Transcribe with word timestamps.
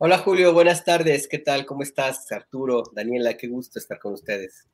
Hola 0.00 0.18
Julio, 0.18 0.52
buenas 0.52 0.84
tardes. 0.84 1.26
¿Qué 1.26 1.38
tal? 1.38 1.66
¿Cómo 1.66 1.82
estás? 1.82 2.30
Arturo, 2.30 2.84
Daniela, 2.94 3.36
qué 3.36 3.48
gusto 3.48 3.80
estar 3.80 3.98
con 3.98 4.12
ustedes. 4.12 4.68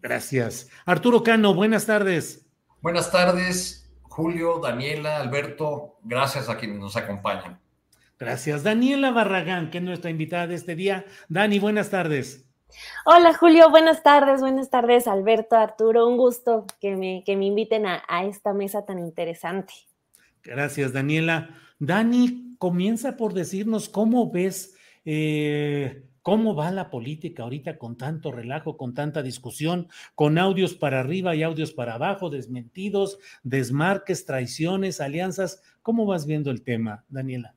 Gracias. 0.00 0.70
Arturo 0.86 1.22
Cano, 1.22 1.52
buenas 1.52 1.84
tardes. 1.84 2.46
Buenas 2.80 3.12
tardes, 3.12 3.92
Julio, 4.00 4.60
Daniela, 4.60 5.18
Alberto. 5.18 5.98
Gracias 6.04 6.48
a 6.48 6.56
quienes 6.56 6.78
nos 6.78 6.96
acompañan. 6.96 7.60
Gracias. 8.18 8.62
Daniela 8.62 9.10
Barragán, 9.10 9.70
que 9.70 9.76
es 9.76 9.84
nuestra 9.84 10.08
invitada 10.08 10.46
de 10.46 10.54
este 10.54 10.74
día. 10.74 11.04
Dani, 11.28 11.58
buenas 11.58 11.90
tardes. 11.90 12.46
Hola 13.04 13.34
Julio, 13.34 13.68
buenas 13.68 14.02
tardes, 14.02 14.40
buenas 14.40 14.70
tardes 14.70 15.06
Alberto, 15.06 15.56
Arturo, 15.56 16.08
un 16.08 16.16
gusto 16.16 16.64
que 16.80 16.96
me, 16.96 17.22
que 17.26 17.36
me 17.36 17.44
inviten 17.44 17.84
a, 17.84 18.02
a 18.08 18.24
esta 18.24 18.54
mesa 18.54 18.86
tan 18.86 18.98
interesante. 18.98 19.74
Gracias, 20.42 20.94
Daniela. 20.94 21.50
Dani, 21.78 22.51
comienza 22.62 23.16
por 23.16 23.34
decirnos 23.34 23.88
cómo 23.88 24.30
ves, 24.30 24.76
eh, 25.04 26.04
cómo 26.22 26.54
va 26.54 26.70
la 26.70 26.90
política 26.90 27.42
ahorita 27.42 27.76
con 27.76 27.96
tanto 27.96 28.30
relajo, 28.30 28.76
con 28.76 28.94
tanta 28.94 29.20
discusión, 29.20 29.88
con 30.14 30.38
audios 30.38 30.74
para 30.74 31.00
arriba 31.00 31.34
y 31.34 31.42
audios 31.42 31.72
para 31.72 31.94
abajo, 31.94 32.30
desmentidos, 32.30 33.18
desmarques, 33.42 34.26
traiciones, 34.26 35.00
alianzas. 35.00 35.60
¿Cómo 35.82 36.06
vas 36.06 36.24
viendo 36.24 36.52
el 36.52 36.62
tema, 36.62 37.04
Daniela? 37.08 37.56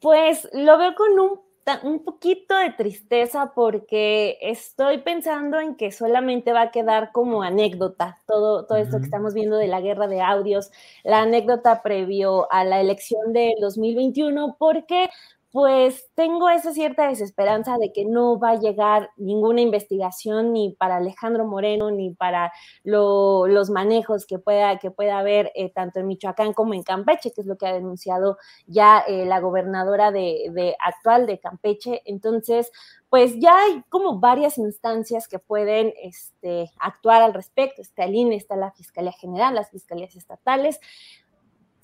Pues 0.00 0.48
lo 0.54 0.78
veo 0.78 0.94
con 0.94 1.20
un 1.20 1.49
un 1.82 2.02
poquito 2.02 2.56
de 2.56 2.70
tristeza 2.72 3.52
porque 3.54 4.38
estoy 4.40 4.98
pensando 4.98 5.60
en 5.60 5.76
que 5.76 5.92
solamente 5.92 6.52
va 6.52 6.62
a 6.62 6.70
quedar 6.70 7.12
como 7.12 7.42
anécdota 7.42 8.18
todo, 8.26 8.66
todo 8.66 8.78
esto 8.78 8.98
que 8.98 9.04
estamos 9.04 9.34
viendo 9.34 9.56
de 9.56 9.68
la 9.68 9.80
guerra 9.80 10.08
de 10.08 10.20
audios, 10.20 10.70
la 11.04 11.22
anécdota 11.22 11.82
previo 11.82 12.50
a 12.50 12.64
la 12.64 12.80
elección 12.80 13.32
del 13.32 13.54
2021, 13.60 14.56
porque 14.58 15.10
pues 15.52 16.08
tengo 16.14 16.48
esa 16.48 16.72
cierta 16.72 17.08
desesperanza 17.08 17.76
de 17.76 17.92
que 17.92 18.04
no 18.04 18.38
va 18.38 18.50
a 18.50 18.58
llegar 18.60 19.10
ninguna 19.16 19.60
investigación 19.60 20.52
ni 20.52 20.76
para 20.78 20.96
Alejandro 20.96 21.44
Moreno 21.44 21.90
ni 21.90 22.14
para 22.14 22.52
lo, 22.84 23.48
los 23.48 23.68
manejos 23.68 24.26
que 24.26 24.38
pueda, 24.38 24.78
que 24.78 24.92
pueda 24.92 25.18
haber 25.18 25.50
eh, 25.56 25.72
tanto 25.72 25.98
en 25.98 26.06
Michoacán 26.06 26.52
como 26.52 26.74
en 26.74 26.84
Campeche, 26.84 27.32
que 27.32 27.40
es 27.40 27.46
lo 27.48 27.56
que 27.56 27.66
ha 27.66 27.72
denunciado 27.72 28.38
ya 28.66 29.00
eh, 29.00 29.26
la 29.26 29.40
gobernadora 29.40 30.12
de, 30.12 30.50
de, 30.52 30.76
actual 30.78 31.26
de 31.26 31.40
Campeche. 31.40 32.02
Entonces, 32.04 32.70
pues 33.08 33.36
ya 33.40 33.58
hay 33.58 33.82
como 33.88 34.20
varias 34.20 34.56
instancias 34.56 35.26
que 35.26 35.40
pueden 35.40 35.92
este, 36.00 36.70
actuar 36.78 37.22
al 37.22 37.34
respecto. 37.34 37.82
Está 37.82 38.04
el 38.04 38.14
INE, 38.14 38.36
está 38.36 38.54
la 38.54 38.70
Fiscalía 38.70 39.12
General, 39.12 39.52
las 39.52 39.70
fiscalías 39.70 40.14
estatales 40.14 40.78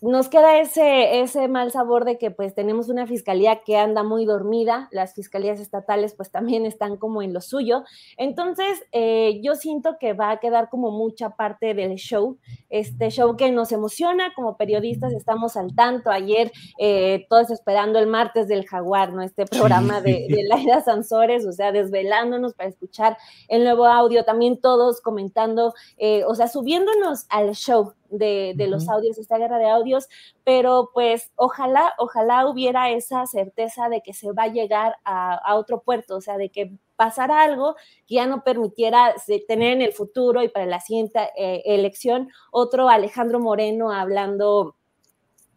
nos 0.02 0.28
queda 0.28 0.58
ese, 0.60 1.20
ese 1.20 1.48
mal 1.48 1.70
sabor 1.70 2.04
de 2.04 2.18
que 2.18 2.30
pues 2.30 2.54
tenemos 2.54 2.88
una 2.88 3.06
fiscalía 3.06 3.62
que 3.64 3.78
anda 3.78 4.02
muy 4.02 4.26
dormida, 4.26 4.88
las 4.92 5.14
fiscalías 5.14 5.58
estatales 5.58 6.14
pues 6.14 6.30
también 6.30 6.66
están 6.66 6.96
como 6.98 7.22
en 7.22 7.32
lo 7.32 7.40
suyo, 7.40 7.82
entonces 8.18 8.82
eh, 8.92 9.40
yo 9.42 9.54
siento 9.54 9.96
que 9.98 10.12
va 10.12 10.30
a 10.30 10.38
quedar 10.38 10.68
como 10.68 10.90
mucha 10.90 11.30
parte 11.30 11.72
del 11.72 11.94
show, 11.96 12.38
este 12.68 13.10
show 13.10 13.36
que 13.36 13.50
nos 13.50 13.72
emociona 13.72 14.32
como 14.34 14.56
periodistas, 14.56 15.12
estamos 15.14 15.56
al 15.56 15.74
tanto, 15.74 16.10
ayer 16.10 16.52
eh, 16.78 17.26
todos 17.30 17.50
esperando 17.50 17.98
el 17.98 18.06
martes 18.06 18.48
del 18.48 18.66
jaguar, 18.66 19.12
¿no? 19.12 19.22
Este 19.22 19.46
programa 19.46 20.00
de, 20.00 20.26
de 20.28 20.44
Laida 20.46 20.82
Sansores, 20.82 21.46
o 21.46 21.52
sea, 21.52 21.72
desvelándonos 21.72 22.54
para 22.54 22.68
escuchar 22.68 23.16
el 23.48 23.64
nuevo 23.64 23.86
audio, 23.86 24.24
también 24.24 24.60
todos 24.60 25.00
comentando, 25.00 25.72
eh, 25.96 26.22
o 26.24 26.34
sea, 26.34 26.48
subiéndonos 26.48 27.26
al 27.30 27.54
show, 27.54 27.94
de, 28.10 28.54
de, 28.56 28.66
los 28.66 28.88
audios, 28.88 29.18
esta 29.18 29.38
guerra 29.38 29.58
de 29.58 29.68
audios, 29.68 30.08
pero 30.44 30.90
pues 30.92 31.32
ojalá, 31.36 31.94
ojalá 31.98 32.46
hubiera 32.48 32.90
esa 32.90 33.26
certeza 33.26 33.88
de 33.88 34.00
que 34.02 34.12
se 34.12 34.32
va 34.32 34.44
a 34.44 34.52
llegar 34.52 34.96
a, 35.04 35.34
a 35.34 35.56
otro 35.56 35.82
puerto, 35.82 36.16
o 36.16 36.20
sea, 36.20 36.36
de 36.38 36.50
que 36.50 36.72
pasara 36.96 37.42
algo 37.42 37.76
que 38.06 38.16
ya 38.16 38.26
no 38.26 38.42
permitiera 38.42 39.14
tener 39.46 39.72
en 39.74 39.82
el 39.82 39.92
futuro 39.92 40.42
y 40.42 40.48
para 40.48 40.66
la 40.66 40.80
siguiente 40.80 41.20
eh, 41.36 41.62
elección 41.66 42.30
otro 42.50 42.88
Alejandro 42.88 43.38
Moreno 43.38 43.92
hablando 43.92 44.76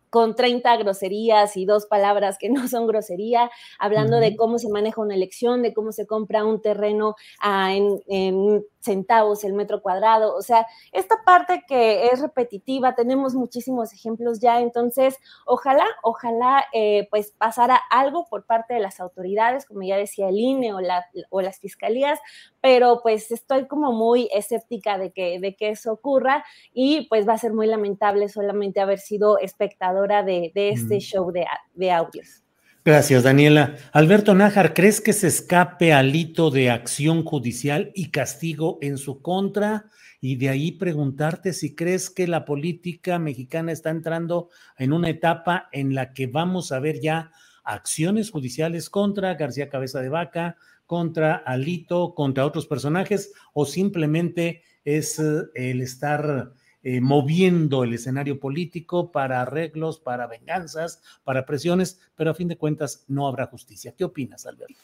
con 0.10 0.36
30 0.36 0.78
groserías 0.78 1.56
y 1.56 1.66
dos 1.66 1.86
palabras 1.86 2.38
que 2.40 2.50
no 2.50 2.68
son 2.68 2.88
grosería, 2.88 3.50
hablando 3.78 4.18
uh 4.18 4.20
-huh. 4.20 4.32
de 4.32 4.36
cómo 4.36 4.58
se 4.58 4.70
maneja 4.70 5.02
una 5.02 5.16
elección, 5.16 5.62
de 5.62 5.74
cómo 5.74 5.92
se 5.92 6.08
compra 6.08 6.46
un 6.46 6.62
terreno 6.62 7.16
uh, 7.44 7.70
en, 7.70 8.02
en, 8.08 8.66
centavos 8.80 9.44
el 9.44 9.54
metro 9.54 9.82
cuadrado. 9.82 10.36
O 10.36 10.42
sea, 10.42 10.66
esta 10.92 11.16
parte 11.26 11.64
que 11.68 12.08
es 12.08 12.22
repetitiva, 12.22 12.96
tenemos 12.96 13.36
muchísimos 13.36 13.94
ejemplos 13.94 14.40
ya, 14.40 14.62
entonces 14.62 15.18
ojalá, 15.46 15.86
ojalá 16.04 16.66
eh, 16.74 17.08
pues 17.12 17.34
pasara 17.38 17.80
algo 17.90 18.26
por 18.30 18.46
parte 18.46 18.74
de 18.74 18.80
las 18.80 19.00
autoridades, 19.00 19.66
como 19.66 19.82
ya 19.84 19.98
decía 19.98 20.30
el 20.30 20.38
INE 20.38 20.74
o, 20.74 20.82
la, 20.82 21.06
o 21.30 21.42
las 21.42 21.60
fiscalías, 21.60 22.20
pero 22.62 23.02
pues 23.02 23.32
estoy 23.32 23.68
como 23.68 23.92
muy 23.92 24.30
escéptica 24.34 24.98
de 24.98 25.12
que, 25.12 25.40
de 25.40 25.56
que 25.56 25.70
eso 25.70 25.94
ocurra 25.94 26.46
y 26.74 27.08
pues 27.10 27.28
va 27.28 27.34
a 27.34 27.38
ser 27.38 27.54
muy 27.54 27.68
lamentable 27.68 28.30
solamente 28.30 28.80
haber 28.80 29.00
sido 29.00 29.38
espectadora 29.38 30.24
de, 30.24 30.52
de 30.56 30.70
este 30.70 30.98
mm. 30.98 31.00
show 31.00 31.32
de, 31.32 31.46
de 31.74 31.92
audios. 31.92 32.44
Gracias, 32.86 33.24
Daniela. 33.24 33.76
Alberto 33.92 34.34
Nájar, 34.34 34.74
¿crees 34.74 35.02
que 35.02 35.12
se 35.12 35.28
escape 35.28 35.92
al 35.92 36.16
hito 36.16 36.50
de 36.50 36.70
acción 36.70 37.26
judicial 37.26 37.92
y 37.94 38.10
castigo 38.10 38.80
en 38.82 38.98
su 38.98 39.22
contra? 39.22 39.88
Y 40.22 40.38
de 40.38 40.48
ahí 40.48 40.72
preguntarte 40.72 41.52
si 41.52 41.76
crees 41.76 42.10
que 42.10 42.26
la 42.26 42.46
política 42.46 43.20
mexicana 43.20 43.74
está 43.74 43.90
entrando 43.90 44.50
en 44.78 44.94
una 44.94 45.10
etapa 45.10 45.68
en 45.74 45.94
la 45.94 46.14
que 46.14 46.28
vamos 46.28 46.72
a 46.72 46.80
ver 46.80 47.02
ya 47.02 47.32
acciones 47.66 48.32
judiciales 48.32 48.90
contra 48.90 49.36
García 49.36 49.70
Cabeza 49.70 50.00
de 50.00 50.10
Vaca, 50.10 50.56
contra 50.86 51.36
Alito, 51.36 52.16
contra 52.16 52.46
otros 52.46 52.66
personajes, 52.66 53.34
o 53.54 53.66
simplemente 53.66 54.64
es 54.86 55.20
el 55.54 55.82
estar 55.82 56.54
eh, 56.82 57.02
moviendo 57.02 57.84
el 57.84 57.94
escenario 57.94 58.40
político 58.40 59.12
para 59.12 59.42
arreglos, 59.42 60.00
para 60.00 60.28
venganzas, 60.28 61.02
para 61.26 61.46
presiones, 61.46 62.00
pero 62.16 62.32
a 62.32 62.36
fin 62.36 62.48
de 62.48 62.58
cuentas 62.58 63.04
no 63.10 63.28
habrá 63.28 63.48
justicia. 63.48 63.94
¿Qué 63.98 64.06
opinas, 64.06 64.46
Alberto? 64.46 64.80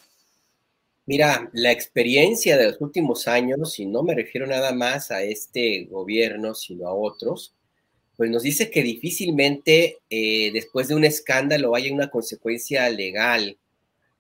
Mira, 1.06 1.50
la 1.54 1.72
experiencia 1.72 2.58
de 2.58 2.66
los 2.66 2.82
últimos 2.82 3.30
años, 3.30 3.80
y 3.80 3.86
no 3.86 4.04
me 4.04 4.14
refiero 4.14 4.46
nada 4.46 4.74
más 4.74 5.10
a 5.10 5.24
este 5.24 5.86
gobierno, 5.86 6.54
sino 6.54 6.88
a 6.88 6.94
otros, 6.94 7.56
pues 8.18 8.30
nos 8.30 8.44
dice 8.44 8.70
que 8.70 8.84
difícilmente 8.84 10.00
eh, 10.10 10.52
después 10.52 10.90
de 10.90 10.96
un 10.96 11.06
escándalo 11.06 11.76
haya 11.76 11.94
una 11.94 12.10
consecuencia 12.10 12.90
legal. 12.90 13.58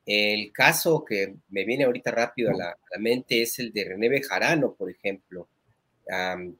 El 0.05 0.53
caso 0.53 1.03
que 1.03 1.35
me 1.49 1.65
viene 1.65 1.83
ahorita 1.83 2.11
rápido 2.11 2.51
a 2.51 2.53
la, 2.53 2.69
a 2.69 2.77
la 2.91 2.99
mente 2.99 3.41
es 3.41 3.59
el 3.59 3.73
de 3.73 3.83
René 3.83 4.07
Bejarano, 4.07 4.75
por 4.75 4.89
ejemplo 4.89 5.49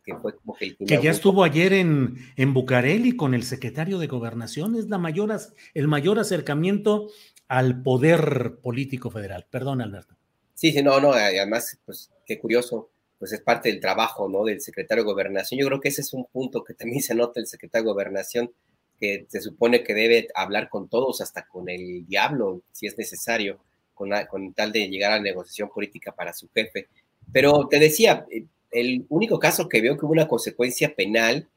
que 0.03 0.15
fue 0.21 0.35
como 0.37 0.55
que... 0.55 0.75
que 0.75 1.01
ya 1.01 1.11
estuvo 1.11 1.43
ayer 1.43 1.73
en, 1.73 2.17
en 2.35 2.53
Bucareli 2.53 3.15
con 3.15 3.33
el 3.33 3.43
secretario 3.43 3.99
de 3.99 4.07
Gobernación, 4.07 4.75
es 4.75 4.89
la 4.89 4.97
mayor, 4.97 5.35
el 5.73 5.87
mayor 5.87 6.19
acercamiento 6.19 7.09
al 7.47 7.83
poder 7.83 8.57
político 8.61 9.11
federal. 9.11 9.45
Perdón, 9.49 9.81
Alberto. 9.81 10.15
Sí, 10.55 10.71
sí, 10.71 10.81
no, 10.81 10.99
no, 10.99 11.11
además, 11.13 11.79
pues 11.85 12.11
qué 12.25 12.39
curioso, 12.39 12.89
pues 13.19 13.33
es 13.33 13.41
parte 13.41 13.69
del 13.69 13.79
trabajo, 13.79 14.27
¿no? 14.29 14.45
Del 14.45 14.61
secretario 14.61 15.03
de 15.03 15.11
Gobernación. 15.11 15.59
Yo 15.59 15.67
creo 15.67 15.79
que 15.79 15.89
ese 15.89 16.01
es 16.01 16.13
un 16.13 16.25
punto 16.25 16.63
que 16.63 16.73
también 16.73 17.01
se 17.01 17.13
nota 17.13 17.39
el 17.39 17.47
secretario 17.47 17.85
de 17.85 17.93
Gobernación, 17.93 18.51
que 18.99 19.25
se 19.27 19.41
supone 19.41 19.83
que 19.83 19.93
debe 19.93 20.27
hablar 20.33 20.69
con 20.69 20.87
todos, 20.87 21.21
hasta 21.21 21.45
con 21.45 21.69
el 21.69 22.05
diablo, 22.07 22.61
si 22.71 22.87
es 22.87 22.97
necesario, 22.97 23.59
con, 23.93 24.09
con 24.29 24.53
tal 24.53 24.71
de 24.71 24.87
llegar 24.87 25.11
a 25.11 25.17
la 25.17 25.23
negociación 25.23 25.69
política 25.69 26.13
para 26.15 26.33
su 26.33 26.49
jefe. 26.49 26.87
Pero 27.31 27.67
te 27.67 27.79
decía, 27.79 28.25
eh, 28.31 28.45
el 28.75 29.05
único 29.09 29.39
caso 29.39 29.69
que 29.69 29.81
veo 29.81 29.97
que 29.97 30.05
hubo 30.05 30.13
una 30.13 30.27
consecuencia 30.27 30.93
penal, 30.93 31.47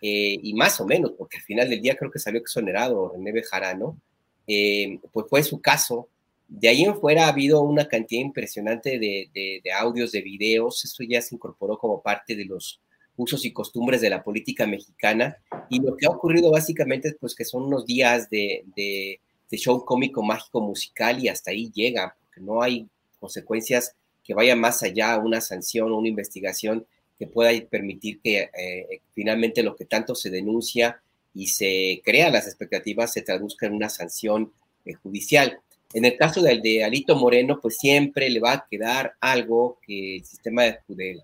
eh, 0.00 0.38
y 0.42 0.54
más 0.54 0.80
o 0.80 0.86
menos, 0.86 1.12
porque 1.18 1.38
al 1.38 1.42
final 1.42 1.68
del 1.68 1.82
día 1.82 1.96
creo 1.96 2.10
que 2.10 2.20
salió 2.20 2.40
exonerado 2.40 3.10
René 3.10 3.32
Bejarano, 3.32 4.00
eh, 4.46 5.00
pues 5.12 5.26
fue 5.28 5.42
su 5.42 5.60
caso. 5.60 6.08
De 6.46 6.68
ahí 6.68 6.84
en 6.84 6.98
fuera 6.98 7.26
ha 7.26 7.28
habido 7.28 7.60
una 7.62 7.88
cantidad 7.88 8.22
impresionante 8.22 8.98
de, 8.98 9.28
de, 9.34 9.72
audios, 9.72 10.12
de 10.12 10.22
videos, 10.22 10.84
esto 10.84 11.04
ya 11.04 11.20
se 11.20 11.34
incorporó 11.34 11.76
como 11.78 12.00
parte 12.00 12.36
de 12.36 12.44
los 12.44 12.80
usos 13.16 13.44
y 13.44 13.52
costumbres 13.52 14.00
de 14.00 14.10
la 14.10 14.22
política 14.22 14.66
mexicana, 14.66 15.36
y 15.68 15.80
lo 15.80 15.96
que 15.96 16.06
ha 16.06 16.10
ocurrido 16.10 16.52
básicamente 16.52 17.08
es 17.08 17.16
pues 17.20 17.34
que 17.34 17.44
son 17.44 17.64
unos 17.64 17.84
días 17.84 18.30
de, 18.30 18.64
de 18.76 19.56
show 19.58 19.84
cómico, 19.84 20.22
mágico, 20.22 20.60
musical, 20.60 21.22
y 21.22 21.28
hasta 21.28 21.50
ahí 21.50 21.70
llega, 21.74 22.16
porque 22.20 22.40
no 22.40 22.62
hay 22.62 22.86
consecuencias 23.18 23.96
que 24.28 24.34
vaya 24.34 24.54
más 24.54 24.82
allá 24.82 25.16
una 25.16 25.40
sanción 25.40 25.90
o 25.90 25.96
una 25.96 26.08
investigación 26.08 26.86
que 27.18 27.26
pueda 27.26 27.50
permitir 27.66 28.20
que 28.20 28.50
eh, 28.56 29.00
finalmente 29.14 29.62
lo 29.62 29.74
que 29.74 29.86
tanto 29.86 30.14
se 30.14 30.28
denuncia 30.28 31.00
y 31.34 31.46
se 31.46 32.02
crea 32.04 32.28
las 32.28 32.46
expectativas 32.46 33.10
se 33.10 33.22
traduzca 33.22 33.66
en 33.66 33.72
una 33.72 33.88
sanción 33.88 34.52
eh, 34.84 34.92
judicial. 34.92 35.58
En 35.94 36.04
el 36.04 36.18
caso 36.18 36.42
del 36.42 36.60
de 36.60 36.84
Alito 36.84 37.16
Moreno, 37.16 37.58
pues 37.62 37.78
siempre 37.78 38.28
le 38.28 38.38
va 38.38 38.52
a 38.52 38.66
quedar 38.70 39.14
algo 39.18 39.78
que 39.86 40.16
el 40.16 40.24
sistema 40.26 40.64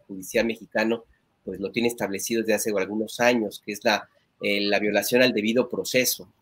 judicial 0.08 0.46
mexicano 0.46 1.04
pues 1.44 1.60
lo 1.60 1.70
tiene 1.70 1.88
establecido 1.88 2.40
desde 2.40 2.54
hace 2.54 2.70
algunos 2.74 3.20
años, 3.20 3.60
que 3.62 3.72
es 3.72 3.84
la, 3.84 4.08
eh, 4.40 4.62
la 4.62 4.78
violación 4.78 5.20
al 5.20 5.34
debido 5.34 5.68
proceso. 5.68 6.32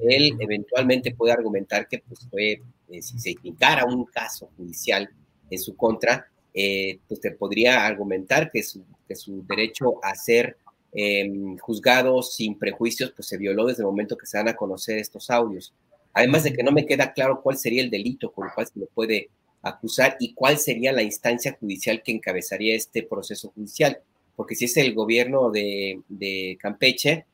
Él 0.00 0.36
eventualmente 0.38 1.16
puede 1.16 1.32
argumentar 1.32 1.88
que 1.88 1.98
pues 1.98 2.20
fue, 2.30 2.62
si 3.00 3.18
se 3.18 3.30
indicara 3.32 3.84
un 3.84 4.04
caso 4.04 4.48
judicial, 4.56 5.10
en 5.50 5.58
su 5.58 5.76
contra, 5.76 6.26
eh, 6.54 6.98
pues 7.08 7.20
te 7.20 7.30
podría 7.32 7.86
argumentar 7.86 8.50
que 8.50 8.62
su, 8.62 8.84
que 9.08 9.14
su 9.14 9.44
derecho 9.46 10.04
a 10.04 10.14
ser 10.14 10.56
em, 10.92 11.56
juzgado 11.58 12.22
sin 12.22 12.58
prejuicios, 12.58 13.12
pues 13.12 13.28
se 13.28 13.38
violó 13.38 13.66
desde 13.66 13.82
el 13.82 13.86
momento 13.86 14.16
que 14.16 14.26
se 14.26 14.38
van 14.38 14.48
a 14.48 14.56
conocer 14.56 14.98
estos 14.98 15.30
audios. 15.30 15.72
Además 16.12 16.44
de 16.44 16.52
que 16.52 16.62
no 16.62 16.72
me 16.72 16.84
queda 16.84 17.12
claro 17.12 17.40
cuál 17.42 17.56
sería 17.56 17.82
el 17.82 17.90
delito 17.90 18.32
con 18.32 18.46
el 18.46 18.52
cual 18.54 18.66
se 18.66 18.78
le 18.78 18.86
puede 18.86 19.30
acusar 19.62 20.16
y 20.20 20.34
cuál 20.34 20.58
sería 20.58 20.92
la 20.92 21.02
instancia 21.02 21.56
judicial 21.58 22.02
que 22.02 22.12
encabezaría 22.12 22.74
este 22.74 23.02
proceso 23.02 23.50
judicial. 23.54 23.98
Porque 24.36 24.54
si 24.54 24.66
es 24.66 24.76
el 24.76 24.94
gobierno 24.94 25.50
de, 25.50 26.00
de 26.08 26.58
Campeche, 26.60 27.26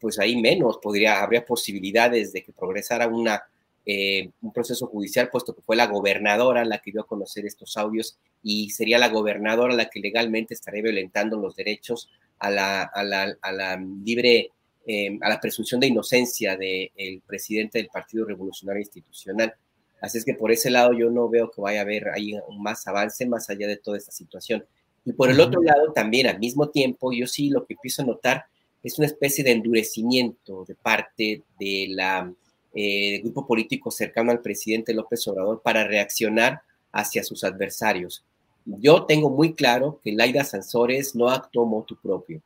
pues 0.00 0.18
ahí 0.18 0.40
menos 0.40 0.78
podría, 0.78 1.22
habría 1.22 1.44
posibilidades 1.44 2.32
de 2.32 2.42
que 2.42 2.52
progresara 2.52 3.08
una 3.08 3.42
eh, 3.84 4.30
un 4.40 4.52
proceso 4.52 4.86
judicial, 4.86 5.28
puesto 5.30 5.54
que 5.54 5.62
fue 5.62 5.74
la 5.74 5.86
gobernadora 5.86 6.64
la 6.64 6.78
que 6.78 6.92
dio 6.92 7.00
a 7.00 7.06
conocer 7.06 7.46
estos 7.46 7.76
audios 7.76 8.16
y 8.42 8.70
sería 8.70 8.98
la 8.98 9.08
gobernadora 9.08 9.74
la 9.74 9.90
que 9.90 10.00
legalmente 10.00 10.54
estaría 10.54 10.82
violentando 10.82 11.36
los 11.36 11.56
derechos 11.56 12.08
a 12.38 12.50
la, 12.50 12.82
a 12.82 13.02
la, 13.02 13.36
a 13.40 13.52
la 13.52 13.76
libre, 13.76 14.50
eh, 14.86 15.18
a 15.20 15.28
la 15.28 15.40
presunción 15.40 15.80
de 15.80 15.88
inocencia 15.88 16.56
del 16.56 17.22
presidente 17.26 17.78
del 17.78 17.88
Partido 17.88 18.24
Revolucionario 18.24 18.82
Institucional. 18.82 19.54
Así 20.00 20.18
es 20.18 20.24
que 20.24 20.34
por 20.34 20.50
ese 20.50 20.70
lado 20.70 20.92
yo 20.92 21.10
no 21.10 21.28
veo 21.28 21.50
que 21.50 21.60
vaya 21.60 21.80
a 21.80 21.82
haber 21.82 22.08
ahí 22.08 22.34
más 22.58 22.86
avance 22.86 23.26
más 23.26 23.50
allá 23.50 23.66
de 23.66 23.76
toda 23.76 23.96
esta 23.96 24.12
situación. 24.12 24.64
Y 25.04 25.12
por 25.12 25.30
el 25.30 25.40
otro 25.40 25.62
lado, 25.62 25.92
también 25.92 26.28
al 26.28 26.38
mismo 26.38 26.70
tiempo, 26.70 27.12
yo 27.12 27.26
sí 27.26 27.50
lo 27.50 27.66
que 27.66 27.74
empiezo 27.74 28.02
a 28.02 28.06
notar 28.06 28.46
es 28.82 28.98
una 28.98 29.06
especie 29.06 29.44
de 29.44 29.52
endurecimiento 29.52 30.64
de 30.66 30.74
parte 30.74 31.42
de 31.58 31.86
la 31.90 32.32
eh, 32.74 33.20
grupo 33.22 33.46
político 33.46 33.90
cercano 33.90 34.30
al 34.30 34.40
presidente 34.40 34.94
López 34.94 35.26
Obrador 35.28 35.60
para 35.62 35.84
reaccionar 35.84 36.62
hacia 36.92 37.24
sus 37.24 37.44
adversarios. 37.44 38.24
Yo 38.64 39.04
tengo 39.06 39.30
muy 39.30 39.54
claro 39.54 40.00
que 40.02 40.12
Laida 40.12 40.44
Sansores 40.44 41.14
no 41.14 41.28
actuó 41.28 41.66
motu 41.66 41.96
propio. 42.00 42.38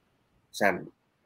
O 0.51 0.55
sea, 0.55 0.83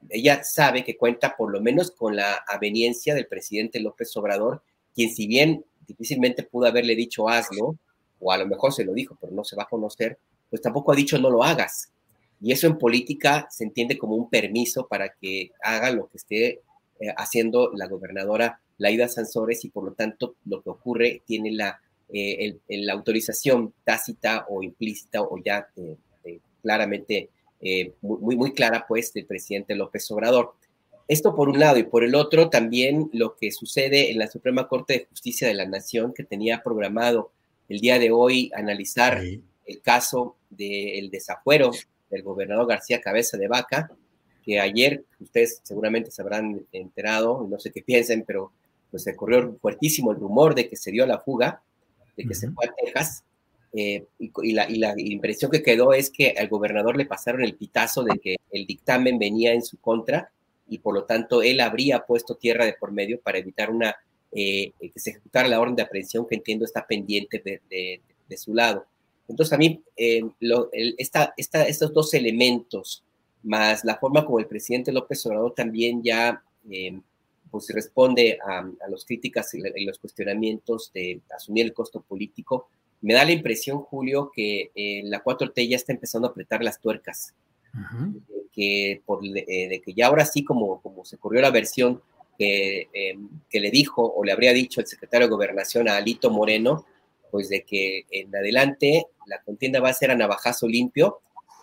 ella 0.09 0.43
sabe 0.43 0.83
que 0.83 0.97
cuenta 0.97 1.35
por 1.37 1.51
lo 1.51 1.61
menos 1.61 1.91
con 1.91 2.15
la 2.15 2.43
aveniencia 2.47 3.15
del 3.15 3.27
presidente 3.27 3.79
López 3.79 4.15
Obrador, 4.17 4.61
quien 4.93 5.13
si 5.13 5.27
bien 5.27 5.63
difícilmente 5.87 6.43
pudo 6.43 6.67
haberle 6.67 6.95
dicho 6.95 7.29
hazlo, 7.29 7.75
o 8.19 8.31
a 8.31 8.37
lo 8.37 8.47
mejor 8.47 8.73
se 8.73 8.83
lo 8.83 8.93
dijo, 8.93 9.17
pero 9.19 9.33
no 9.33 9.43
se 9.43 9.55
va 9.55 9.63
a 9.63 9.69
conocer, 9.69 10.17
pues 10.49 10.61
tampoco 10.61 10.91
ha 10.91 10.95
dicho 10.95 11.17
no 11.17 11.29
lo 11.29 11.43
hagas. 11.43 11.91
Y 12.41 12.51
eso 12.51 12.67
en 12.67 12.77
política 12.77 13.47
se 13.49 13.63
entiende 13.63 13.97
como 13.97 14.15
un 14.15 14.29
permiso 14.29 14.87
para 14.87 15.09
que 15.13 15.51
haga 15.63 15.91
lo 15.91 16.07
que 16.07 16.17
esté 16.17 16.47
eh, 16.99 17.13
haciendo 17.17 17.71
la 17.73 17.87
gobernadora 17.87 18.59
Laida 18.77 19.07
Sansores 19.07 19.63
y 19.65 19.69
por 19.69 19.83
lo 19.83 19.93
tanto 19.93 20.35
lo 20.45 20.61
que 20.61 20.69
ocurre 20.69 21.21
tiene 21.25 21.51
la, 21.51 21.79
eh, 22.09 22.57
la 22.67 22.93
autorización 22.93 23.73
tácita 23.83 24.45
o 24.49 24.63
implícita 24.63 25.21
o 25.21 25.37
ya 25.43 25.67
claramente 26.61 27.29
eh, 27.59 27.93
muy, 28.01 28.35
muy 28.35 28.53
clara 28.53 28.85
pues 28.87 29.13
del 29.13 29.25
presidente 29.25 29.75
López 29.75 30.09
Obrador. 30.11 30.53
Esto 31.07 31.35
por 31.35 31.49
un 31.49 31.59
lado 31.59 31.77
y 31.77 31.83
por 31.83 32.03
el 32.03 32.15
otro 32.15 32.49
también 32.49 33.09
lo 33.13 33.35
que 33.35 33.51
sucede 33.51 34.11
en 34.11 34.17
la 34.17 34.27
Suprema 34.27 34.67
Corte 34.67 34.93
de 34.93 35.05
Justicia 35.05 35.47
de 35.47 35.53
la 35.53 35.65
Nación 35.65 36.13
que 36.13 36.23
tenía 36.23 36.63
programado 36.63 37.31
el 37.69 37.79
día 37.79 37.99
de 37.99 38.11
hoy 38.11 38.51
analizar 38.55 39.21
el 39.21 39.81
caso 39.81 40.37
del 40.49 41.09
desafuero 41.09 41.71
del 42.09 42.23
gobernador 42.23 42.67
García 42.67 43.01
Cabeza 43.01 43.37
de 43.37 43.47
Vaca, 43.47 43.91
que 44.43 44.59
ayer 44.59 45.03
ustedes 45.19 45.61
seguramente 45.63 46.11
se 46.11 46.21
habrán 46.21 46.65
enterado, 46.71 47.45
no 47.49 47.59
sé 47.59 47.71
qué 47.71 47.81
piensen, 47.81 48.23
pero 48.25 48.51
pues 48.91 49.03
se 49.03 49.15
corrió 49.15 49.57
fuertísimo 49.61 50.11
el 50.11 50.17
rumor 50.17 50.53
de 50.53 50.69
que 50.69 50.75
se 50.75 50.91
dio 50.91 51.05
la 51.05 51.19
fuga, 51.19 51.63
de 52.15 52.25
que 52.25 52.35
se 52.35 52.51
fue 52.51 52.65
a 52.65 52.73
Texas, 52.73 53.23
eh, 53.73 54.05
y, 54.19 54.51
la, 54.51 54.93
impresión 54.97 55.49
que 55.49 55.63
quedó 55.63 55.93
es 55.93 56.09
que 56.09 56.35
al 56.37 56.49
gobernador 56.49 56.97
le 56.97 57.05
pasaron 57.05 57.41
el 57.43 57.55
pitazo 57.55 58.03
de 58.03 58.19
que 58.19 58.35
el 58.51 58.65
dictamen 58.65 59.17
venía 59.17 59.53
en 59.53 59.63
su 59.63 59.77
contra 59.77 60.29
y 60.67 60.79
por 60.79 60.93
lo 60.93 61.05
tanto 61.05 61.41
él 61.41 61.61
habría 61.61 62.05
puesto 62.05 62.35
tierra 62.35 62.65
de 62.65 62.73
por 62.73 62.91
medio 62.91 63.21
para 63.21 63.37
evitar 63.37 63.69
una 63.69 63.95
eh, 64.33 64.73
que 64.79 64.99
se 64.99 65.11
ejecutara 65.11 65.47
la 65.47 65.59
orden 65.59 65.75
de 65.75 65.83
aprehensión 65.83 66.27
que 66.27 66.35
entiendo 66.35 66.65
está 66.65 66.85
pendiente 66.85 67.41
de, 67.41 68.01
su 68.37 68.53
lado. 68.53 68.85
Entonces 69.27 69.53
a 69.53 69.57
mí 69.57 69.81
eh, 69.95 70.21
estos 71.37 71.93
dos 71.93 72.13
elementos 72.13 73.03
más 73.43 73.83
la 73.83 73.97
forma 73.97 74.25
como 74.25 74.39
el 74.39 74.47
presidente 74.47 74.91
López 74.91 75.25
Obrador 75.25 75.53
también 75.53 76.03
ya 76.03 76.43
pues 77.51 77.67
responde 77.69 78.39
a, 78.43 78.63
las 78.89 79.05
críticas 79.05 79.53
y, 79.53 79.85
los 79.85 79.99
cuestionamientos 79.99 80.91
de 80.93 81.21
asumir 81.35 81.65
el 81.65 81.73
costo 81.73 82.01
político. 82.01 82.69
Me 83.01 83.13
da 83.13 83.25
la 83.25 83.31
impresión, 83.31 83.79
Julio, 83.79 84.31
que 84.33 84.71
eh, 84.73 85.01
la 85.03 85.23
4T 85.23 85.67
ya 85.67 85.75
está 85.75 85.91
empezando 85.91 86.27
a 86.27 86.31
apretar 86.31 86.63
las 86.63 86.79
tuercas. 86.79 87.33
que 88.53 89.01
por, 89.05 89.25
eh, 89.25 89.67
de 89.69 89.81
que 89.81 89.93
ya 89.93 90.07
ahora 90.07 90.25
sí, 90.25 90.43
como, 90.43 90.81
como 90.81 91.05
se 91.05 91.17
corrió 91.17 91.41
la 91.41 91.51
versión 91.51 92.01
que, 92.37 92.89
em, 92.93 93.29
que 93.49 93.59
le 93.59 93.71
dijo 93.71 94.03
o 94.03 94.23
le 94.23 94.31
habría 94.31 94.51
dicho 94.51 94.81
el 94.81 94.87
secretario 94.87 95.27
de 95.27 95.31
Gobernación 95.33 95.87
a 95.87 95.97
Alito 95.97 96.29
Moreno, 96.31 96.85
pues 97.31 97.49
de 97.49 97.63
que 97.63 98.05
en 98.11 98.35
adelante 98.35 99.05
la 99.25 99.41
contienda 99.41 99.79
va 99.79 99.89
a 99.89 99.93
ser 99.93 100.11
a 100.11 100.15
navajazo 100.15 100.67
limpio. 100.67 101.21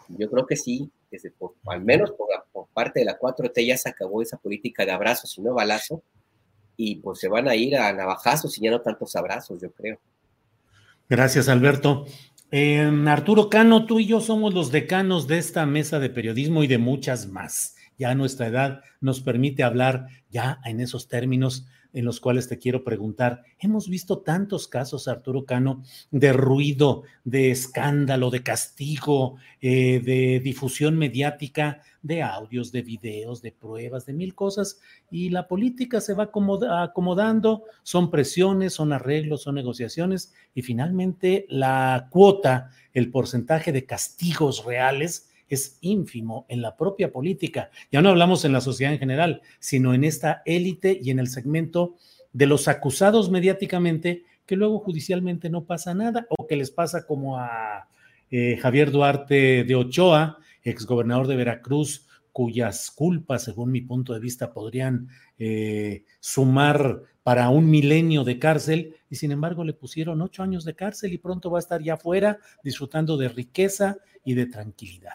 Yo 0.09 0.30
creo 0.30 0.47
que 0.47 0.57
sí, 0.57 0.90
desde 1.10 1.32
al 1.66 1.82
menos 1.82 2.12
por, 2.12 2.68
parte 2.72 3.00
de 3.00 3.06
la 3.06 3.18
4T 3.18 3.66
ya 3.66 3.76
se 3.76 3.88
acabó 3.88 4.22
esa 4.22 4.36
política 4.36 4.84
de 4.84 4.92
abrazos 4.92 5.36
y 5.38 5.42
no 5.42 5.54
balazo, 5.54 6.02
y 6.76 6.96
pues 6.96 7.18
se 7.18 7.28
van 7.28 7.48
a 7.48 7.56
ir 7.56 7.76
a 7.76 7.92
navajazos 7.92 8.56
y 8.58 8.62
ya 8.62 8.70
no 8.70 8.80
tantos 8.80 9.16
abrazos, 9.16 9.60
yo 9.60 9.72
creo. 9.72 9.98
Gracias, 11.08 11.48
Alberto. 11.48 12.06
Arturo 13.06 13.50
Cano, 13.50 13.84
tú 13.86 14.00
y 14.00 14.06
yo 14.06 14.20
somos 14.20 14.54
los 14.54 14.70
decanos 14.70 15.26
de 15.26 15.38
esta 15.38 15.66
mesa 15.66 15.98
de 15.98 16.10
periodismo 16.10 16.62
y 16.62 16.66
de 16.66 16.78
muchas 16.78 17.26
más. 17.26 17.74
Ya 17.98 18.14
nuestra 18.14 18.46
edad 18.46 18.82
nos 19.00 19.20
permite 19.20 19.64
hablar 19.64 20.06
ya 20.30 20.60
en 20.64 20.80
esos 20.80 21.08
términos 21.08 21.66
en 21.92 22.04
los 22.04 22.21
cuales 22.21 22.49
te 22.49 22.59
quiero 22.59 22.85
preguntar. 22.85 23.42
Hemos 23.59 23.88
visto 23.88 24.18
tantos 24.18 24.68
casos, 24.68 25.09
Arturo 25.09 25.45
Cano, 25.45 25.83
de 26.11 26.33
ruido, 26.33 27.02
de 27.25 27.50
escándalo, 27.50 28.30
de 28.30 28.42
castigo, 28.42 29.37
eh, 29.61 30.00
de 30.00 30.40
difusión 30.40 30.97
mediática, 30.97 31.83
de 32.02 32.23
audios, 32.23 32.73
de 32.73 32.83
videos, 32.83 33.42
de 33.42 33.52
pruebas, 33.52 34.07
de 34.07 34.12
mil 34.12 34.35
cosas, 34.35 34.80
y 35.11 35.30
la 35.30 35.49
política 35.49 36.00
se 36.00 36.14
va 36.14 36.30
acomodando, 36.83 37.64
son 37.83 38.11
presiones, 38.11 38.75
son 38.75 38.92
arreglos, 38.92 39.42
son 39.42 39.57
negociaciones, 39.57 40.33
y 40.54 40.62
finalmente 40.62 41.47
la 41.49 42.09
cuota, 42.11 42.71
el 42.92 43.11
porcentaje 43.11 43.73
de 43.73 43.85
castigos 43.85 44.64
reales, 44.64 45.27
es 45.48 45.78
ínfimo 45.80 46.46
en 46.48 46.62
la 46.62 46.76
propia 46.76 47.12
política. 47.12 47.70
Ya 47.90 48.02
no 48.02 48.10
hablamos 48.10 48.44
en 48.44 48.52
la 48.52 48.60
sociedad 48.60 48.92
en 48.92 48.98
general, 48.98 49.42
sino 49.58 49.94
en 49.94 50.04
esta 50.04 50.42
élite 50.44 50.98
y 51.00 51.10
en 51.10 51.18
el 51.18 51.28
segmento 51.28 51.96
de 52.32 52.46
los 52.46 52.68
acusados 52.68 53.30
mediáticamente 53.30 54.24
que 54.46 54.56
luego 54.56 54.78
judicialmente 54.78 55.50
no 55.50 55.64
pasa 55.64 55.94
nada 55.94 56.26
o 56.30 56.46
que 56.46 56.56
les 56.56 56.70
pasa 56.70 57.06
como 57.06 57.38
a 57.38 57.88
eh, 58.30 58.56
Javier 58.56 58.90
Duarte 58.90 59.64
de 59.64 59.74
Ochoa, 59.74 60.38
exgobernador 60.62 61.26
de 61.26 61.36
Veracruz, 61.36 62.06
cuyas 62.32 62.90
culpas, 62.90 63.44
según 63.44 63.72
mi 63.72 63.80
punto 63.80 64.14
de 64.14 64.20
vista, 64.20 64.52
podrían 64.52 65.08
eh, 65.38 66.04
sumar 66.20 67.02
para 67.22 67.48
un 67.50 67.68
milenio 67.68 68.24
de 68.24 68.38
cárcel 68.38 68.94
y 69.10 69.16
sin 69.16 69.32
embargo 69.32 69.64
le 69.64 69.74
pusieron 69.74 70.22
ocho 70.22 70.42
años 70.42 70.64
de 70.64 70.74
cárcel 70.74 71.12
y 71.12 71.18
pronto 71.18 71.50
va 71.50 71.58
a 71.58 71.60
estar 71.60 71.82
ya 71.82 71.96
fuera 71.96 72.38
disfrutando 72.62 73.16
de 73.16 73.28
riqueza 73.28 73.98
y 74.24 74.34
de 74.34 74.46
tranquilidad. 74.46 75.14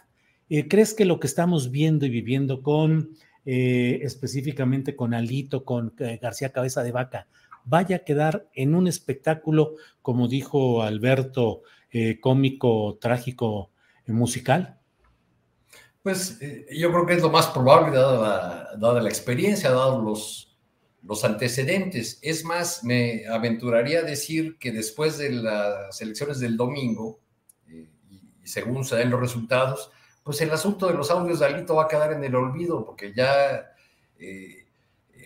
Eh, 0.50 0.68
¿Crees 0.68 0.94
que 0.94 1.06
lo 1.06 1.20
que 1.20 1.28
estamos 1.28 1.72
viendo 1.72 2.06
y 2.06 2.10
viviendo 2.10 2.62
con 2.62 3.12
eh, 3.46 4.00
específicamente 4.04 4.96
con 4.96 5.14
Alito, 5.14 5.66
con 5.66 5.94
García 5.98 6.52
Cabeza 6.52 6.84
de 6.84 6.92
Vaca, 6.92 7.28
vaya 7.66 7.98
a 7.98 8.00
quedar 8.00 8.48
en 8.54 8.76
un 8.76 8.88
espectáculo, 8.88 9.76
como 10.02 10.28
dijo 10.28 10.82
Alberto, 10.82 11.62
cómico, 12.22 12.98
trágico, 13.00 13.70
musical? 14.08 14.80
Pues 16.04 16.38
eh, 16.42 16.68
yo 16.70 16.92
creo 16.92 17.06
que 17.06 17.14
es 17.14 17.22
lo 17.22 17.30
más 17.30 17.48
probable, 17.48 17.96
dada 17.96 19.02
la, 19.02 19.10
experiencia, 19.10 19.72
dados 19.72 20.04
los, 20.04 20.58
los 21.02 21.24
antecedentes. 21.24 22.20
Es 22.22 22.44
más, 22.44 22.84
me 22.84 23.26
aventuraría 23.26 24.00
a 24.00 24.04
decir 24.04 24.58
que 24.60 24.74
después 24.74 25.18
de 25.18 25.32
las 25.32 26.02
elecciones 26.02 26.40
del 26.42 26.58
domingo, 26.58 27.22
eh, 27.70 27.90
y, 28.12 28.22
según 28.44 28.84
se 28.84 28.98
den 28.98 29.12
los 29.12 29.22
resultados, 29.22 29.92
pues 30.24 30.42
el 30.42 30.52
asunto 30.52 30.88
de 30.88 30.94
los 30.94 31.12
audios 31.12 31.40
de 31.40 31.46
Alito 31.46 31.76
va 31.76 31.84
a 31.84 31.88
quedar 31.88 32.14
en 32.14 32.24
el 32.24 32.36
olvido, 32.36 32.86
porque 32.86 33.14
ya 33.14 33.74
eh, 34.18 34.66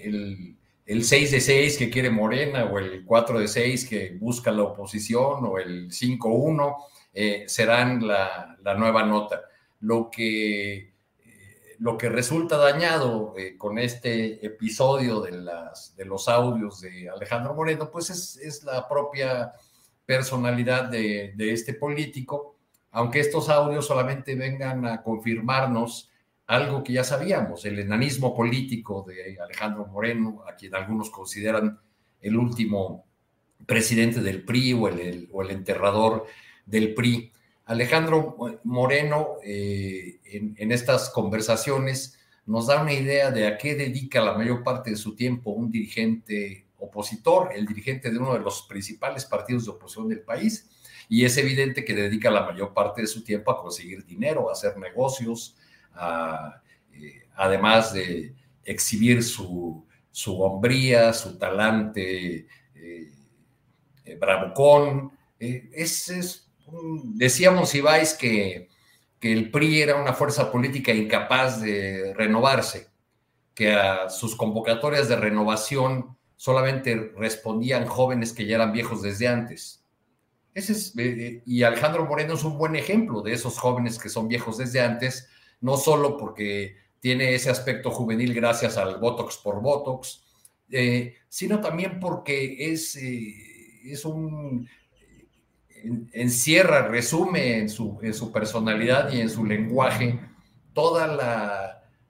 el, 0.03 0.57
el, 0.85 1.03
6 1.03 1.31
de 1.31 1.41
6 1.41 1.77
que 1.77 1.89
quiere 1.89 2.09
Morena, 2.09 2.65
o 2.65 2.79
el 2.79 3.05
4 3.05 3.39
de 3.39 3.47
6 3.47 3.87
que 3.87 4.17
busca 4.19 4.51
la 4.51 4.63
oposición, 4.63 5.45
o 5.45 5.57
el 5.57 5.89
5-1, 5.89 6.75
serán 7.47 8.05
la, 8.07 8.57
la 8.61 8.73
nueva 8.75 9.03
nota. 9.03 9.41
Lo 9.79 10.09
que, 10.09 10.75
eh, 10.75 11.75
lo 11.79 11.97
que 11.97 12.09
resulta 12.09 12.57
dañado 12.57 13.33
eh, 13.37 13.55
con 13.57 13.77
este 13.79 14.45
episodio 14.45 15.21
de, 15.21 15.31
las, 15.31 15.95
de 15.95 16.05
los 16.05 16.27
audios 16.27 16.81
de 16.81 17.09
Alejandro 17.09 17.53
Moreno, 17.53 17.89
pues 17.89 18.09
es, 18.09 18.63
la 18.63 18.87
propia 18.87 19.53
personalidad 20.05 20.85
de, 20.85 21.33
este 21.37 21.73
político, 21.73 22.56
aunque 22.91 23.19
estos 23.19 23.49
audios 23.49 23.85
solamente 23.85 24.35
vengan 24.35 24.85
a 24.85 25.03
confirmarnos 25.03 26.11
algo 26.47 26.83
que 26.83 26.93
ya 26.93 27.03
sabíamos, 27.03 27.65
el 27.65 27.79
enanismo 27.79 28.33
político 28.33 29.05
de 29.07 29.37
Alejandro 29.39 29.85
Moreno, 29.87 30.43
a 30.47 30.55
quien 30.55 30.73
algunos 30.75 31.09
consideran 31.09 31.79
el 32.21 32.37
último 32.37 33.05
presidente 33.65 34.21
del 34.21 34.43
PRI 34.43 34.73
o 34.73 34.87
el, 34.87 35.49
enterrador 35.49 36.25
del 36.65 36.93
PRI. 36.93 37.31
Alejandro 37.65 38.37
Moreno 38.63 39.35
eh, 39.43 40.19
en, 40.23 40.71
estas 40.71 41.09
conversaciones 41.09 42.17
nos 42.45 42.67
da 42.67 42.81
una 42.81 42.93
idea 42.93 43.29
de 43.29 43.45
a 43.45 43.57
qué 43.57 43.75
dedica 43.75 44.21
la 44.21 44.37
mayor 44.37 44.63
parte 44.63 44.91
de 44.91 44.95
su 44.95 45.15
tiempo 45.15 45.51
un 45.51 45.69
dirigente 45.69 46.67
opositor, 46.79 47.49
el 47.53 47.65
dirigente 47.65 48.09
de 48.09 48.17
uno 48.17 48.33
de 48.33 48.39
los 48.39 48.63
principales 48.63 49.25
partidos 49.25 49.65
de 49.65 49.71
oposición 49.71 50.07
del 50.07 50.21
país, 50.21 50.69
y 51.09 51.25
es 51.25 51.37
evidente 51.37 51.85
que 51.85 51.93
dedica 51.93 52.29
la 52.29 52.45
mayor 52.45 52.73
parte 52.73 53.01
de 53.01 53.07
su 53.07 53.23
tiempo 53.23 53.51
a 53.51 53.61
conseguir 53.61 54.05
dinero, 54.05 54.49
a 54.49 54.53
hacer 54.53 54.77
negocios, 54.77 55.55
eh, 56.93 57.23
además 57.35 57.93
de 57.93 58.33
exhibir 58.63 59.23
su, 59.23 59.85
hombría, 60.27 61.13
su 61.13 61.37
talante 61.37 62.47
eh, 62.75 63.11
bravucón. 64.19 65.11
es, 65.39 66.09
es 66.09 66.47
decíamos, 67.03 67.73
Ibáis, 67.75 68.13
que, 68.13 68.69
que 69.19 69.31
el 69.31 69.51
PRI 69.51 69.81
era 69.81 70.01
una 70.01 70.13
fuerza 70.13 70.51
política 70.51 70.93
incapaz 70.93 71.61
de 71.61 72.13
renovarse, 72.15 72.87
que 73.53 73.73
a 73.73 74.09
sus 74.09 74.35
convocatorias 74.35 75.07
de 75.07 75.15
renovación 75.15 76.17
solamente 76.35 77.11
respondían 77.15 77.85
jóvenes 77.85 78.33
que 78.33 78.45
ya 78.45 78.55
eran 78.55 78.73
viejos 78.73 79.01
desde 79.01 79.27
antes. 79.27 79.83
Ese 80.57 80.71
es, 80.71 80.97
eh, 80.97 81.03
eh, 81.19 81.43
y 81.45 81.61
Alejandro 81.61 82.03
Moreno 82.07 82.33
es 82.33 82.43
un 82.43 82.57
buen 82.57 82.75
ejemplo 82.75 83.21
de 83.21 83.31
esos 83.31 83.59
jóvenes 83.59 83.99
que 83.99 84.09
son 84.09 84.27
viejos 84.27 84.57
desde 84.57 84.81
antes, 84.81 85.29
no 85.61 85.77
solo 85.77 86.17
porque 86.17 86.77
tiene 86.99 87.35
ese 87.35 87.51
aspecto 87.51 87.91
juvenil 87.91 88.33
gracias 88.33 88.75
al 88.75 88.97
Botox 88.97 89.37
por 89.37 89.61
Botox, 89.61 90.25
eh, 90.71 91.13
sino 91.29 91.61
también 91.61 91.99
porque 91.99 92.71
es, 92.71 92.95
es 92.95 94.03
un 94.03 94.67
encierra, 96.11 96.87
resume 96.87 97.59
en 97.59 97.69
su, 97.69 97.99
en 98.01 98.15
su 98.15 98.31
personalidad 98.31 99.13
y 99.13 99.21
en 99.21 99.29
su 99.29 99.45
lenguaje 99.45 100.19
toda 100.73 101.05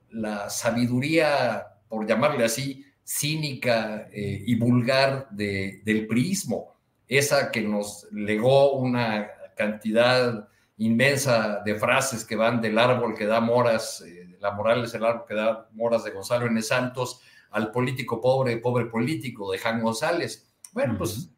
la, 0.09 0.49
sabiduría, 0.49 1.67
por 1.89 2.07
llamarle 2.07 2.45
así, 2.45 2.85
cínica 3.03 4.07
y 4.13 4.55
vulgar 4.55 5.27
del 5.31 6.07
priismo, 6.07 6.76
esa 7.07 7.51
que 7.51 7.61
nos 7.61 8.07
legó 8.11 8.73
una 8.73 9.29
cantidad 9.55 10.47
inmensa 10.77 11.61
de 11.65 11.75
frases 11.75 12.23
que 12.23 12.35
van 12.35 12.61
del 12.61 12.77
árbol 12.77 13.15
que 13.15 13.25
da 13.25 13.39
moras, 13.39 14.01
eh, 14.01 14.37
la 14.39 14.51
moral 14.51 14.83
es 14.83 14.93
el 14.93 15.03
árbol 15.03 15.25
que 15.27 15.33
da 15.33 15.67
moras 15.73 16.03
de 16.03 16.11
Gonzalo 16.11 16.45
N. 16.45 16.61
Santos, 16.61 17.21
al 17.51 17.71
político 17.71 18.21
pobre, 18.21 18.57
pobre 18.57 18.85
político 18.85 19.51
de 19.51 19.57
Jan 19.57 19.81
González. 19.81 20.47
Bueno, 20.73 20.95
pues, 20.97 21.29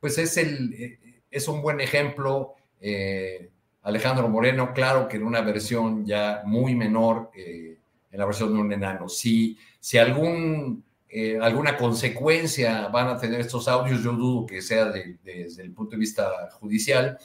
pues 0.00 0.18
es 0.18 0.36
el, 0.36 0.74
eh, 0.74 1.22
es 1.30 1.46
un 1.46 1.62
buen 1.62 1.80
ejemplo. 1.80 2.54
Eh, 2.80 3.50
Alejandro 3.82 4.28
Moreno, 4.28 4.72
claro 4.74 5.06
que 5.06 5.16
en 5.16 5.24
una 5.24 5.40
versión 5.40 6.04
ya 6.04 6.42
muy 6.44 6.74
menor, 6.74 7.30
en 7.34 8.18
la 8.18 8.26
versión 8.26 8.52
de 8.52 8.60
un 8.60 8.72
enano. 8.72 9.08
Si, 9.08 9.56
si 9.80 9.98
algún, 9.98 10.84
eh, 11.08 11.38
alguna 11.40 11.76
consecuencia 11.76 12.88
van 12.88 13.08
a 13.08 13.18
tener 13.18 13.40
estos 13.40 13.68
audios, 13.68 14.02
yo 14.02 14.12
dudo 14.12 14.46
que 14.46 14.62
sea 14.62 14.86
desde 14.86 15.62
el 15.62 15.72
punto 15.72 15.92
de 15.92 16.00
vista 16.00 16.50
judicial, 16.52 17.18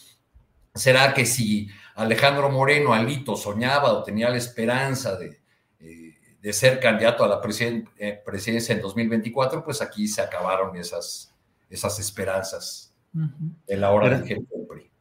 será 0.74 1.14
que 1.14 1.26
si 1.26 1.68
Alejandro 1.96 2.50
Moreno, 2.50 2.94
Alito, 2.94 3.36
soñaba 3.36 3.94
o 3.94 4.04
tenía 4.04 4.30
la 4.30 4.38
esperanza 4.38 5.18
de, 5.18 5.44
de 6.44 6.52
ser 6.52 6.82
candidato 6.82 7.24
a 7.24 7.28
la 7.30 7.42
presidencia 7.42 8.76
en 8.76 8.82
2024, 8.82 9.64
pues 9.64 9.82
aquí 9.82 10.10
se 10.10 10.22
acabaron 10.22 10.76
esas, 10.76 11.34
esas 11.70 11.98
esperanzas 12.00 12.94
en 13.68 13.82
la 13.82 13.92
hora 13.92 14.10
Gracias. 14.10 14.40
del 14.40 14.68
PRI. 14.68 14.92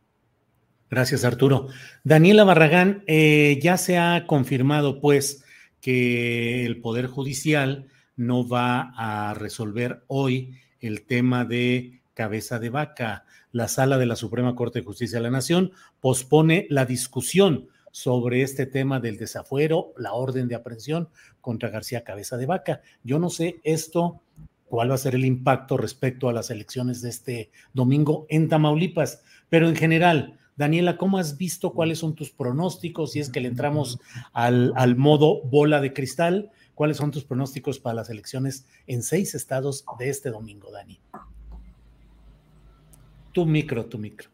Gracias, 0.88 1.24
Arturo. 1.24 1.66
Daniela 2.04 2.44
Barragán, 2.44 3.02
eh, 3.08 3.58
ya 3.60 3.76
se 3.76 3.98
ha 3.98 4.24
confirmado, 4.28 5.00
pues, 5.00 5.44
que 5.80 6.64
el 6.64 6.80
Poder 6.80 7.08
Judicial 7.08 7.88
no 8.16 8.46
va 8.46 8.92
a 8.96 9.34
resolver 9.34 10.04
hoy 10.06 10.58
el 10.80 11.06
tema 11.06 11.44
de 11.44 12.02
cabeza 12.14 12.58
de 12.58 12.70
vaca. 12.70 13.24
La 13.52 13.68
sala 13.68 13.98
de 13.98 14.06
la 14.06 14.16
Suprema 14.16 14.54
Corte 14.54 14.80
de 14.80 14.84
Justicia 14.84 15.18
de 15.18 15.24
la 15.24 15.30
Nación 15.30 15.72
pospone 16.00 16.66
la 16.70 16.84
discusión 16.84 17.68
sobre 17.90 18.42
este 18.42 18.66
tema 18.66 19.00
del 19.00 19.18
desafuero, 19.18 19.92
la 19.98 20.14
orden 20.14 20.48
de 20.48 20.54
aprehensión 20.54 21.08
contra 21.40 21.68
García 21.68 22.04
Cabeza 22.04 22.36
de 22.36 22.46
Vaca. 22.46 22.80
Yo 23.04 23.18
no 23.18 23.30
sé 23.30 23.60
esto 23.64 24.22
cuál 24.64 24.90
va 24.90 24.94
a 24.94 24.98
ser 24.98 25.14
el 25.14 25.26
impacto 25.26 25.76
respecto 25.76 26.28
a 26.28 26.32
las 26.32 26.50
elecciones 26.50 27.02
de 27.02 27.10
este 27.10 27.50
domingo 27.74 28.26
en 28.30 28.48
Tamaulipas. 28.48 29.22
Pero 29.50 29.68
en 29.68 29.76
general, 29.76 30.38
Daniela, 30.56 30.96
¿cómo 30.96 31.18
has 31.18 31.36
visto 31.36 31.72
cuáles 31.72 31.98
son 31.98 32.14
tus 32.14 32.30
pronósticos? 32.30 33.12
Si 33.12 33.20
es 33.20 33.28
que 33.28 33.40
le 33.40 33.48
entramos 33.48 33.98
al, 34.32 34.72
al 34.76 34.96
modo 34.96 35.42
bola 35.42 35.82
de 35.82 35.92
cristal, 35.92 36.50
¿cuáles 36.82 36.96
son 36.96 37.12
tus 37.12 37.24
pronósticos 37.24 37.78
para 37.78 37.94
las 37.94 38.10
elecciones 38.10 38.66
en 38.88 39.04
seis 39.04 39.36
estados 39.36 39.84
de 40.00 40.08
este 40.08 40.30
domingo, 40.30 40.72
Dani? 40.72 41.00
Tu 43.30 43.46
micro, 43.46 43.86
tu 43.86 43.98
micro. 43.98 44.28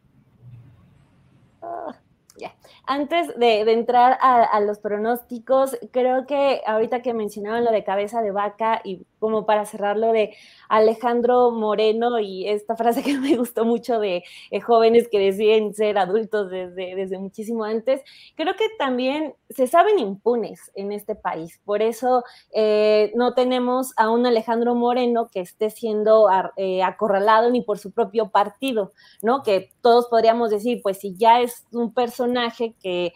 Antes 2.87 3.39
de, 3.39 3.71
entrar 3.71 4.17
a, 4.23 4.61
los 4.61 4.79
pronósticos, 4.79 5.77
creo 5.91 6.27
que 6.27 6.63
ahorita 6.67 7.03
que 7.03 7.13
mencionaban 7.13 7.67
lo 7.67 7.71
de 7.71 7.85
cabeza 7.85 8.23
de 8.23 8.31
vaca 8.31 8.81
y 8.83 9.05
como 9.19 9.47
para 9.47 9.65
cerrar 9.65 9.97
lo 9.97 10.13
de 10.13 10.35
Alejandro 10.69 11.51
Moreno 11.51 12.19
y 12.19 12.49
esta 12.49 12.77
frase 12.77 13.03
que 13.03 13.17
me 13.19 13.37
gustó 13.37 13.65
mucho 13.65 13.99
de 13.99 14.25
eh, 14.51 14.61
jóvenes 14.61 15.09
que 15.09 15.19
deciden 15.19 15.75
ser 15.75 15.99
adultos 15.99 16.51
desde, 16.51 16.95
desde 16.95 17.19
muchísimo 17.19 17.65
antes, 17.65 18.03
creo 18.35 18.55
que 18.55 18.67
también 18.79 19.35
se 19.51 19.67
saben 19.67 19.99
impunes 19.99 20.71
en 20.75 20.93
este 20.93 21.15
país. 21.15 21.61
Por 21.65 21.83
eso 21.83 22.25
eh, 22.53 23.13
no 23.15 23.35
tenemos 23.35 23.93
a 23.97 24.11
un 24.11 24.27
Alejandro 24.27 24.75
Moreno 24.75 25.29
que 25.33 25.41
esté 25.41 25.71
siendo 25.71 26.29
eh, 26.57 26.83
acorralado 26.83 27.51
ni 27.51 27.63
por 27.63 27.79
su 27.79 27.93
propio 27.93 28.31
partido, 28.31 28.93
¿no? 29.23 29.43
Que 29.43 29.71
todos 29.81 30.07
podríamos 30.07 30.51
decir, 30.51 30.81
pues 30.83 30.99
si 30.99 31.17
ya 31.17 31.41
es 31.41 31.67
un 31.73 31.93
personaje, 31.93 32.75
que 32.83 33.13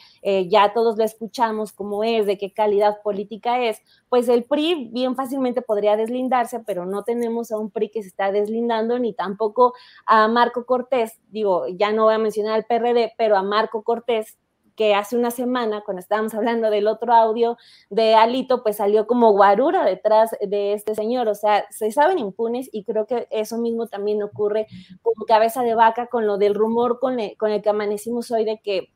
ya 0.49 0.73
todos 0.73 0.97
lo 0.97 1.04
escuchamos 1.04 1.73
cómo 1.73 2.04
es, 2.04 2.26
de 2.26 2.38
qué 2.38 2.52
calidad 2.52 3.02
política 3.02 3.62
es, 3.62 3.82
pues 4.12 4.28
el 4.28 4.45
PRI 4.45 4.90
bien 4.92 5.16
fácilmente 5.16 5.62
podría 5.62 5.97
deslindarse, 5.97 6.61
pero 6.61 6.85
no 6.85 7.02
tenemos 7.02 7.50
a 7.50 7.57
un 7.57 7.71
PRI 7.71 7.88
que 7.88 8.02
se 8.02 8.09
está 8.09 8.31
deslindando, 8.31 8.99
ni 8.99 9.14
tampoco 9.14 9.73
a 10.04 10.28
Marco 10.28 10.66
Cortés, 10.66 11.19
digo, 11.31 11.66
ya 11.66 11.92
no 11.92 12.04
voy 12.04 12.16
a 12.16 12.19
mencionar 12.19 12.52
al 12.52 12.66
PRD, 12.66 13.14
pero 13.16 13.38
a 13.38 13.42
Marco 13.42 13.83
Cortés, 13.83 14.37
que 14.76 14.95
hace 14.95 15.16
una 15.16 15.31
semana, 15.31 15.81
cuando 15.83 16.00
estábamos 16.00 16.35
hablando 16.35 16.69
del 16.69 16.88
otro 16.88 17.14
audio 17.14 17.57
de 17.88 18.14
Alito, 18.14 18.62
pues 18.62 18.76
salió 18.76 19.07
como 19.07 19.33
guarura 19.33 19.83
detrás 19.87 20.37
de 20.42 20.75
este 20.75 20.95
señor. 20.95 21.28
O 21.28 21.35
sea, 21.35 21.64
se 21.71 21.90
saben 21.90 22.19
impunes 22.19 22.69
y 22.71 22.85
creo 22.85 23.07
que 23.07 23.28
eso 23.31 23.57
mismo 23.57 23.87
también 23.87 24.23
ocurre 24.23 24.66
con 25.00 25.14
cabeza 25.26 25.62
de 25.62 25.75
vaca, 25.75 26.09
con 26.09 26.26
lo 26.26 26.37
del 26.37 26.54
rumor 26.54 27.00
con 27.00 27.16
con 27.38 27.50
el 27.50 27.62
que 27.62 27.71
amanecimos 27.71 28.31
hoy 28.31 28.45
de 28.45 28.61
que 28.62 28.92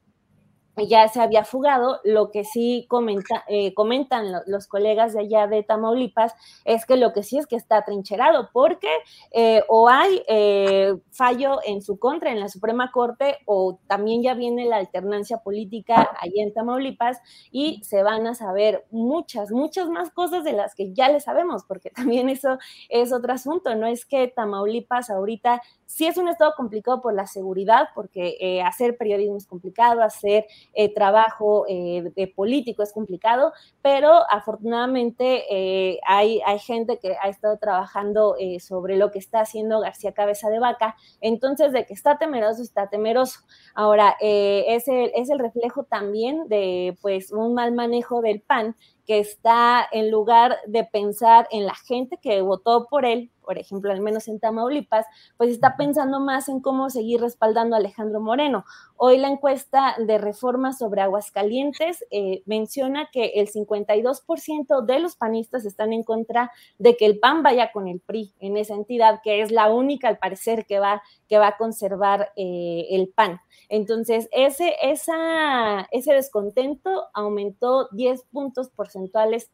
ya 0.85 1.09
se 1.09 1.21
había 1.21 1.45
fugado. 1.45 2.01
Lo 2.05 2.31
que 2.31 2.45
sí 2.45 2.87
comenta, 2.89 3.45
eh, 3.49 3.73
comentan 3.75 4.33
los 4.47 4.67
colegas 4.67 5.15
de 5.15 5.21
allá 5.21 5.47
de 5.47 5.63
Tamaulipas 5.63 6.35
es 6.65 6.85
que 6.85 6.97
lo 6.97 7.13
que 7.13 7.23
sí 7.23 7.39
es 7.39 7.47
que 7.47 7.57
está 7.57 7.85
trincherado, 7.85 8.51
porque 8.53 8.91
eh, 9.31 9.63
o 9.69 9.89
hay 9.89 10.23
eh, 10.29 10.95
fallo 11.11 11.59
en 11.65 11.83
su 11.83 11.99
contra 11.99 12.31
en 12.31 12.41
la 12.41 12.49
Suprema 12.49 12.93
Corte, 12.93 13.39
o 13.47 13.79
también 13.87 14.23
ya 14.23 14.35
viene 14.35 14.67
la 14.67 14.77
alternancia 14.77 15.39
política 15.39 16.11
allá 16.21 16.43
en 16.43 16.53
Tamaulipas 16.53 17.19
y 17.51 17.83
se 17.85 18.03
van 18.03 18.27
a 18.27 18.35
saber 18.35 18.85
muchas, 18.91 19.51
muchas 19.51 19.89
más 19.89 20.11
cosas 20.11 20.45
de 20.45 20.53
las 20.53 20.75
que 20.75 20.93
ya 20.93 21.09
le 21.09 21.21
sabemos, 21.21 21.65
porque 21.65 21.91
también 21.95 22.29
eso 22.29 22.59
es 22.89 23.13
otro 23.13 23.33
asunto. 23.33 23.75
No 23.75 23.87
es 23.87 24.05
que 24.05 24.29
Tamaulipas 24.29 25.11
ahorita 25.11 25.63
sí 25.87 26.07
es 26.07 26.17
un 26.17 26.29
estado 26.29 26.53
complicado 26.57 27.01
por 27.01 27.15
la 27.15 27.27
seguridad, 27.27 27.89
porque 27.95 28.61
hacer 28.65 28.97
periodismo 28.97 29.37
es 29.37 29.47
complicado, 29.47 30.03
hacer 30.03 30.47
eh, 30.75 30.93
trabajo 30.93 31.65
eh, 31.69 32.13
de 32.15 32.27
político 32.29 32.83
es 32.83 32.93
complicado, 32.93 33.53
pero 33.83 34.13
afortunadamente 34.31 35.45
eh, 35.51 35.99
hay, 36.07 36.41
hay 36.45 36.59
gente 36.59 36.99
que 36.99 37.17
ha 37.23 37.29
estado 37.29 37.59
trabajando 37.59 38.37
sobre 38.61 38.97
lo 38.97 39.11
que 39.11 39.19
está 39.19 39.41
haciendo 39.41 39.81
García 39.81 40.13
Cabeza 40.13 40.51
de 40.51 40.59
Vaca, 40.59 40.97
entonces 41.21 41.73
de 41.73 41.87
que 41.87 41.95
está 41.95 42.19
temeroso, 42.19 42.63
está 42.63 42.89
temeroso. 42.89 43.41
Ahora, 43.75 44.17
es 44.21 44.89
el, 44.89 45.11
es 45.15 45.31
el 45.31 45.39
reflejo 45.39 45.85
también 45.85 46.49
de 46.49 46.97
pues 47.01 47.33
un 47.33 47.55
mal 47.55 47.73
manejo 47.73 48.21
del 48.21 48.41
PAN 48.41 48.77
que 49.07 49.21
está 49.21 49.87
en 49.93 50.11
lugar 50.11 50.57
de 50.67 50.85
pensar 50.85 51.47
en 51.51 51.65
la 51.65 51.75
gente 51.75 52.19
que 52.21 52.41
votó 52.43 52.87
por 52.91 53.05
él, 53.05 53.31
por 53.47 53.59
ejemplo, 53.59 53.93
al 53.93 54.01
menos 54.01 54.27
en 54.27 54.41
Tamaulipas, 54.41 55.07
pues 55.37 55.51
está 55.51 55.77
pensando 55.77 56.19
más 56.19 56.49
en 56.49 56.61
cómo 56.61 56.91
seguir 56.91 57.21
respaldando 57.21 57.77
a 57.77 57.79
Alejandro 57.79 58.21
Moreno. 58.21 58.65
Hoy 58.97 59.19
la 59.19 59.29
encuesta 59.29 59.95
de 60.05 60.19
reforma 60.19 60.73
sobre 60.73 61.03
Aguascalientes 61.03 62.05
eh, 62.11 62.43
menciona 62.45 63.09
que 63.13 63.27
el 63.37 63.49
52% 63.49 64.85
de 64.85 64.99
los 64.99 65.15
panistas 65.15 65.65
están 65.65 65.93
en 65.93 66.03
contra 66.03 66.51
de 66.79 66.97
que 66.97 67.07
el 67.07 67.21
PAN 67.21 67.45
vaya 67.45 67.71
con 67.71 67.87
el 67.87 68.01
PRI 68.01 68.35
en 68.41 68.57
esa 68.57 68.75
entidad, 68.75 69.21
que 69.23 69.41
es 69.43 69.53
la 69.53 69.73
única, 69.73 70.09
al 70.09 70.19
parecer, 70.19 70.67
que 70.67 70.81
va, 70.81 71.01
que 71.29 71.39
va 71.39 71.49
a 71.49 71.57
conservar 71.57 72.33
eh, 72.35 72.89
el 72.91 73.11
PAN. 73.15 73.41
Entonces, 73.69 74.29
ese, 74.33 74.75
esa, 74.83 75.87
ese 75.93 76.15
descontento 76.15 77.05
aumentó 77.15 77.89
10 77.93 78.25
puntos 78.33 78.71
porcentuales 78.71 78.96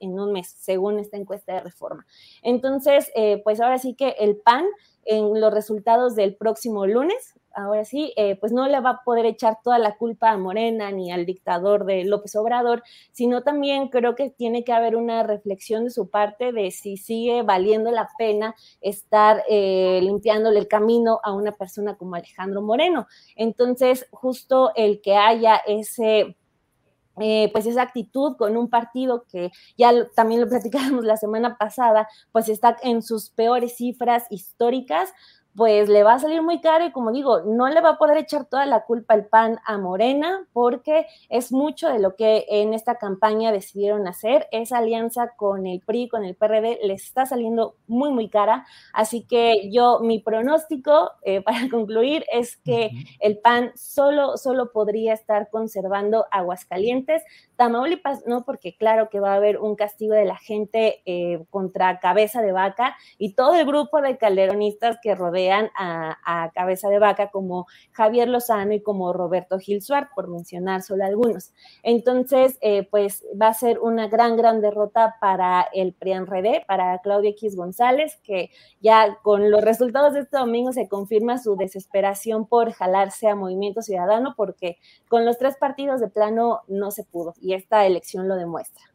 en 0.01 0.21
un 0.21 0.33
mes, 0.33 0.55
según 0.59 0.99
esta 0.99 1.17
encuesta 1.17 1.55
de 1.55 1.61
reforma. 1.61 2.07
Entonces, 2.43 3.11
eh, 3.15 3.41
pues 3.45 3.61
ahora 3.61 3.79
sí 3.79 3.95
que 3.95 4.11
el 4.19 4.37
PAN 4.37 4.65
en 5.05 5.41
los 5.41 5.53
resultados 5.53 6.15
del 6.15 6.37
próximo 6.37 6.87
lunes, 6.87 7.35
ahora 7.55 7.85
sí, 7.85 8.13
eh, 8.17 8.37
pues 8.37 8.53
no 8.53 8.69
le 8.69 8.81
va 8.81 8.91
a 8.91 9.01
poder 9.05 9.27
echar 9.27 9.59
toda 9.63 9.79
la 9.79 9.97
culpa 9.97 10.31
a 10.31 10.37
Morena 10.37 10.91
ni 10.91 11.11
al 11.11 11.27
dictador 11.27 11.85
de 11.85 12.05
López 12.05 12.35
Obrador, 12.37 12.83
sino 13.11 13.43
también 13.43 13.89
creo 13.89 14.15
que 14.15 14.31
tiene 14.31 14.65
que 14.65 14.73
haber 14.73 14.97
una 14.97 15.23
reflexión 15.25 15.85
de 15.85 15.91
su 15.91 16.09
parte 16.09 16.53
de 16.53 16.71
si 16.71 16.97
sigue 16.97 17.43
valiendo 17.43 17.91
la 17.91 18.09
pena 18.17 18.55
estar 18.81 19.43
eh, 19.49 20.01
limpiándole 20.03 20.61
el 20.61 20.69
camino 20.69 21.21
a 21.25 21.33
una 21.33 21.53
persona 21.53 21.97
como 21.97 22.15
Alejandro 22.15 22.63
Moreno. 22.63 23.07
Entonces, 23.37 24.07
justo 24.13 24.71
el 24.77 25.01
que 25.03 25.17
haya 25.17 25.57
ese 25.67 26.37
eh, 27.21 27.51
pues 27.53 27.67
esa 27.67 27.83
actitud 27.83 28.37
con 28.37 28.57
un 28.57 28.71
partido 28.71 29.25
que 29.31 29.51
ya 29.77 29.93
también 30.15 30.41
lo 30.41 30.49
platicábamos 30.49 31.05
la 31.05 31.17
semana 31.17 31.57
pasada, 31.57 32.09
pues 32.33 32.49
está 32.49 32.77
en 32.83 33.03
sus 33.03 33.31
peores 33.31 33.77
cifras 33.77 34.25
históricas, 34.31 35.13
pues 35.55 35.89
le 35.89 36.03
va 36.03 36.15
a 36.15 36.19
salir 36.19 36.43
muy 36.43 36.61
caro 36.61 36.87
y 36.87 36.93
como 36.93 37.13
digo, 37.13 37.43
no 37.43 37.69
le 37.69 37.81
va 37.81 37.91
a 37.91 37.99
poder 37.99 38.17
echar 38.17 38.47
toda 38.47 38.65
la 38.65 38.85
culpa 38.85 39.15
al 39.15 39.27
PAN 39.27 39.59
a 39.67 39.77
Morena 39.77 40.47
porque 40.53 41.07
es 41.29 41.53
mucho 41.53 41.89
de 41.89 41.99
lo 41.99 42.17
que 42.17 42.47
en 42.49 42.73
esta 42.73 42.97
campaña 42.97 43.53
decidieron 43.53 44.09
hacer. 44.09 44.49
Esa 44.51 44.79
alianza 44.79 45.35
con 45.37 45.67
el 45.67 45.81
PRI, 45.81 46.09
con 46.09 46.25
el 46.25 46.35
PRD, 46.35 46.79
les 46.85 47.05
está 47.05 47.27
saliendo 47.27 47.77
muy, 47.87 48.11
muy 48.11 48.29
cara. 48.29 48.67
Así 48.95 49.27
que 49.27 49.71
yo, 49.71 50.01
mi 50.01 50.21
pronóstico 50.21 51.11
eh, 51.23 51.41
para 51.45 51.69
concluir 51.69 52.25
es 52.33 52.57
que 52.57 52.91
el 53.21 53.39
PAN 53.39 53.73
solo, 53.75 54.37
solo 54.39 54.73
podría 54.73 55.13
estar 55.13 55.51
conservando 55.51 56.27
Aguascalientes. 56.31 57.23
Tamaulipas 57.57 58.27
no, 58.27 58.45
porque 58.45 58.75
claro 58.77 59.11
que 59.11 59.21
va 59.21 59.33
a 59.33 59.37
haber 59.37 59.59
un 59.59 59.77
castigo 59.77 60.15
de 60.15 60.25
la 60.25 60.37
gente 60.37 61.03
eh, 61.05 61.45
contra 61.51 62.01
cabeza 62.01 62.41
de 62.41 62.53
vaca 62.53 62.97
y 63.19 63.35
todo 63.35 63.55
el 63.55 63.67
grupo 63.67 64.01
de 64.01 64.17
calderonistas 64.17 64.99
que 65.03 65.15
a, 65.51 66.51
cabeza 66.55 66.89
de 66.89 66.99
vaca 66.99 67.31
como 67.31 67.67
Javier 67.93 68.29
Lozano 68.29 68.73
y 68.73 68.83
como 68.83 69.13
Roberto 69.13 69.59
Gil 69.59 69.83
Suárez, 69.83 70.11
por 70.15 70.29
mencionar 70.29 70.83
solo 70.83 71.05
algunos. 71.05 71.53
Entonces, 71.83 72.59
eh, 72.61 72.87
pues 72.91 73.25
va 73.41 73.49
a 73.49 73.55
ser 73.55 73.79
una 73.79 74.09
gran, 74.09 74.37
gran 74.37 74.61
derrota 74.61 75.17
para 75.21 75.67
el 75.73 75.95
PRIAN-RD, 75.95 76.67
para 76.67 76.99
Claudia 76.99 77.31
X 77.31 77.57
González, 77.57 78.21
que 78.23 78.51
ya 78.81 79.19
con 79.23 79.51
los 79.51 79.63
resultados 79.63 80.13
de 80.13 80.21
este 80.21 80.37
domingo 80.37 80.73
se 80.73 80.89
confirma 80.89 81.39
su 81.39 81.57
desesperación 81.57 82.47
por 82.47 82.73
jalarse 82.73 83.29
a 83.29 83.35
Movimiento 83.35 83.83
Ciudadano, 83.83 84.35
porque 84.37 84.79
con 85.09 85.25
los 85.25 85.39
tres 85.39 85.57
partidos 85.57 86.01
de 86.01 86.09
plano 86.09 86.61
no 86.69 86.91
se 86.91 87.05
pudo, 87.05 87.35
y 87.41 87.55
esta 87.55 87.87
elección 87.87 88.29
lo 88.29 88.37
demuestra. 88.37 88.92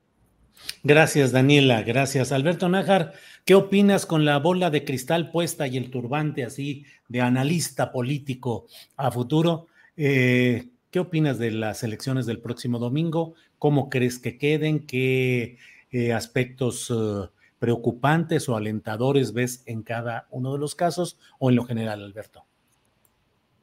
Gracias, 0.83 1.31
Daniela. 1.31 1.83
Gracias. 1.83 2.31
Alberto 2.31 2.69
Nájar, 2.69 3.13
¿qué 3.45 3.55
opinas 3.55 4.05
con 4.05 4.25
la 4.25 4.37
bola 4.37 4.69
de 4.69 4.85
cristal 4.85 5.31
puesta 5.31 5.67
y 5.67 5.77
el 5.77 5.89
turbante 5.89 6.43
así 6.43 6.85
de 7.07 7.21
analista 7.21 7.91
político 7.91 8.67
a 8.95 9.11
futuro? 9.11 9.67
Eh, 9.95 10.69
¿Qué 10.91 10.99
opinas 10.99 11.37
de 11.37 11.51
las 11.51 11.83
elecciones 11.83 12.25
del 12.25 12.39
próximo 12.39 12.79
domingo? 12.79 13.33
¿Cómo 13.59 13.89
crees 13.89 14.19
que 14.19 14.37
queden? 14.37 14.85
¿Qué 14.85 15.57
eh, 15.91 16.13
aspectos 16.13 16.89
eh, 16.89 17.27
preocupantes 17.59 18.47
o 18.47 18.55
alentadores 18.55 19.33
ves 19.33 19.63
en 19.65 19.83
cada 19.83 20.27
uno 20.31 20.53
de 20.53 20.59
los 20.59 20.75
casos 20.75 21.17
o 21.39 21.49
en 21.49 21.55
lo 21.55 21.65
general, 21.65 22.03
Alberto? 22.03 22.45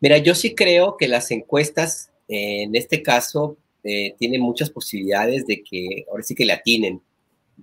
Mira, 0.01 0.19
yo 0.19 0.35
sí 0.35 0.55
creo 0.55 0.97
que 0.97 1.09
las 1.09 1.31
encuestas 1.31 2.11
en 2.29 2.75
este 2.75 3.03
caso 3.03 3.57
eh, 3.85 4.14
tiene 4.18 4.38
muchas 4.38 4.70
posibilidades 4.70 5.47
de 5.47 5.62
que 5.62 6.07
ahora 6.11 6.23
sí 6.23 6.35
que 6.35 6.47
la 6.47 6.62
tienen. 6.62 7.03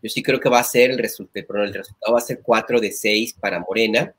Yo 0.01 0.09
sí 0.09 0.21
creo 0.21 0.39
que 0.39 0.49
va 0.49 0.59
a 0.59 0.63
ser 0.63 0.91
el 0.91 0.99
resultado, 0.99 1.45
pero 1.47 1.63
el 1.63 1.73
resultado 1.73 2.13
va 2.13 2.19
a 2.19 2.21
ser 2.21 2.41
4 2.41 2.79
de 2.79 2.91
6 2.91 3.33
para 3.33 3.59
Morena. 3.59 4.13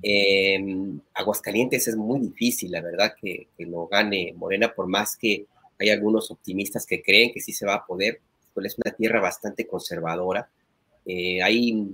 Em, 0.00 1.00
Aguascalientes 1.14 1.88
es 1.88 1.96
muy 1.96 2.20
difícil, 2.20 2.70
la 2.70 2.80
verdad, 2.80 3.14
que, 3.20 3.48
lo 3.58 3.88
gane 3.88 4.32
Morena, 4.36 4.72
por 4.72 4.86
más 4.86 5.16
que 5.16 5.46
hay 5.78 5.90
algunos 5.90 6.30
optimistas 6.30 6.86
que 6.86 7.02
creen 7.02 7.32
que 7.32 7.40
sí 7.40 7.52
se 7.52 7.66
va 7.66 7.74
a 7.74 7.86
poder, 7.86 8.20
pues 8.54 8.66
es 8.66 8.76
una 8.84 8.94
tierra 8.94 9.20
bastante 9.20 9.66
conservadora. 9.66 10.48
Eh, 11.04 11.42
hay 11.42 11.88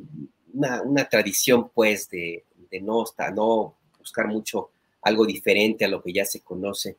una, 0.52 1.08
tradición, 1.08 1.70
pues, 1.74 2.11
de, 2.11 2.44
de 2.70 2.80
no, 2.80 3.04
no 3.34 3.74
buscar 3.98 4.28
mucho 4.28 4.70
algo 5.02 5.24
diferente 5.26 5.84
a 5.87 5.88
lo 5.88 6.02
que 6.02 6.12
ya 6.12 6.24
se 6.26 6.40
conoce. 6.40 6.96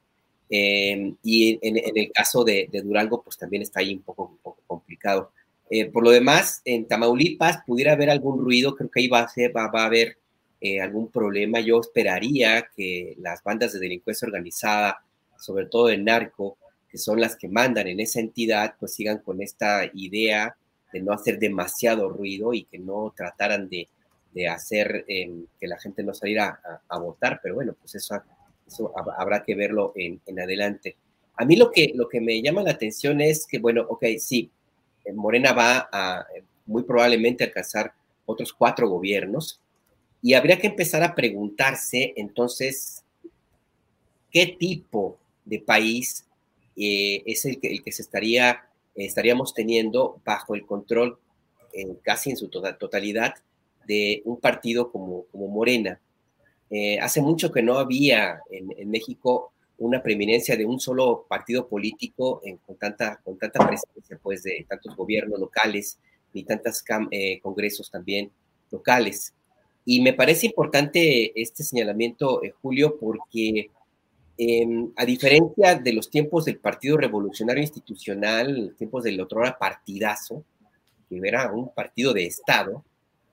Em, 0.49 1.15
y 1.23 1.59
en, 1.61 1.77
el 1.77 2.11
caso 2.11 2.43
de, 2.43 2.67
Durango, 2.83 3.21
pues 3.21 3.37
también 3.37 3.61
está 3.61 3.81
ahí 3.81 3.93
un 3.93 4.01
poco, 4.01 4.37
complicado. 4.65 5.31
Eh, 5.69 5.85
por 5.85 6.03
lo 6.03 6.09
demás, 6.09 6.61
en 6.65 6.87
Tamaulipas 6.87 7.59
pudiera 7.67 7.93
haber 7.93 8.09
algún 8.09 8.39
ruido, 8.43 8.75
creo 8.75 8.89
que 8.89 9.01
ahí 9.01 9.07
va 9.07 9.19
a, 9.21 9.67
va, 9.69 9.83
a 9.83 9.85
haber 9.85 10.17
eh, 10.59 10.81
algún 10.81 11.11
problema. 11.11 11.59
Yo 11.59 11.79
esperaría 11.79 12.67
que 12.75 13.15
las 13.19 13.43
bandas 13.43 13.73
de 13.73 13.79
delincuencia 13.79 14.25
organizada, 14.25 15.03
sobre 15.37 15.67
todo 15.67 15.87
de 15.87 15.97
narco, 15.97 16.57
que 16.89 16.97
son 16.97 17.21
las 17.21 17.35
que 17.35 17.47
mandan 17.47 17.87
en 17.87 17.99
esa 17.99 18.19
entidad, 18.19 18.73
pues 18.79 18.95
sigan 18.95 19.19
con 19.19 19.41
esta 19.43 19.83
idea 19.93 20.55
de 20.91 21.01
no 21.01 21.13
hacer 21.13 21.37
demasiado 21.37 22.09
ruido 22.09 22.51
y 22.53 22.63
que 22.63 22.79
no 22.79 23.13
trataran 23.15 23.69
de, 23.69 23.87
de 24.33 24.47
hacer 24.47 25.05
em, 25.07 25.45
que 25.59 25.67
la 25.67 25.79
gente 25.79 26.01
no 26.01 26.15
saliera 26.15 26.59
a, 26.63 26.95
a, 26.95 26.99
votar, 26.99 27.39
pero 27.43 27.53
bueno, 27.53 27.75
pues 27.79 27.93
eso 27.93 28.15
eso 28.69 28.93
habrá 29.17 29.43
que 29.43 29.55
verlo 29.55 29.93
en, 29.95 30.21
adelante. 30.39 30.95
A 31.35 31.45
mí 31.45 31.55
lo 31.55 31.71
que, 31.71 31.91
lo 31.95 32.07
que 32.07 32.21
me 32.21 32.41
llama 32.41 32.63
la 32.63 32.71
atención 32.71 33.19
es 33.21 33.47
que, 33.47 33.59
bueno, 33.59 33.85
ok, 33.89 34.05
sí, 34.19 34.51
eh, 35.05 35.13
Morena 35.13 35.53
va 35.53 35.89
a 35.91 36.25
eh, 36.35 36.43
muy 36.65 36.83
probablemente 36.83 37.43
alcanzar 37.43 37.93
otros 38.25 38.53
cuatro 38.53 38.87
gobiernos 38.87 39.59
y 40.21 40.33
habría 40.33 40.59
que 40.59 40.67
empezar 40.67 41.01
a 41.01 41.15
preguntarse 41.15 42.13
entonces 42.15 43.03
qué 44.31 44.55
tipo 44.59 45.17
de 45.45 45.59
país 45.59 46.25
eh, 46.75 47.23
es 47.25 47.45
el 47.45 47.59
que, 47.59 47.69
el 47.71 47.81
que 47.81 47.91
se 47.91 48.03
estaría, 48.03 48.65
estaríamos 48.95 49.53
teniendo 49.53 50.21
bajo 50.23 50.55
el 50.55 50.65
control 50.65 51.17
casi 52.03 52.31
en 52.31 52.37
su 52.37 52.49
tota-, 52.49 52.77
totalidad 52.77 53.35
de 53.87 54.21
un 54.25 54.39
partido 54.39 54.91
como, 54.91 55.25
como 55.31 55.47
Morena. 55.47 55.99
Hace 57.01 57.21
mucho 57.21 57.51
que 57.51 57.63
no 57.63 57.79
había 57.79 58.41
en, 58.51 58.73
en 58.77 58.89
México 58.91 59.53
una 59.79 60.03
preeminencia 60.03 60.55
de 60.57 60.65
un 60.65 60.79
solo 60.79 61.25
partido 61.27 61.67
político 61.67 62.41
con, 62.65 62.77
tanta, 62.77 63.19
con 63.23 63.37
tanta 63.37 63.65
presencia 63.65 64.19
pues, 64.21 64.43
de 64.43 64.65
tantos 64.67 64.95
gobiernos 64.95 65.39
locales 65.39 65.97
ni 66.33 66.43
tantos 66.43 66.83
eh, 67.11 67.39
congresos 67.39 67.89
también 67.89 68.29
locales. 68.69 69.33
Y 69.85 70.01
me 70.01 70.13
parece 70.13 70.45
importante 70.45 71.31
este 71.41 71.63
señalamiento, 71.63 72.43
eh, 72.43 72.53
Julio, 72.61 72.97
porque 72.99 73.71
em, 74.37 74.91
a 74.95 75.05
diferencia 75.05 75.75
de 75.75 75.93
los 75.93 76.09
tiempos 76.09 76.45
del 76.45 76.59
Partido 76.59 76.97
Revolucionario 76.97 77.63
Institucional, 77.63 78.75
tiempos 78.77 79.03
del 79.03 79.19
otro 79.19 79.41
partidazo, 79.57 80.43
que 81.09 81.19
era 81.23 81.51
un 81.51 81.73
partido 81.73 82.13
de 82.13 82.25
Estado, 82.25 82.83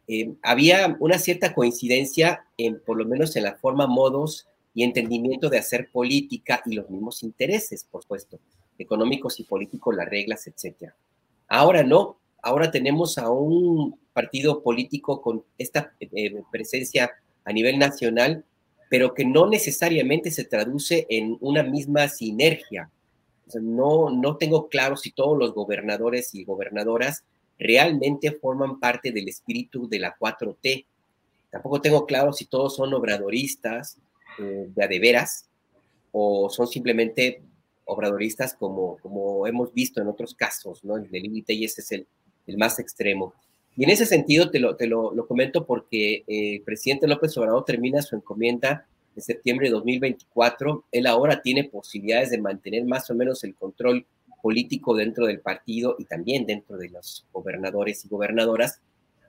em, 0.09 0.37
había 0.43 0.97
una 1.01 1.19
cierta 1.19 1.55
coincidencia, 1.55 2.47
en, 2.57 2.81
por 2.81 2.97
lo 2.97 3.05
menos 3.05 3.37
en 3.37 3.45
la 3.45 3.57
forma, 3.57 3.87
modos 3.87 4.47
y 4.75 4.83
entendimiento 4.83 5.49
de 5.49 5.59
hacer 5.59 5.91
política 5.91 6.63
y 6.67 6.75
los 6.75 6.91
mismos 6.91 7.23
intereses, 7.23 7.85
por 7.85 8.03
supuesto, 8.03 8.39
económicos 8.79 9.41
y 9.41 9.45
políticos, 9.45 9.95
las 9.97 10.09
reglas, 10.09 10.47
etc. 10.47 10.93
Ahora 11.49 11.83
no, 11.83 12.19
ahora 12.43 12.71
tenemos 12.71 13.19
a 13.19 13.31
un 13.31 13.99
partido 14.13 14.63
político 14.63 15.21
con 15.23 15.45
esta 15.59 15.93
eh, 16.01 16.43
presencia 16.51 17.11
a 17.45 17.53
nivel 17.53 17.79
nacional, 17.79 18.45
pero 18.89 19.15
que 19.15 19.25
no 19.25 19.49
necesariamente 19.49 20.31
se 20.31 20.45
traduce 20.45 21.07
en 21.09 21.37
una 21.41 21.63
misma 21.63 22.09
sinergia. 22.09 22.91
no, 23.61 24.11
no 24.11 24.37
tengo 24.37 24.69
claro 24.69 24.97
si 24.97 25.11
todos 25.13 25.39
los 25.39 25.55
gobernadores 25.55 26.35
y 26.35 26.45
gobernadoras 26.45 27.25
realmente 27.59 28.33
forman 28.33 28.79
parte 28.79 29.13
del 29.13 29.29
espíritu 29.29 29.89
de 29.89 29.99
la 29.99 30.17
4T. 30.17 30.85
Tampoco 31.51 31.81
tengo 31.81 32.07
claro 32.07 32.33
si 32.33 32.45
todos 32.45 32.77
son 32.77 32.93
obradoristas, 32.95 33.99
eh, 34.39 34.69
de 34.75 34.99
veras 34.99 35.49
o 36.13 36.51
son 36.51 36.67
simplemente 36.67 37.41
obradoristas 37.87 38.55
como, 38.55 38.99
como 38.99 39.47
hemos 39.47 39.73
visto 39.73 40.01
en 40.01 40.09
otros 40.09 40.35
casos, 40.35 40.85
¿no? 40.85 40.97
El 40.97 41.09
límite 41.11 41.55
y 41.55 41.65
ese 41.65 41.81
es 41.81 41.93
el, 41.93 42.07
el, 42.47 42.59
más 42.59 42.79
extremo. 42.79 43.33
Y 43.77 43.85
en 43.85 43.91
ese 43.91 44.05
sentido 44.05 44.51
te 44.51 44.59
lo, 44.59 44.77
te 44.77 44.87
lo, 44.87 45.15
lo 45.15 45.27
comento 45.27 45.65
porque 45.65 46.25
eh, 46.27 46.57
el 46.57 46.63
presidente 46.63 47.07
López 47.07 47.37
Obrador 47.39 47.65
termina 47.65 48.03
su 48.03 48.17
encomienda 48.17 48.87
en 49.15 49.23
septiembre 49.23 49.69
de 49.69 49.75
2024. 49.75 50.85
Él 50.93 51.07
ahora 51.07 51.41
tiene 51.41 51.65
posibilidades 51.65 52.31
de 52.31 52.39
mantener 52.39 52.85
más 52.85 53.09
o 53.11 53.15
menos 53.15 53.43
el 53.45 53.55
control 53.55 54.05
político 54.47 54.95
dentro 54.95 55.27
del 55.27 55.41
partido 55.41 55.97
y 55.99 56.05
también 56.05 56.47
dentro 56.47 56.77
de 56.77 56.89
los 56.89 57.27
gobernadores 57.33 58.05
y 58.05 58.09
gobernadoras, 58.09 58.81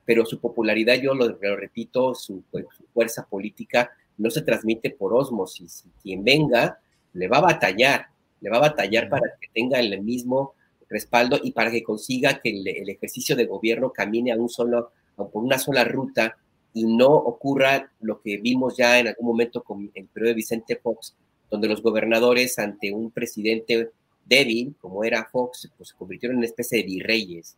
pero 0.06 0.28
su 0.28 0.40
popularidad, 0.40 0.94
yo 1.02 1.16
lo, 1.16 1.28
lo 1.28 1.56
repito, 1.56 2.14
su, 2.14 2.44
su 2.52 2.84
fuerza 2.94 3.26
política 3.28 3.90
no 4.20 4.30
se 4.30 4.44
transmite 4.44 4.92
por 4.92 5.16
osmosis. 5.16 5.86
Quien 6.04 6.24
venga 6.24 6.78
le 7.14 7.28
va 7.28 7.38
a 7.38 7.42
batallar, 7.42 8.10
le 8.42 8.52
va 8.52 8.58
a 8.58 8.70
batallar 8.70 9.10
para 9.10 9.26
que 9.42 9.48
tenga 9.52 9.80
el 9.80 10.00
mismo 10.04 10.54
respaldo 10.88 11.40
y 11.42 11.52
para 11.52 11.72
que 11.72 11.82
consiga 11.82 12.40
que 12.40 12.52
el, 12.52 12.88
ejercicio 12.88 13.36
de 13.36 13.48
gobierno 13.48 13.92
camine 13.92 14.32
a 14.32 14.38
un 14.38 14.50
solo, 14.50 14.92
por 15.16 15.44
una 15.44 15.58
sola 15.58 15.84
ruta 15.84 16.38
y 16.76 16.86
no 16.86 17.10
ocurra 17.10 17.92
lo 18.02 18.22
que 18.22 18.38
vimos 18.38 18.78
ya 18.78 19.00
en 19.00 19.08
algún 19.08 19.26
momento 19.26 19.64
con 19.64 19.90
el 19.96 20.06
periodo 20.10 20.30
de 20.30 20.36
Vicente 20.36 20.76
Fox, 20.76 21.16
donde 21.50 21.68
los 21.68 21.82
gobernadores 21.82 22.60
ante 22.60 22.94
un 22.94 23.10
presidente 23.10 23.90
débil, 24.28 24.76
como 24.80 25.04
era 25.04 25.28
Fox, 25.32 25.72
pues 25.78 25.90
se 25.90 25.96
convirtieron 25.96 26.36
en 26.36 26.40
una 26.40 26.48
especie 26.48 26.80
de 26.80 26.84
virreyes, 26.86 27.56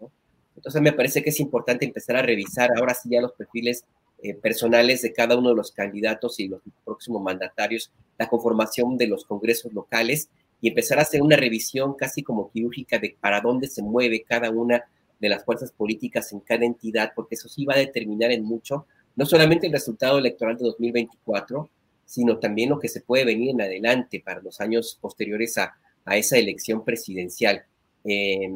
Entonces 0.56 0.82
me 0.82 0.94
parece 0.94 1.24
que 1.24 1.30
es 1.30 1.40
importante 1.40 1.86
empezar 1.86 2.16
a 2.16 2.22
revisar 2.22 2.70
ahora 2.78 2.94
sí 2.94 3.10
ya 3.12 3.22
los 3.22 3.34
perfiles 3.34 3.86
eh, 4.22 4.34
personales 4.34 5.02
de 5.02 5.14
cada 5.14 5.38
uno 5.38 5.50
de 5.50 5.56
los 5.56 5.72
candidatos 5.72 6.40
y 6.40 6.50
los 6.50 6.62
próximos 6.84 7.22
mandatarios, 7.22 7.92
la 8.18 8.28
conformación 8.28 8.98
de 8.98 9.08
los 9.08 9.24
congresos 9.24 9.72
locales 9.74 10.30
y 10.62 10.68
empezar 10.68 11.00
a 11.00 11.04
hacer 11.04 11.22
una 11.22 11.38
revisión 11.38 11.94
casi 11.94 12.22
como 12.22 12.52
quirúrgica 12.52 13.00
de 13.00 13.16
para 13.20 13.40
dónde 13.40 13.68
se 13.68 13.82
mueve 13.82 14.24
cada 14.28 14.50
una 14.50 14.84
de 15.20 15.30
las 15.30 15.46
fuerzas 15.46 15.72
políticas 15.72 16.32
en 16.34 16.42
cada 16.42 16.66
entidad, 16.66 17.14
porque 17.16 17.36
eso 17.36 17.48
sí 17.48 17.66
va 17.66 17.76
a 17.76 17.80
determinar 17.80 18.32
en 18.32 18.44
mucho, 18.44 18.86
no 19.16 19.26
solamente 19.26 19.68
el 19.68 19.74
resultado 19.74 20.18
electoral 20.18 20.58
de 20.58 20.66
2024, 20.66 21.70
sino 22.06 22.40
también 22.40 22.70
lo 22.70 22.80
que 22.80 22.88
se 22.88 23.02
puede 23.02 23.24
venir 23.24 23.52
en 23.52 23.62
adelante 23.62 24.22
para 24.24 24.42
los 24.42 24.60
años 24.60 24.98
posteriores 25.00 25.58
a, 25.58 25.78
a 26.10 26.18
esa 26.18 26.38
elección 26.38 26.84
presidencial, 26.84 27.64
eh, 28.04 28.50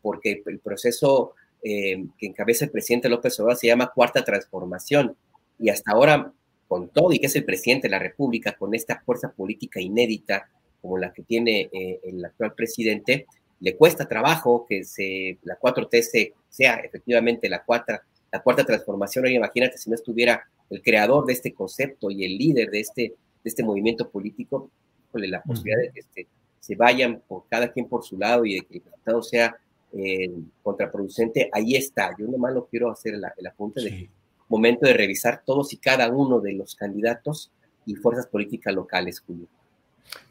porque 0.00 0.42
el 0.46 0.60
proceso 0.60 1.34
eh, 1.62 2.06
que 2.16 2.26
encabeza 2.26 2.64
el 2.64 2.70
presidente 2.70 3.08
López 3.08 3.38
Obrador 3.40 3.58
se 3.58 3.66
llama 3.66 3.90
Cuarta 3.92 4.24
Transformación. 4.24 5.16
Y 5.58 5.68
hasta 5.68 5.90
ahora, 5.90 6.32
con 6.68 6.88
todo 6.90 7.12
y 7.12 7.18
que 7.18 7.26
es 7.26 7.34
el 7.34 7.44
presidente 7.44 7.88
de 7.88 7.90
la 7.90 7.98
República, 7.98 8.52
con 8.56 8.72
esta 8.72 9.00
fuerza 9.04 9.32
política 9.32 9.80
inédita 9.80 10.48
como 10.80 10.96
la 10.96 11.12
que 11.12 11.24
tiene 11.24 11.68
eh, 11.72 11.98
el 12.04 12.24
actual 12.24 12.54
presidente, 12.54 13.26
le 13.58 13.76
cuesta 13.76 14.06
trabajo 14.06 14.64
que 14.68 14.84
se, 14.84 15.38
la 15.42 15.58
4T 15.58 16.34
sea 16.48 16.76
efectivamente 16.76 17.48
la 17.48 17.64
cuarta, 17.64 18.02
la 18.30 18.42
cuarta 18.44 18.64
transformación. 18.64 19.24
Oye, 19.24 19.34
imagínate 19.34 19.76
si 19.76 19.90
no 19.90 19.96
estuviera 19.96 20.44
el 20.70 20.80
creador 20.82 21.26
de 21.26 21.32
este 21.32 21.52
concepto 21.52 22.12
y 22.12 22.24
el 22.24 22.38
líder 22.38 22.70
de 22.70 22.78
este, 22.78 23.02
de 23.02 23.16
este 23.42 23.64
movimiento 23.64 24.08
político, 24.08 24.70
con 25.10 25.28
la 25.28 25.42
posibilidad 25.42 25.80
de 25.80 25.90
que 25.90 26.00
este, 26.00 26.28
se 26.66 26.74
vayan 26.74 27.22
por 27.28 27.44
cada 27.48 27.70
quien 27.70 27.86
por 27.86 28.02
su 28.02 28.18
lado 28.18 28.44
y 28.44 28.54
de 28.54 28.60
que 28.62 28.78
el 28.78 28.84
resultado 28.84 29.22
sea 29.22 29.56
eh, 29.92 30.32
contraproducente, 30.64 31.48
ahí 31.52 31.76
está. 31.76 32.10
Yo 32.18 32.26
nomás 32.26 32.52
lo 32.54 32.66
quiero 32.66 32.90
hacer 32.90 33.14
el, 33.14 33.22
el 33.36 33.46
apunte 33.46 33.82
de 33.82 34.10
momento 34.48 34.84
de 34.84 34.92
revisar 34.92 35.42
todos 35.46 35.72
y 35.72 35.76
cada 35.76 36.08
uno 36.08 36.40
de 36.40 36.54
los 36.54 36.74
candidatos 36.74 37.52
y 37.84 37.94
fuerzas 37.94 38.26
políticas 38.26 38.74
locales, 38.74 39.20
Julio. 39.20 39.46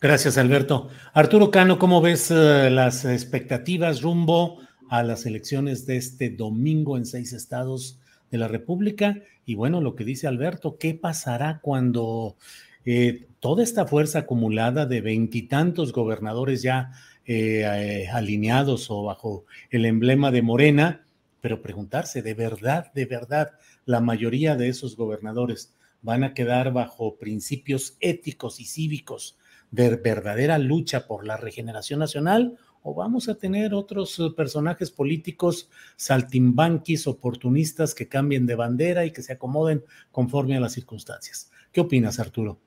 Gracias, 0.01 0.37
Alberto. 0.37 0.89
Arturo 1.13 1.51
Cano, 1.51 1.79
¿cómo 1.79 2.01
ves 2.01 2.31
uh, 2.31 2.69
las 2.69 3.05
expectativas 3.05 4.01
rumbo 4.01 4.59
a 4.89 5.03
las 5.03 5.25
elecciones 5.25 5.85
de 5.85 5.95
este 5.95 6.29
domingo 6.29 6.97
en 6.97 7.05
seis 7.05 7.31
estados 7.31 7.97
de 8.29 8.37
la 8.39 8.49
República? 8.49 9.21
Y 9.45 9.55
bueno, 9.55 9.79
lo 9.79 9.95
que 9.95 10.03
dice 10.03 10.27
Alberto, 10.27 10.77
¿qué 10.77 10.95
pasará 10.95 11.59
cuando 11.61 12.35
eh, 12.85 13.27
toda 13.39 13.63
esta 13.63 13.85
fuerza 13.85 14.19
acumulada 14.19 14.85
de 14.85 15.01
veintitantos 15.01 15.91
gobernadores 15.91 16.61
ya 16.61 16.91
eh, 17.27 17.61
eh, 17.65 18.07
alineados 18.09 18.91
o 18.91 19.03
bajo 19.03 19.45
el 19.71 19.85
emblema 19.85 20.29
de 20.31 20.43
Morena, 20.43 21.07
pero 21.41 21.61
preguntarse, 21.61 22.21
¿de 22.21 22.35
verdad, 22.35 22.93
de 22.93 23.05
verdad, 23.05 23.53
la 23.85 23.99
mayoría 23.99 24.55
de 24.55 24.69
esos 24.69 24.95
gobernadores 24.95 25.73
van 26.03 26.23
a 26.23 26.35
quedar 26.35 26.71
bajo 26.71 27.17
principios 27.17 27.97
éticos 27.99 28.59
y 28.59 28.65
cívicos 28.65 29.37
de 29.71 29.95
verdadera 29.95 30.59
lucha 30.59 31.07
por 31.07 31.25
la 31.25 31.35
regeneración 31.37 31.99
nacional? 31.99 32.57
¿O 32.83 32.93
vamos 32.93 33.27
a 33.27 33.35
tener 33.35 33.73
otros 33.73 34.19
eh, 34.19 34.29
personajes 34.37 34.91
políticos 34.91 35.69
saltimbanquis, 35.95 37.07
oportunistas 37.07 37.95
que 37.95 38.07
cambien 38.07 38.45
de 38.45 38.53
bandera 38.53 39.03
y 39.05 39.11
que 39.11 39.23
se 39.23 39.33
acomoden 39.33 39.83
conforme 40.11 40.57
a 40.57 40.59
las 40.59 40.73
circunstancias? 40.73 41.51
¿Qué 41.71 41.81
opinas, 41.81 42.19
Arturo? 42.19 42.64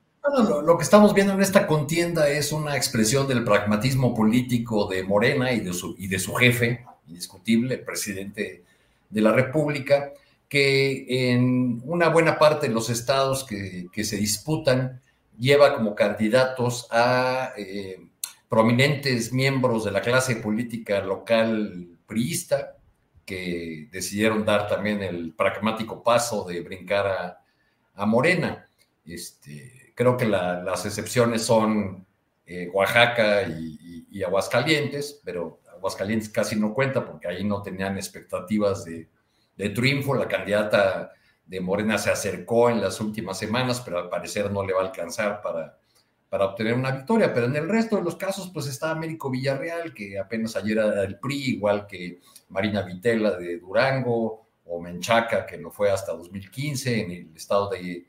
Lo, 0.63 0.77
que 0.77 0.83
estamos 0.83 1.13
viendo 1.13 1.33
en 1.33 1.41
esta 1.41 1.65
contienda 1.67 2.29
es 2.29 2.51
una 2.51 2.75
expresión 2.75 3.27
del 3.27 3.43
pragmatismo 3.43 4.13
político 4.13 4.87
de 4.87 5.03
Morena 5.03 5.51
y 5.53 5.59
de 5.59 5.73
su, 5.73 5.95
y 5.97 6.07
de 6.07 6.19
su 6.19 6.33
jefe, 6.33 6.85
indiscutible, 7.07 7.77
presidente 7.77 8.63
de 9.09 9.21
la 9.21 9.31
República, 9.31 10.11
que 10.47 11.31
en 11.31 11.81
una 11.85 12.09
buena 12.09 12.37
parte 12.37 12.67
de 12.67 12.73
los 12.73 12.89
estados 12.89 13.45
que, 13.45 14.03
se 14.03 14.17
disputan 14.17 15.01
lleva 15.37 15.75
como 15.75 15.95
candidatos 15.95 16.87
a 16.91 17.53
eh, 17.57 17.99
prominentes 18.49 19.31
miembros 19.31 19.85
de 19.85 19.91
la 19.91 20.01
clase 20.01 20.35
política 20.35 20.99
local 21.01 21.87
priista, 22.05 22.75
que 23.25 23.87
decidieron 23.91 24.43
dar 24.43 24.67
también 24.67 25.03
el 25.03 25.33
pragmático 25.33 26.03
paso 26.03 26.45
de 26.45 26.61
brincar 26.61 27.07
a, 27.07 27.41
a 27.93 28.05
Morena. 28.07 28.67
Este, 29.05 29.78
Creo 29.99 30.15
que 30.15 30.27
las 30.27 30.85
excepciones 30.85 31.43
son 31.43 32.07
eh, 32.45 32.69
Oaxaca 32.71 33.41
y, 33.41 34.23
Aguascalientes, 34.23 35.19
pero 35.25 35.59
Aguascalientes 35.75 36.29
casi 36.29 36.55
no 36.55 36.73
cuenta 36.73 37.05
porque 37.05 37.27
ahí 37.27 37.43
no 37.43 37.61
tenían 37.61 37.97
expectativas 37.97 38.85
de, 38.85 39.09
triunfo. 39.75 40.15
La 40.15 40.29
candidata 40.29 41.11
de 41.45 41.59
Morena 41.59 41.97
se 41.97 42.11
acercó 42.11 42.69
en 42.69 42.79
las 42.79 43.01
últimas 43.01 43.37
semanas, 43.37 43.81
pero 43.81 43.99
al 43.99 44.07
parecer 44.07 44.49
no 44.49 44.65
le 44.65 44.71
va 44.71 44.83
a 44.83 44.85
alcanzar 44.85 45.41
para, 45.41 46.45
obtener 46.45 46.75
una 46.75 46.91
victoria. 46.91 47.33
Pero 47.33 47.47
en 47.47 47.57
el 47.57 47.67
resto 47.67 47.97
de 47.97 48.03
los 48.03 48.15
casos, 48.15 48.49
pues 48.53 48.67
está 48.67 48.91
Américo 48.91 49.29
Villarreal, 49.29 49.93
que 49.93 50.17
apenas 50.17 50.55
ayer 50.55 50.77
era 50.77 51.03
el 51.03 51.19
PRI, 51.19 51.55
igual 51.55 51.85
que 51.85 52.21
Marina 52.47 52.83
Vitela 52.83 53.31
de 53.31 53.57
Durango, 53.57 54.47
o 54.63 54.79
Menchaca, 54.79 55.45
que 55.45 55.57
no 55.57 55.71
fue 55.71 55.91
hasta 55.91 56.13
2015 56.13 57.01
en 57.01 57.11
el 57.11 57.35
estado 57.35 57.69
de 57.69 58.05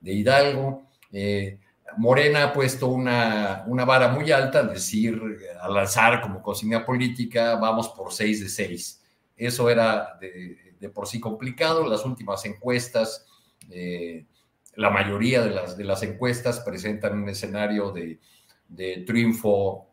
Hidalgo. 0.00 0.88
Eh, 1.14 1.58
Morena 1.96 2.44
ha 2.44 2.52
puesto 2.52 2.88
una, 2.88 3.62
una, 3.68 3.84
vara 3.84 4.08
muy 4.08 4.32
alta, 4.32 4.62
es 4.62 4.70
decir, 4.70 5.20
al 5.60 5.74
lanzar 5.74 6.20
como 6.20 6.42
consigna 6.42 6.84
política, 6.84 7.54
vamos 7.54 7.88
por 7.90 8.12
seis 8.12 8.40
de 8.40 8.48
seis. 8.48 9.00
Eso 9.36 9.70
era 9.70 10.18
de, 10.20 10.88
por 10.92 11.06
sí 11.06 11.20
complicado. 11.20 11.86
Las 11.86 12.04
últimas 12.04 12.44
encuestas, 12.46 13.26
eh, 13.70 14.26
la 14.74 14.90
mayoría 14.90 15.42
de 15.42 15.50
las, 15.50 15.76
de 15.76 15.84
las 15.84 16.02
encuestas 16.02 16.60
presentan 16.60 17.22
un 17.22 17.28
escenario 17.28 17.92
de, 17.92 18.18
de 18.68 19.04
triunfo 19.06 19.86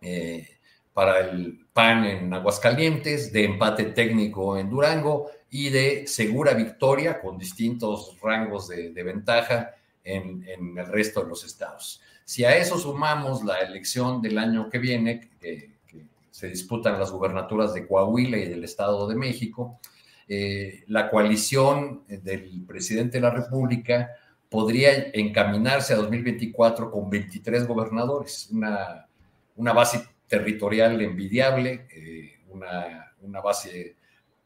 eh, 0.00 0.58
para 0.92 1.20
el 1.20 1.66
PAN 1.72 2.04
en 2.04 2.34
Aguascalientes, 2.34 3.32
de 3.32 3.44
empate 3.44 3.84
técnico 3.84 4.58
en 4.58 4.70
Durango 4.70 5.30
y 5.50 5.70
de 5.70 6.08
segura 6.08 6.52
victoria 6.54 7.20
con 7.20 7.38
distintos 7.38 8.16
rangos 8.20 8.68
de 8.68 9.02
ventaja 9.04 9.74
en, 10.04 10.46
en, 10.46 10.78
el 10.78 10.86
resto 10.86 11.22
de 11.22 11.28
los 11.28 11.44
estados. 11.44 12.00
Si 12.24 12.44
a 12.44 12.56
eso 12.56 12.78
sumamos 12.78 13.42
la 13.42 13.58
elección 13.58 14.22
del 14.22 14.38
año 14.38 14.68
que 14.70 14.78
viene, 14.78 15.30
que, 15.40 15.78
que 15.86 16.06
se 16.30 16.48
disputan 16.48 16.98
las 16.98 17.10
gubernaturas 17.10 17.74
de 17.74 17.86
Coahuila 17.86 18.36
y 18.36 18.48
del 18.48 18.64
Estado 18.64 19.08
de 19.08 19.16
México, 19.16 19.80
eh, 20.26 20.84
la 20.88 21.10
coalición 21.10 22.04
del 22.08 22.64
presidente 22.66 23.18
de 23.18 23.22
la 23.22 23.30
República 23.30 24.10
podría 24.48 25.10
encaminarse 25.12 25.92
a 25.92 25.96
2024 25.96 26.90
con 26.90 27.10
23 27.10 27.66
gobernadores, 27.66 28.48
una, 28.50 29.06
una 29.56 29.72
base 29.72 30.08
territorial 30.26 31.00
envidiable, 31.00 31.86
eh, 31.90 32.40
una, 32.48 33.12
una, 33.20 33.40
base 33.40 33.96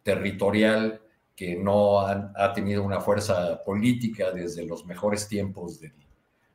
territorial 0.03 1.01
que 1.39 1.55
no 1.55 2.01
ha, 2.01 2.33
ha, 2.35 2.53
tenido 2.53 2.83
una 2.83 3.01
fuerza 3.01 3.63
política 3.63 4.33
desde 4.33 4.67
los 4.67 4.85
mejores 4.85 5.29
tiempos 5.29 5.79
del, 5.79 5.93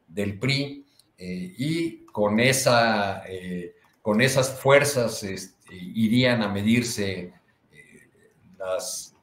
del 0.09 0.37
PRI, 0.37 0.85
eh, 1.17 1.53
y 1.57 2.05
con, 2.07 2.37
esa, 2.41 3.23
eh, 3.25 3.75
con 4.01 4.19
esas 4.19 4.59
fuerzas 4.59 5.23
este, 5.23 5.73
irían 5.73 6.41
a 6.41 6.49
medirse 6.49 7.31
eh, 7.71 8.09
las, 8.59 9.15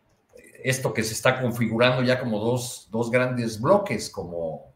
esto 0.64 0.94
que 0.94 1.02
se 1.02 1.12
está 1.12 1.38
configurando 1.38 2.02
ya 2.02 2.18
como 2.18 2.38
dos, 2.38 2.88
dos 2.90 3.10
grandes 3.10 3.60
bloques, 3.60 4.08
como, 4.08 4.72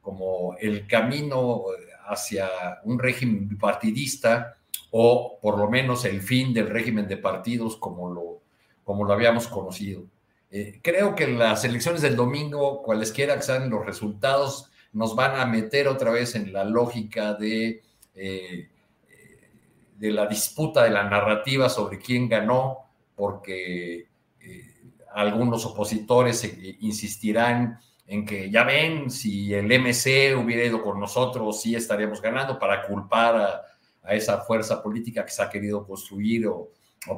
como 0.00 0.54
el 0.60 0.86
camino 0.86 1.64
hacia 2.06 2.48
un 2.84 3.00
régimen 3.00 3.48
bipartidista 3.48 4.56
o 4.92 5.40
por 5.42 5.58
lo 5.58 5.68
menos 5.68 6.04
el 6.04 6.22
fin 6.22 6.54
del 6.54 6.70
régimen 6.70 7.08
de 7.08 7.16
partidos 7.16 7.76
como 7.76 8.08
lo, 8.08 8.42
como 8.84 9.02
lo 9.02 9.12
habíamos 9.12 9.48
conocido. 9.48 10.04
Eh, 10.50 10.80
creo 10.82 11.14
que 11.14 11.26
las 11.26 11.64
elecciones 11.64 12.00
del 12.00 12.16
domingo, 12.16 12.82
cualesquiera 12.82 13.36
que 13.36 13.42
sean 13.42 13.68
los 13.68 13.84
resultados, 13.84 14.70
nos 14.92 15.14
van 15.14 15.38
a 15.38 15.46
meter 15.46 15.88
otra 15.88 16.10
vez 16.10 16.34
en 16.34 16.52
la 16.52 16.64
lógica 16.64 17.34
de, 17.34 17.82
eh, 18.14 18.68
de 19.96 20.10
la 20.10 20.26
disputa 20.26 20.84
de 20.84 20.90
la 20.90 21.04
narrativa 21.04 21.68
sobre 21.68 21.98
quién 21.98 22.28
ganó, 22.28 22.78
porque 23.14 24.08
eh, 24.40 24.74
algunos 25.12 25.66
opositores 25.66 26.50
insistirán 26.80 27.78
en 28.06 28.24
que 28.24 28.50
ya 28.50 28.64
ven, 28.64 29.10
si 29.10 29.52
el 29.52 29.66
MC 29.66 30.34
hubiera 30.34 30.64
ido 30.64 30.82
con 30.82 30.98
nosotros, 30.98 31.60
sí 31.60 31.74
estaríamos 31.74 32.22
ganando 32.22 32.58
para 32.58 32.82
culpar 32.86 33.36
a, 33.36 33.64
esa 34.14 34.38
fuerza 34.38 34.82
política 34.82 35.22
que 35.22 35.30
se 35.30 35.42
ha 35.42 35.50
querido 35.50 35.86
construir 35.86 36.46
o, 36.46 36.70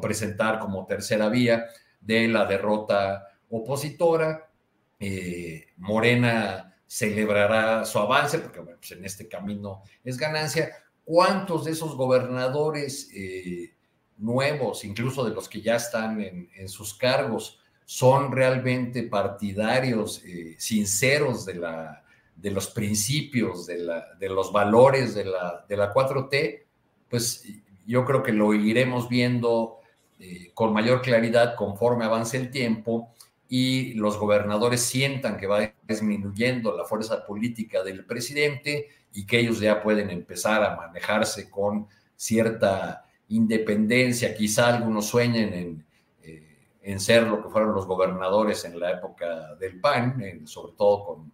presentar 0.02 0.58
como 0.58 0.84
tercera 0.84 1.28
vía 1.28 1.64
de 2.00 2.28
la 2.28 2.46
derrota 2.46 3.28
opositora. 3.48 4.50
Eh, 4.98 5.66
Morena 5.76 6.76
celebrará 6.86 7.84
su 7.84 7.98
avance, 7.98 8.38
porque 8.38 8.60
bueno, 8.60 8.78
pues 8.78 8.92
en 8.92 9.04
este 9.04 9.28
camino 9.28 9.82
es 10.04 10.16
ganancia. 10.16 10.70
¿Cuántos 11.04 11.64
de 11.64 11.72
esos 11.72 11.96
gobernadores 11.96 13.10
eh, 13.14 13.74
nuevos, 14.18 14.84
incluso 14.84 15.24
de 15.24 15.34
los 15.34 15.48
que 15.48 15.60
ya 15.60 15.76
están 15.76 16.20
en, 16.20 16.50
en 16.54 16.68
sus 16.68 16.94
cargos, 16.94 17.60
son 17.90 18.30
realmente 18.30 19.02
partidarios 19.02 20.22
eh, 20.24 20.54
sinceros 20.58 21.44
de, 21.44 21.54
la, 21.54 22.04
de, 22.36 22.52
los 22.52 22.68
principios, 22.68 23.66
de, 23.66 23.78
la, 23.78 24.14
de 24.16 24.28
los 24.28 24.52
valores 24.52 25.12
de 25.12 25.24
la, 25.24 25.64
de 25.68 25.76
la 25.76 25.92
4T, 25.92 26.62
pues 27.08 27.44
yo 27.84 28.04
creo 28.04 28.22
que 28.22 28.30
lo 28.30 28.54
iremos 28.54 29.08
viendo 29.08 29.79
eh, 30.20 30.50
con 30.52 30.72
mayor 30.72 31.00
claridad 31.00 31.56
conforme 31.56 32.04
avance 32.04 32.37
el 32.37 32.50
tiempo 32.50 33.14
y 33.48 33.94
los 33.94 34.18
gobernadores 34.18 34.83
sientan 34.83 35.37
que 35.37 35.46
va 35.46 35.72
disminuyendo 35.88 36.76
la 36.76 36.85
fuerza 36.85 37.24
política 37.26 37.83
del 37.83 38.04
presidente 38.04 38.88
y 39.12 39.26
que 39.26 39.40
ellos 39.40 39.59
ya 39.59 39.83
pueden 39.83 40.11
empezar 40.11 40.62
a 40.62 40.76
manejarse 40.76 41.50
con 41.50 41.88
cierta 42.14 43.06
independencia. 43.28 44.35
Quizá 44.35 44.68
algunos 44.68 45.06
sueñen 45.06 45.52
en, 45.52 45.87
eh, 46.22 46.59
en 46.83 47.00
ser 47.00 47.26
lo 47.26 47.42
que 47.42 47.48
fueron 47.48 47.74
los 47.74 47.87
gobernadores 47.87 48.64
en 48.64 48.78
la 48.78 48.92
época 48.92 49.54
del 49.56 49.80
PAN, 49.80 50.46
sobre 50.46 50.74
todo 50.76 51.04
con, 51.04 51.33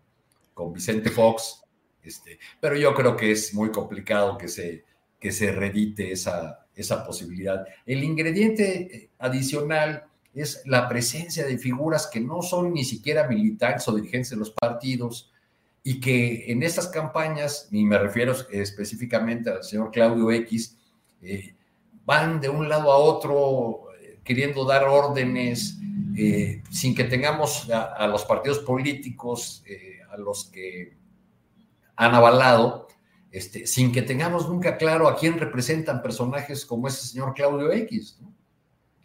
con 0.54 0.72
Vicente 0.72 1.10
Fox, 1.10 1.62
este, 2.06 2.38
pero 2.60 2.76
yo 2.76 2.94
creo 2.94 3.16
que 3.16 3.32
es 3.32 3.52
muy 3.52 3.70
complicado 3.72 4.38
que 4.38 4.46
se 4.46 4.85
que 5.18 5.32
se 5.32 5.52
redite 5.52 6.12
esa, 6.12 6.66
esa 6.74 7.04
posibilidad. 7.04 7.64
El 7.84 8.04
ingrediente 8.04 8.96
eh, 8.96 9.10
adicional 9.18 10.04
es 10.34 10.62
la 10.66 10.88
presencia 10.88 11.46
de 11.46 11.58
figuras 11.58 12.06
que 12.06 12.20
no 12.20 12.42
son 12.42 12.74
ni 12.74 12.84
siquiera 12.84 13.26
militantes 13.26 13.88
o 13.88 13.94
dirigentes 13.94 14.30
de 14.30 14.36
los 14.36 14.50
partidos 14.50 15.32
y 15.82 16.00
que 16.00 16.50
en 16.50 16.62
estas 16.62 16.88
campañas, 16.88 17.68
y 17.70 17.84
me 17.84 17.98
refiero 17.98 18.34
específicamente 18.50 19.50
al 19.50 19.62
señor 19.62 19.90
Claudio 19.90 20.30
X, 20.32 20.76
eh, 21.22 21.54
van 22.04 22.40
de 22.40 22.48
un 22.48 22.68
lado 22.68 22.92
a 22.92 22.96
otro 22.96 23.92
eh, 24.00 24.18
queriendo 24.22 24.64
dar 24.64 24.84
órdenes 24.84 25.78
eh, 26.16 26.62
sin 26.70 26.94
que 26.94 27.04
tengamos 27.04 27.70
a, 27.70 27.94
a 27.94 28.06
los 28.06 28.24
partidos 28.24 28.58
políticos 28.58 29.62
eh, 29.66 29.98
a 30.10 30.16
los 30.16 30.46
que 30.46 30.94
han 31.94 32.14
avalado, 32.14 32.88
este, 33.36 33.66
sin 33.66 33.92
que 33.92 34.00
tengamos 34.00 34.48
nunca 34.48 34.78
claro 34.78 35.08
a 35.08 35.14
quién 35.14 35.38
representan 35.38 36.00
personajes 36.00 36.64
como 36.64 36.88
ese 36.88 37.06
señor 37.06 37.34
Claudio 37.34 37.70
X. 37.70 38.16
¿no? 38.22 38.32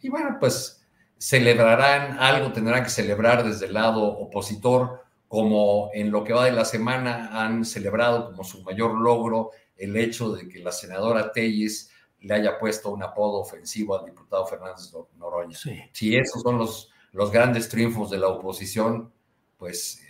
Y 0.00 0.08
bueno, 0.08 0.38
pues 0.40 0.86
celebrarán 1.18 2.18
algo, 2.18 2.50
tendrán 2.50 2.82
que 2.82 2.88
celebrar 2.88 3.44
desde 3.44 3.66
el 3.66 3.74
lado 3.74 4.02
opositor, 4.02 5.04
como 5.28 5.90
en 5.92 6.10
lo 6.10 6.24
que 6.24 6.32
va 6.32 6.46
de 6.46 6.52
la 6.52 6.64
semana 6.64 7.42
han 7.42 7.66
celebrado 7.66 8.30
como 8.30 8.42
su 8.42 8.62
mayor 8.62 8.94
logro 8.94 9.50
el 9.76 9.94
hecho 9.98 10.32
de 10.32 10.48
que 10.48 10.60
la 10.60 10.72
senadora 10.72 11.30
Telles 11.30 11.90
le 12.20 12.32
haya 12.32 12.58
puesto 12.58 12.90
un 12.90 13.02
apodo 13.02 13.38
ofensivo 13.38 13.98
al 13.98 14.06
diputado 14.06 14.46
Fernández 14.46 14.94
Noroña. 15.18 15.58
Sí. 15.58 15.78
Si 15.92 16.16
esos 16.16 16.40
son 16.40 16.56
los, 16.56 16.90
los 17.12 17.30
grandes 17.30 17.68
triunfos 17.68 18.10
de 18.10 18.16
la 18.16 18.28
oposición, 18.28 19.12
pues 19.58 20.02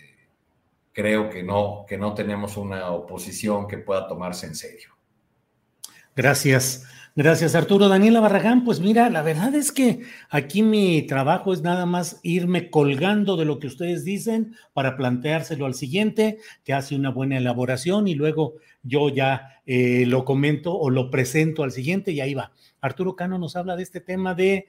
creo 0.93 1.31
que 1.31 1.43
no, 1.43 1.85
que 1.89 1.99
no 1.99 2.15
tenemos 2.15 2.57
una 2.57 2.91
oposición 2.91 3.67
que 3.67 3.79
pueda 3.79 4.07
tomarse 4.07 4.47
en 4.47 4.55
serio. 4.55 4.91
Gracias. 6.15 6.85
Gracias, 7.15 7.55
Arturo. 7.55 7.89
Daniela 7.91 8.21
Barragán, 8.21 8.65
pues 8.65 8.81
mira, 8.81 9.11
la 9.11 9.21
verdad 9.21 9.55
es 9.55 9.71
que 9.71 10.01
aquí 10.31 10.63
mi 10.63 11.03
trabajo 11.03 11.53
es 11.53 11.61
nada 11.61 11.85
más 11.85 12.21
irme 12.23 12.71
colgando 12.71 13.37
de 13.37 13.45
lo 13.45 13.59
que 13.59 13.67
ustedes 13.67 14.03
dicen 14.03 14.57
para 14.73 14.97
planteárselo 14.97 15.67
al 15.67 15.75
siguiente, 15.75 16.39
que 16.65 16.73
hace 16.73 16.97
una 16.97 17.11
buena 17.11 17.37
elaboración 17.37 18.09
y 18.09 18.15
luego 18.15 18.55
yo 18.83 19.11
ya 19.11 19.61
eh, 19.67 20.05
lo 20.07 20.25
comento 20.25 20.75
o 20.75 20.89
lo 20.89 21.11
presento 21.11 21.65
al 21.65 21.73
siguiente 21.73 22.13
y 22.13 22.23
ahí 22.23 22.33
va. 22.33 22.53
Arturo 22.81 23.15
Cano 23.15 23.37
nos 23.37 23.57
habla 23.57 23.77
de 23.77 23.83
este 23.83 24.01
tema 24.01 24.35
de 24.35 24.69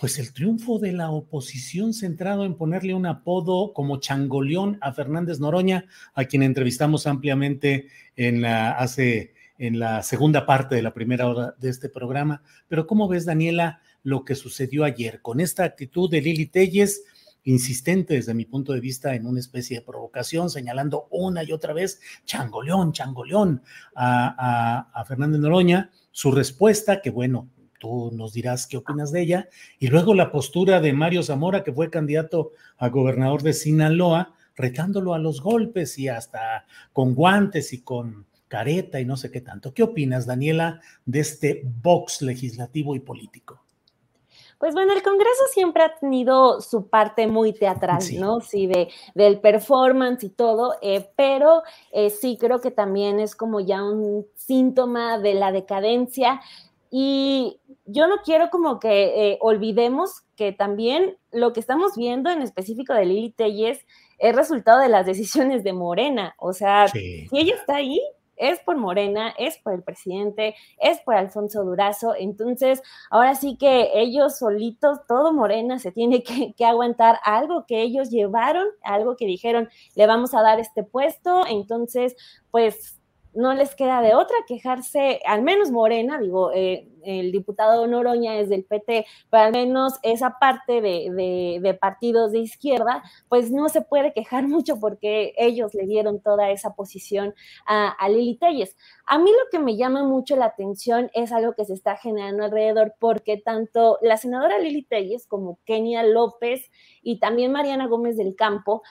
pues 0.00 0.18
el 0.18 0.32
triunfo 0.32 0.78
de 0.78 0.92
la 0.92 1.10
oposición 1.10 1.94
centrado 1.94 2.44
en 2.44 2.54
ponerle 2.54 2.94
un 2.94 3.06
apodo 3.06 3.72
como 3.72 3.98
changoleón 3.98 4.78
a 4.80 4.92
Fernández 4.92 5.40
Noroña, 5.40 5.86
a 6.14 6.24
quien 6.24 6.42
entrevistamos 6.42 7.06
ampliamente 7.06 7.88
en 8.16 8.42
la, 8.42 8.72
hace, 8.72 9.34
en 9.58 9.78
la 9.78 10.02
segunda 10.02 10.46
parte 10.46 10.74
de 10.74 10.82
la 10.82 10.92
primera 10.92 11.28
hora 11.28 11.54
de 11.58 11.70
este 11.70 11.88
programa. 11.88 12.42
Pero 12.68 12.86
¿cómo 12.86 13.08
ves, 13.08 13.24
Daniela, 13.24 13.80
lo 14.02 14.24
que 14.24 14.34
sucedió 14.34 14.84
ayer 14.84 15.22
con 15.22 15.40
esta 15.40 15.64
actitud 15.64 16.10
de 16.10 16.20
Lili 16.20 16.46
Telles? 16.46 17.02
insistente 17.42 18.12
desde 18.12 18.34
mi 18.34 18.44
punto 18.44 18.74
de 18.74 18.80
vista 18.80 19.14
en 19.14 19.26
una 19.26 19.40
especie 19.40 19.78
de 19.78 19.82
provocación, 19.82 20.50
señalando 20.50 21.08
una 21.10 21.42
y 21.42 21.52
otra 21.52 21.72
vez 21.72 21.98
changoleón, 22.26 22.92
changoleón 22.92 23.62
a, 23.94 24.90
a, 24.92 25.00
a 25.00 25.04
Fernández 25.06 25.40
Noroña, 25.40 25.90
su 26.10 26.32
respuesta, 26.32 27.00
que 27.00 27.08
bueno, 27.08 27.48
tú 27.80 28.12
nos 28.12 28.32
dirás 28.32 28.68
qué 28.68 28.76
opinas 28.76 29.10
de 29.10 29.22
ella. 29.22 29.48
Y 29.80 29.88
luego 29.88 30.14
la 30.14 30.30
postura 30.30 30.80
de 30.80 30.92
Mario 30.92 31.24
Zamora, 31.24 31.64
que 31.64 31.72
fue 31.72 31.90
candidato 31.90 32.52
a 32.78 32.88
gobernador 32.90 33.42
de 33.42 33.54
Sinaloa, 33.54 34.34
retándolo 34.54 35.14
a 35.14 35.18
los 35.18 35.40
golpes 35.40 35.98
y 35.98 36.08
hasta 36.08 36.66
con 36.92 37.14
guantes 37.14 37.72
y 37.72 37.80
con 37.80 38.26
careta 38.46 39.00
y 39.00 39.04
no 39.04 39.16
sé 39.16 39.30
qué 39.30 39.40
tanto. 39.40 39.72
¿Qué 39.72 39.82
opinas, 39.82 40.26
Daniela, 40.26 40.80
de 41.06 41.20
este 41.20 41.62
box 41.82 42.20
legislativo 42.22 42.94
y 42.94 43.00
político? 43.00 43.64
Pues 44.58 44.74
bueno, 44.74 44.92
el 44.92 45.02
Congreso 45.02 45.42
siempre 45.54 45.82
ha 45.84 45.94
tenido 45.94 46.60
su 46.60 46.88
parte 46.88 47.26
muy 47.26 47.54
teatral, 47.54 48.02
¿no? 48.18 48.42
Sí, 48.42 48.66
de, 48.66 48.88
del 49.14 49.40
performance 49.40 50.22
y 50.24 50.28
todo, 50.28 50.74
eh, 50.82 51.08
pero 51.16 51.62
eh, 51.92 52.10
sí 52.10 52.36
creo 52.38 52.60
que 52.60 52.70
también 52.70 53.20
es 53.20 53.34
como 53.34 53.60
ya 53.60 53.82
un 53.82 54.26
síntoma 54.34 55.18
de 55.18 55.32
la 55.32 55.50
decadencia. 55.50 56.42
Y 56.90 57.60
yo 57.86 58.08
no 58.08 58.16
quiero 58.24 58.50
como 58.50 58.80
que 58.80 59.32
eh, 59.32 59.38
olvidemos 59.40 60.22
que 60.36 60.52
también 60.52 61.16
lo 61.30 61.52
que 61.52 61.60
estamos 61.60 61.96
viendo 61.96 62.30
en 62.30 62.42
específico 62.42 62.92
de 62.94 63.06
Lili 63.06 63.30
Telles 63.30 63.86
es 64.18 64.36
resultado 64.36 64.80
de 64.80 64.88
las 64.88 65.06
decisiones 65.06 65.62
de 65.62 65.72
Morena. 65.72 66.34
O 66.38 66.52
sea, 66.52 66.88
si 66.88 67.28
ella 67.32 67.54
está 67.54 67.76
ahí, 67.76 68.00
es 68.40 68.58
por 68.60 68.78
Morena, 68.78 69.34
es 69.38 69.58
por 69.58 69.74
el 69.74 69.82
presidente, 69.82 70.56
es 70.78 70.98
por 71.00 71.14
Alfonso 71.14 71.62
Durazo. 71.62 72.14
Entonces, 72.18 72.82
ahora 73.10 73.34
sí 73.34 73.56
que 73.58 73.90
ellos 73.94 74.38
solitos, 74.38 74.98
todo 75.06 75.32
Morena 75.32 75.78
se 75.78 75.92
tiene 75.92 76.22
que, 76.22 76.54
aguantar 76.64 77.18
algo 77.22 77.66
que 77.66 77.82
ellos 77.82 78.10
llevaron, 78.10 78.66
algo 78.82 79.14
que 79.16 79.26
dijeron, 79.26 79.68
le 79.94 80.06
vamos 80.06 80.34
a 80.34 80.40
dar 80.40 80.58
este 80.58 80.82
puesto. 80.82 81.46
Entonces, 81.46 82.16
pues 82.50 82.99
no 83.34 83.54
les 83.54 83.74
queda 83.74 84.02
de 84.02 84.14
otra 84.14 84.36
quejarse, 84.46 85.20
al 85.24 85.42
menos 85.42 85.70
Morena, 85.70 86.18
digo, 86.18 86.52
eh, 86.52 86.86
el 87.02 87.32
diputado 87.32 87.86
Noroña 87.86 88.36
es 88.36 88.48
del 88.48 88.64
PT, 88.64 89.06
pero 89.30 89.44
al 89.44 89.52
menos 89.52 89.94
esa 90.02 90.38
parte 90.38 90.80
de, 90.80 91.78
partidos 91.80 92.32
de 92.32 92.40
izquierda, 92.40 93.02
pues 93.28 93.50
no 93.50 93.68
se 93.68 93.82
puede 93.82 94.12
quejar 94.12 94.48
mucho 94.48 94.78
porque 94.80 95.32
ellos 95.36 95.74
le 95.74 95.86
dieron 95.86 96.20
toda 96.20 96.50
esa 96.50 96.74
posición 96.74 97.34
a, 97.66 97.88
a 97.88 98.08
Lili 98.08 98.36
Telles. 98.36 98.76
A 99.06 99.18
mí 99.18 99.30
lo 99.30 99.50
que 99.50 99.58
me 99.58 99.76
llama 99.76 100.04
mucho 100.04 100.36
la 100.36 100.46
atención 100.46 101.10
es 101.14 101.32
algo 101.32 101.54
que 101.54 101.64
se 101.64 101.74
está 101.74 101.96
generando 101.96 102.44
alrededor, 102.44 102.94
porque 102.98 103.36
tanto 103.36 103.98
la 104.02 104.16
senadora 104.16 104.58
Lili 104.58 104.82
Telles 104.82 105.26
como 105.26 105.58
Kenia 105.64 106.02
López 106.02 106.70
y 107.02 107.18
también 107.18 107.52
Mariana 107.52 107.86
Gómez 107.86 108.16
del 108.16 108.36
Campo, 108.36 108.82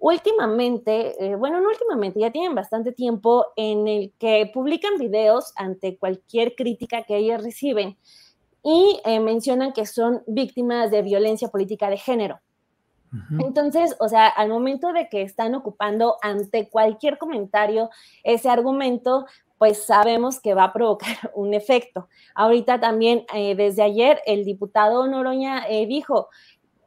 últimamente, 0.00 1.24
eh, 1.24 1.36
bueno, 1.36 1.60
no 1.60 1.68
últimamente, 1.68 2.20
ya 2.20 2.30
tienen 2.30 2.54
bastante 2.54 2.92
tiempo 2.92 3.46
en 3.56 3.88
el 3.88 4.12
que 4.18 4.50
publican 4.52 4.98
videos 4.98 5.52
ante 5.56 5.96
cualquier 5.96 6.54
crítica 6.54 7.02
que 7.02 7.16
ellas 7.16 7.42
reciben 7.42 7.96
y 8.62 9.00
eh, 9.04 9.20
mencionan 9.20 9.72
que 9.72 9.86
son 9.86 10.22
víctimas 10.26 10.90
de 10.90 11.02
violencia 11.02 11.48
política 11.48 11.90
de 11.90 11.96
género. 11.96 12.40
Entonces, 13.40 13.96
o 14.00 14.08
sea, 14.10 14.26
al 14.26 14.50
momento 14.50 14.92
de 14.92 15.08
que 15.08 15.22
están 15.22 15.54
ocupando 15.54 16.16
ante 16.20 16.68
cualquier 16.68 17.16
comentario 17.16 17.88
ese 18.22 18.50
argumento, 18.50 19.24
pues 19.56 19.86
sabemos 19.86 20.40
que 20.40 20.52
va 20.52 20.64
a 20.64 20.72
provocar 20.74 21.16
un 21.34 21.54
efecto. 21.54 22.08
Ahorita 22.34 22.80
también, 22.80 23.24
eh, 23.32 23.54
desde 23.54 23.82
ayer, 23.82 24.20
el 24.26 24.44
diputado 24.44 25.06
Noroña 25.06 25.64
dijo, 25.86 26.28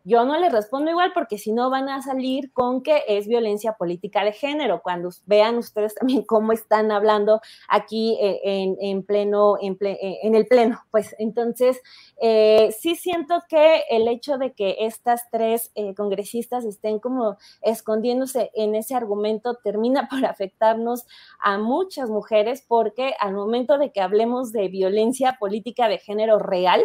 yo 0.03 0.25
no 0.25 0.37
les 0.39 0.51
respondo 0.51 0.91
igual 0.91 1.11
porque 1.13 1.37
si 1.37 1.51
no 1.51 1.69
van 1.69 1.89
a 1.89 2.01
salir 2.01 2.51
con 2.53 2.81
que 2.81 3.03
es 3.07 3.27
violencia 3.27 3.73
política 3.73 4.23
de 4.23 4.33
género. 4.33 4.81
Cuando 4.81 5.09
vean 5.25 5.57
ustedes 5.57 5.95
también 5.95 6.23
cómo 6.23 6.51
están 6.51 6.91
hablando 6.91 7.41
aquí 7.67 8.17
eh, 8.21 8.39
en, 8.79 9.03
pleno, 9.03 9.57
en, 9.61 9.77
eh, 9.81 10.19
en, 10.23 10.35
el 10.35 10.47
pleno, 10.47 10.81
pues 10.91 11.15
entonces 11.19 11.79
eh, 12.21 12.75
sí 12.79 12.95
siento 12.95 13.41
que 13.47 13.83
el 13.89 14.07
hecho 14.07 14.37
de 14.37 14.53
que 14.53 14.77
estas 14.79 15.29
tres 15.31 15.71
congresistas 15.95 16.65
estén 16.65 16.99
como 16.99 17.37
escondiéndose 17.61 18.51
en 18.53 18.75
ese 18.75 18.95
argumento 18.95 19.55
termina 19.63 20.07
por 20.09 20.25
afectarnos 20.25 21.05
a 21.39 21.57
muchas 21.57 22.09
mujeres 22.09 22.63
porque 22.67 23.13
al 23.19 23.33
momento 23.33 23.77
de 23.77 23.91
que 23.91 24.01
hablemos 24.01 24.51
de 24.51 24.67
violencia 24.67 25.37
política 25.39 25.87
de 25.87 25.97
género 25.97 26.39
real, 26.39 26.81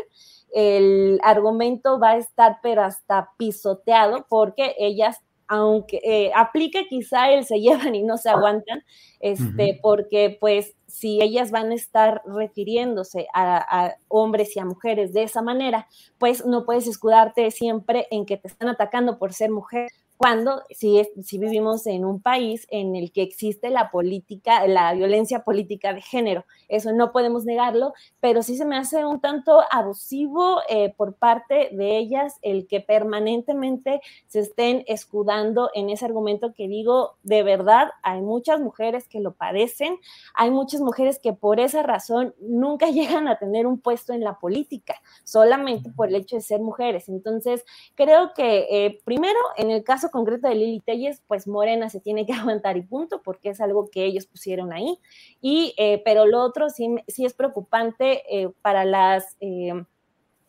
el 0.55 1.21
argumento 1.23 1.99
va 1.99 2.11
a 2.11 2.17
estar 2.17 2.59
pero 2.63 2.83
hasta 2.83 3.31
pisoteado 3.37 4.27
porque 4.29 4.75
ellas 4.79 5.21
aunque 5.49 6.01
eh, 6.03 6.33
aplique 6.35 6.87
quizá 6.89 7.31
el 7.31 7.45
se 7.45 7.61
llevan 7.61 7.95
y 7.95 8.03
no 8.03 8.17
se 8.17 8.31
aguantan, 8.31 8.83
este, 9.21 9.79
porque 9.83 10.37
pues 10.41 10.75
si 10.87 11.21
ellas 11.23 11.51
van 11.51 11.71
a 11.71 11.75
estar 11.75 12.23
refiriéndose 12.27 13.27
a, 13.33 13.87
a, 13.87 13.97
hombres 14.09 14.57
y 14.57 14.61
a 14.61 14.65
mujeres 14.65 15.13
de 15.13 15.23
esa 15.23 15.43
manera, 15.43 15.87
pues 16.19 16.45
no 16.45 16.65
puedes 16.65 16.87
escudarte 16.87 17.51
siempre 17.51 18.07
en 18.11 18.27
que 18.27 18.37
te 18.37 18.49
están 18.49 18.69
atacando 18.69 19.19
por 19.19 19.33
ser 19.33 19.51
mujer, 19.51 19.89
cuando 20.17 20.63
si, 20.71 21.03
si 21.23 21.39
vivimos 21.39 21.87
en 21.87 22.05
un 22.05 22.21
país 22.21 22.67
en 22.71 22.97
el 22.97 23.13
que 23.13 23.23
existe 23.23 23.71
la 23.71 23.91
política, 23.91 24.67
la 24.67 24.93
violencia 24.95 25.45
política 25.45 25.93
de 25.93 26.03
género. 26.03 26.45
Eso 26.69 26.93
no 26.93 27.13
podemos 27.13 27.45
negarlo, 27.45 27.93
pero 28.21 28.43
sí 28.43 28.57
se 28.57 28.65
me 28.65 28.77
hace 28.77 29.05
un 29.05 29.21
tanto 29.21 29.61
abusivo 29.71 30.61
eh, 30.69 30.95
por 30.97 31.15
parte 31.15 31.71
de 31.73 31.99
ellas 31.99 32.39
el 32.43 32.67
que 32.67 32.81
permanentemente 32.81 34.01
se 34.27 34.41
estén 34.41 34.85
escudando 34.87 35.71
en 35.75 35.91
ese 35.91 36.05
argumento 36.05 36.53
que 36.55 36.69
digo, 36.69 37.17
de 37.23 37.43
verdad, 37.43 37.91
hay 38.03 38.21
muchas 38.21 38.61
mujeres 38.61 39.09
que 39.09 39.21
lo 39.21 39.35
padecen, 39.35 39.99
hay 40.35 40.51
muchas 40.51 40.81
mujeres 40.81 41.19
que 41.19 41.33
por 41.33 41.61
esa 41.61 41.83
razón 41.83 42.35
nunca 42.41 42.87
llegan 42.91 43.29
a 43.29 43.39
tener 43.39 43.67
un 43.67 43.81
puesto 43.81 44.13
en 44.13 44.25
la 44.25 44.39
política, 44.39 45.01
solamente 45.25 45.91
por 45.91 46.09
el 46.09 46.17
hecho 46.17 46.37
de 46.37 46.43
ser 46.43 46.61
mujeres. 46.61 47.09
Entonces, 47.09 47.65
creo 47.95 48.33
que 48.35 48.67
eh, 48.71 49.01
primero, 49.05 49.39
en 49.57 49.71
el 49.71 49.85
caso 49.85 50.06
concreto 50.11 50.49
de 50.49 50.55
Lili 50.55 50.81
Telles, 50.81 51.23
pues 51.27 51.47
Morena 51.47 51.89
se 51.91 52.01
tiene 52.01 52.27
que 52.27 52.33
aguantar 52.35 52.77
y 52.77 52.83
punto, 52.83 53.23
porque 53.23 53.51
es 53.51 53.61
algo 53.61 53.89
que 53.91 54.05
ellos 54.05 54.27
pusieron 54.27 54.73
ahí. 54.73 54.99
Y, 55.41 55.75
eh, 55.77 56.03
pero 56.05 56.27
lo 56.27 56.43
otro 56.43 56.71
sí, 56.71 56.97
sí 57.09 57.25
es 57.25 57.35
preocupante 57.35 58.23
eh, 58.31 58.51
para 58.63 58.85
las... 58.85 59.37
Eh, 59.41 59.73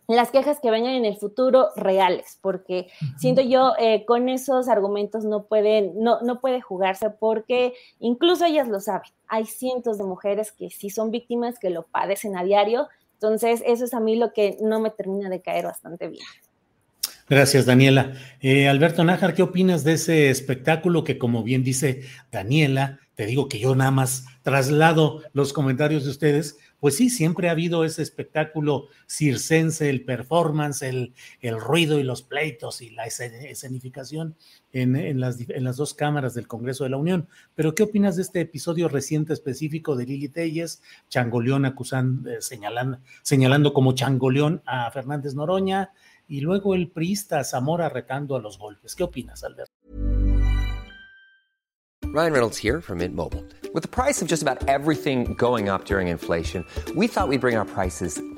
las 0.09 0.31
quejas 0.31 0.61
que 0.61 0.71
vengan 0.71 0.93
en 0.93 1.03
el 1.03 1.17
futuro 1.17 1.67
reales, 1.75 2.39
porque 2.41 2.87
siento 3.17 3.41
yo 3.41 3.73
con 4.05 4.29
esos 4.29 4.69
argumentos 4.69 5.25
no 5.25 5.43
pueden, 5.47 6.01
no, 6.01 6.21
no 6.21 6.39
puede 6.39 6.61
jugarse 6.61 7.09
porque 7.09 7.73
incluso 7.99 8.45
ellas 8.45 8.69
lo 8.69 8.79
saben. 8.79 9.11
Hay 9.27 9.47
cientos 9.47 9.97
de 9.97 10.05
mujeres 10.05 10.53
que 10.53 10.69
sí 10.69 10.89
son 10.89 11.11
víctimas, 11.11 11.59
que 11.59 11.71
lo 11.71 11.83
padecen 11.83 12.37
a 12.37 12.45
diario. 12.45 12.87
Entonces, 13.15 13.61
eso 13.65 13.83
es 13.83 13.93
a 13.93 13.99
mí 13.99 14.15
lo 14.15 14.31
que 14.31 14.57
no 14.61 14.79
me 14.79 14.91
termina 14.91 15.27
de 15.27 15.41
caer 15.41 15.65
bastante 15.65 16.07
bien. 16.07 16.23
Gracias, 17.29 17.65
Daniela. 17.65 18.13
Eh, 18.39 18.69
Alberto 18.69 19.03
Nájar, 19.03 19.33
¿qué 19.33 19.41
opinas 19.41 19.83
de 19.83 19.93
ese 19.93 20.29
espectáculo 20.29 21.03
que, 21.03 21.17
como 21.17 21.43
bien 21.43 21.61
dice 21.61 22.03
Daniela, 22.31 22.99
te 23.15 23.25
digo 23.25 23.49
que 23.49 23.59
yo 23.59 23.75
nada 23.75 23.91
más 23.91 24.25
traslado 24.43 25.23
los 25.33 25.51
comentarios 25.51 26.05
de 26.05 26.11
ustedes? 26.11 26.57
Pues 26.79 26.95
sí, 26.95 27.09
siempre 27.09 27.49
ha 27.49 27.51
habido 27.51 27.83
ese 27.83 28.01
espectáculo 28.01 28.87
circense, 29.07 29.89
el 29.89 30.05
performance, 30.05 30.83
el, 30.83 31.13
el 31.41 31.59
ruido 31.59 31.99
y 31.99 32.03
los 32.03 32.21
pleitos 32.21 32.81
y 32.81 32.91
la 32.91 33.05
escenificación 33.05 34.37
en, 34.71 35.19
las, 35.19 35.37
en, 35.49 35.63
las, 35.65 35.75
dos 35.75 35.93
cámaras 35.93 36.33
del 36.33 36.47
Congreso 36.47 36.85
de 36.85 36.91
la 36.91 36.97
Unión. 36.97 37.27
Pero, 37.55 37.75
¿qué 37.75 37.83
opinas 37.83 38.15
de 38.15 38.21
este 38.21 38.39
episodio 38.39 38.87
reciente 38.87 39.33
específico 39.33 39.97
de 39.97 40.05
Lili 40.05 40.29
Telles, 40.29 40.81
Changoleón 41.09 41.65
acusando, 41.65 42.29
eh, 42.29 42.41
señalando, 42.41 42.99
señalando 43.21 43.73
como 43.73 43.91
Changoleón 43.91 44.61
a 44.65 44.89
Fernández 44.91 45.33
Noroña? 45.33 45.91
Y 46.27 46.41
luego 46.41 46.75
el 46.75 46.89
priista 46.91 47.43
Zamora 47.43 47.89
retando 47.89 48.35
a 48.35 48.39
los 48.39 48.57
golpes. 48.57 48.95
¿Qué 48.95 49.03
opinas, 49.03 49.43
Alberto? 49.43 49.71
Ryan 52.13 52.31
Reynolds 52.31 52.57
here 52.57 52.81
from 52.81 52.99
Mint 52.99 53.15
Mobile. 53.15 53.43
With 53.73 53.83
the 53.83 53.89
price 53.89 54.21
of 54.21 54.27
just 54.27 54.41
about 54.41 54.67
everything 54.67 55.35
going 55.35 55.69
up 55.69 55.85
during 55.85 56.07
inflation, 56.07 56.65
we 56.95 57.07
thought 57.07 57.27
we'd 57.27 57.41
bring 57.41 57.57
our 57.57 57.65
prices 57.65 58.21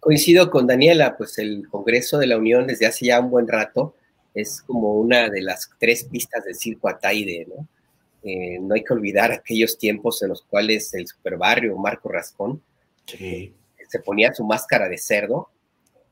Coincido 0.00 0.50
con 0.50 0.66
Daniela, 0.66 1.16
pues 1.16 1.38
el 1.38 1.68
Congreso 1.68 2.18
de 2.18 2.26
la 2.26 2.38
Unión 2.38 2.66
desde 2.66 2.86
hace 2.86 3.06
ya 3.06 3.20
un 3.20 3.30
buen 3.30 3.46
rato 3.46 3.94
es 4.34 4.62
como 4.62 4.94
una 4.94 5.28
de 5.28 5.42
las 5.42 5.70
tres 5.78 6.04
pistas 6.04 6.44
del 6.44 6.54
circo 6.54 6.88
Ataide, 6.88 7.46
¿no? 7.46 7.68
Eh, 8.22 8.58
no 8.60 8.74
hay 8.74 8.84
que 8.84 8.92
olvidar 8.92 9.32
aquellos 9.32 9.78
tiempos 9.78 10.22
en 10.22 10.28
los 10.28 10.42
cuales 10.42 10.92
el 10.94 11.06
superbarrio 11.06 11.76
Marco 11.76 12.10
Rascón 12.10 12.62
se 13.06 13.98
ponía 14.04 14.32
su 14.34 14.44
máscara 14.44 14.88
de 14.88 14.98
cerdo 14.98 15.48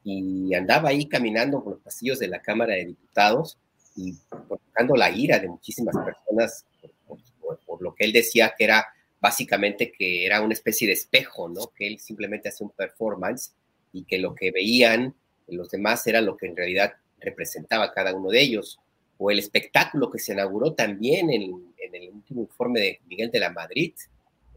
y 0.02 0.54
andaba 0.54 0.88
ahí 0.88 1.06
caminando 1.06 1.62
por 1.62 1.74
los 1.74 1.82
pasillos 1.82 2.18
de 2.18 2.28
la 2.28 2.40
Cámara 2.40 2.74
de 2.74 2.86
Diputados 2.86 3.58
y 3.94 4.14
provocando 4.28 4.96
la 4.96 5.10
ira 5.10 5.38
de 5.38 5.48
muchísimas 5.48 5.94
personas 5.96 6.64
por, 7.66 7.82
lo 7.82 7.94
que 7.94 8.04
él 8.04 8.12
decía 8.12 8.54
que 8.56 8.64
era 8.64 8.86
básicamente 9.20 9.92
que 9.92 10.24
era 10.24 10.40
una 10.40 10.54
especie 10.54 10.86
de 10.86 10.94
espejo, 10.94 11.48
¿no? 11.48 11.70
Que 11.76 11.86
él 11.86 11.98
simplemente 11.98 12.48
hacía 12.48 12.66
un 12.66 12.72
performance 12.72 13.52
y 13.92 14.04
que 14.04 14.18
lo 14.18 14.34
que 14.34 14.50
veían 14.50 15.14
los 15.48 15.70
demás 15.70 16.06
era 16.06 16.20
lo 16.20 16.36
que 16.36 16.46
en 16.46 16.56
realidad 16.56 16.92
representaba 17.20 17.92
cada 17.92 18.14
uno 18.14 18.30
de 18.30 18.40
ellos. 18.40 18.78
O 19.18 19.30
el 19.30 19.38
espectáculo 19.38 20.10
que 20.10 20.18
se 20.18 20.32
inauguró 20.32 20.74
también 20.74 21.30
en, 21.30 21.64
el 21.90 22.10
último 22.10 22.42
informe 22.42 22.80
de 22.80 23.00
Miguel 23.08 23.30
de 23.30 23.40
la 23.40 23.50
Madrid, 23.50 23.94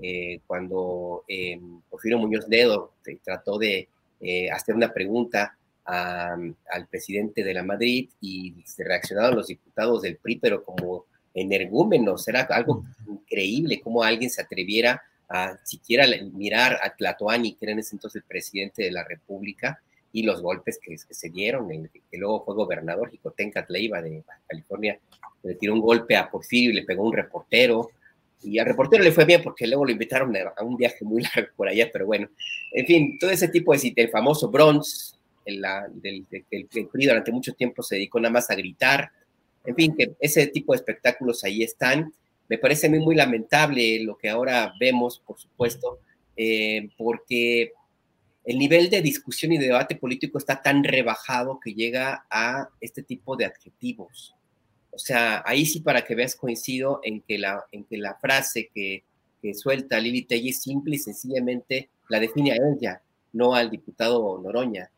eh, 0.02 0.42
cuando 0.46 1.24
eh, 1.28 1.60
Porfirio 1.90 2.20
Muñoz 2.20 2.48
Ledo 2.50 2.94
trató 3.24 3.58
de 3.58 3.88
eh, 4.20 4.52
hacer 4.52 4.76
una 4.76 4.94
pregunta 4.94 5.58
al 5.84 6.88
presidente 6.90 7.44
de 7.44 7.54
la 7.54 7.64
Madrid 7.64 8.10
y 8.22 8.54
se 8.66 8.84
reaccionaron 8.84 9.36
los 9.36 9.48
diputados 9.48 10.04
del 10.04 10.18
PRI, 10.18 10.38
pero 10.38 10.64
como 10.64 11.06
energúmenos, 11.34 12.28
era 12.28 12.42
algo 12.42 12.84
increíble 13.10 13.82
cómo 13.82 14.04
alguien 14.04 14.30
se 14.30 14.42
atreviera 14.42 15.02
a 15.32 15.58
siquiera 15.64 16.06
mirar 16.34 16.80
a 16.84 16.96
Tlatoani, 16.96 17.54
que 17.54 17.66
era 17.66 17.72
en 17.72 17.80
entonces 17.80 18.16
el 18.16 18.24
presidente 18.24 18.84
de 18.84 18.92
la 18.92 19.04
República, 19.04 19.82
y 20.14 20.24
los 20.24 20.42
golpes 20.42 20.78
que, 20.82 20.98
se 20.98 21.30
dieron, 21.30 21.70
que 21.70 22.18
luego 22.18 22.44
fue 22.44 22.56
gobernador, 22.56 23.10
Jicotenca 23.10 23.66
Tleiva 23.66 24.02
de 24.02 24.24
California, 24.48 25.00
le 25.44 25.56
tiró 25.56 25.74
un 25.74 25.82
golpe 25.82 26.16
a 26.18 26.30
Porfirio 26.30 26.72
y 26.72 26.74
le 26.74 26.84
pegó 26.84 27.04
un 27.04 27.14
reportero, 27.14 27.90
y 28.44 28.60
al 28.60 28.66
reportero 28.66 29.04
le 29.04 29.12
fue 29.12 29.26
bien 29.26 29.42
porque 29.44 29.68
luego 29.68 29.86
lo 29.86 29.92
invitaron 29.92 30.36
a 30.36 30.64
un 30.64 30.76
viaje 30.76 31.06
muy 31.06 31.24
largo 31.36 31.52
por 31.56 31.68
allá, 31.68 31.90
pero 31.92 32.06
bueno, 32.06 32.30
en 32.74 32.86
fin, 32.86 33.18
todo 33.20 33.30
ese 33.30 33.48
tipo 33.48 33.74
de 33.74 33.94
el 33.96 34.10
famoso 34.10 34.50
Bronx, 34.50 35.18
el, 35.46 35.64
del, 35.94 36.26
el, 36.50 36.68
PRI 36.88 37.06
durante 37.06 37.32
mucho 37.32 37.54
tiempo 37.54 37.82
se 37.82 37.96
dedicó 37.96 38.20
nada 38.20 38.34
más 38.34 38.50
a 38.50 38.56
gritar, 38.56 39.12
en 39.64 39.76
fin, 39.76 39.96
que 39.96 40.14
ese 40.20 40.48
tipo 40.48 40.74
de 40.74 40.78
espectáculos 40.78 41.44
ahí 41.44 41.64
están. 41.64 42.12
Me 42.52 42.58
parece 42.58 42.88
a 42.88 42.89
mí 42.89 42.99
muy 42.99 43.16
lamentable 43.16 44.04
lo 44.04 44.18
que 44.18 44.28
ahora 44.28 44.74
vemos, 44.78 45.24
por 45.26 45.39
supuesto, 45.39 45.99
eh, 46.36 46.89
porque 46.97 47.72
el 48.43 48.60
nivel 48.60 48.89
de 48.89 49.02
discusión 49.02 49.54
y 49.54 49.58
de 49.58 49.68
debate 49.68 49.95
político 49.95 50.38
está 50.38 50.62
tan 50.62 50.84
rebajado 50.84 51.62
que 51.64 51.74
llega 51.74 52.26
a 52.30 52.68
este 52.82 53.04
tipo 53.04 53.38
de 53.38 53.45
adjetivos. 53.45 54.36
O 54.91 54.99
sea, 54.99 55.41
ahí 55.45 55.66
sí 55.66 55.80
para 55.80 56.04
que 56.04 56.14
veas 56.14 56.36
coincido 56.36 56.99
en 57.06 57.22
que 57.22 57.38
la, 57.38 57.64
en 57.72 57.86
que 57.86 57.95
la 57.97 58.16
frase 58.16 58.70
que, 58.76 59.06
suelta 59.54 59.97
Lili 59.97 60.24
Telles 60.24 60.62
simple 60.62 60.97
y 60.97 60.99
sencillamente 60.99 61.88
la 62.10 62.20
define 62.20 62.52
a 62.52 62.58
ella, 62.58 63.02
no 63.32 63.56
al 63.56 63.72
diputado 63.72 64.38
Noroña. 64.43 64.91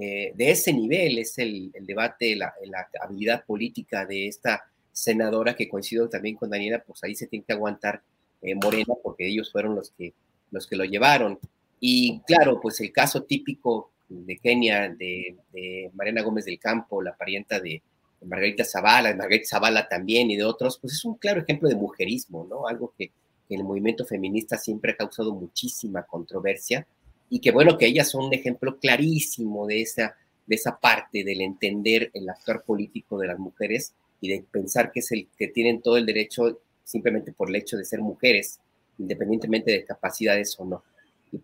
Eh, 0.00 0.30
de 0.36 0.50
ese 0.52 0.72
nivel 0.72 1.18
es 1.18 1.36
el, 1.38 1.72
debate, 1.80 2.36
la, 2.36 2.54
habilidad 3.02 3.44
política 3.44 4.06
de 4.06 4.28
esta 4.28 4.69
senadora 4.92 5.54
que 5.54 5.68
coincido 5.68 6.08
también 6.08 6.36
con 6.36 6.50
Daniela, 6.50 6.82
pues 6.86 7.02
ahí 7.04 7.14
se 7.14 7.26
tiene 7.26 7.44
que 7.44 7.52
aguantar 7.52 8.02
eh, 8.42 8.54
Morena 8.54 8.94
porque 9.02 9.26
ellos 9.26 9.50
fueron 9.52 9.74
los 9.74 9.90
que, 9.90 10.14
los 10.50 10.66
que 10.66 10.76
lo 10.76 10.84
llevaron. 10.84 11.38
Y 11.78 12.20
claro, 12.26 12.60
pues 12.60 12.80
el 12.80 12.92
caso 12.92 13.22
típico 13.22 13.90
de 14.08 14.36
Kenia, 14.38 14.88
de, 14.88 15.36
de 15.52 15.90
Mariana 15.94 16.22
Gómez 16.22 16.44
del 16.44 16.58
Campo, 16.58 17.00
la 17.02 17.16
parienta 17.16 17.60
de, 17.60 17.82
Margarita 18.22 18.64
Zavala, 18.64 19.14
Margarita 19.14 19.48
Zavala 19.48 19.88
también 19.88 20.30
y 20.30 20.36
de 20.36 20.44
otros, 20.44 20.78
pues 20.78 20.94
es 20.94 21.04
un 21.04 21.14
claro 21.14 21.40
ejemplo 21.40 21.68
de 21.68 21.76
mujerismo, 21.76 22.46
¿no? 22.48 22.66
Algo 22.66 22.92
que, 22.96 23.10
en 23.48 23.58
el 23.58 23.64
movimiento 23.64 24.06
feminista 24.06 24.56
siempre 24.56 24.92
ha 24.92 24.96
causado 24.96 25.34
muchísima 25.34 26.04
controversia 26.04 26.86
y 27.28 27.40
que 27.40 27.50
bueno, 27.50 27.76
que 27.76 27.86
ellas 27.86 28.08
son 28.08 28.26
un 28.26 28.34
ejemplo 28.34 28.78
clarísimo 28.78 29.66
de 29.66 29.82
esa, 29.82 30.14
de 30.46 30.54
esa 30.54 30.78
parte 30.78 31.24
del 31.24 31.40
entender 31.40 32.12
el 32.14 32.28
actor 32.28 32.62
político 32.62 33.18
de 33.18 33.26
las 33.26 33.40
mujeres 33.40 33.92
y 34.20 34.28
de 34.28 34.44
pensar 34.50 34.92
que 34.92 35.00
es 35.00 35.10
el 35.12 35.28
que 35.36 35.48
tienen 35.48 35.82
todo 35.82 35.96
el 35.96 36.06
derecho 36.06 36.60
simplemente 36.84 37.32
por 37.32 37.48
el 37.48 37.56
hecho 37.56 37.76
de 37.76 37.84
ser 37.84 38.00
mujeres, 38.00 38.60
independientemente 38.98 39.70
de 39.70 39.84
capacidades 39.84 40.58
o 40.58 40.64
no. 40.64 40.82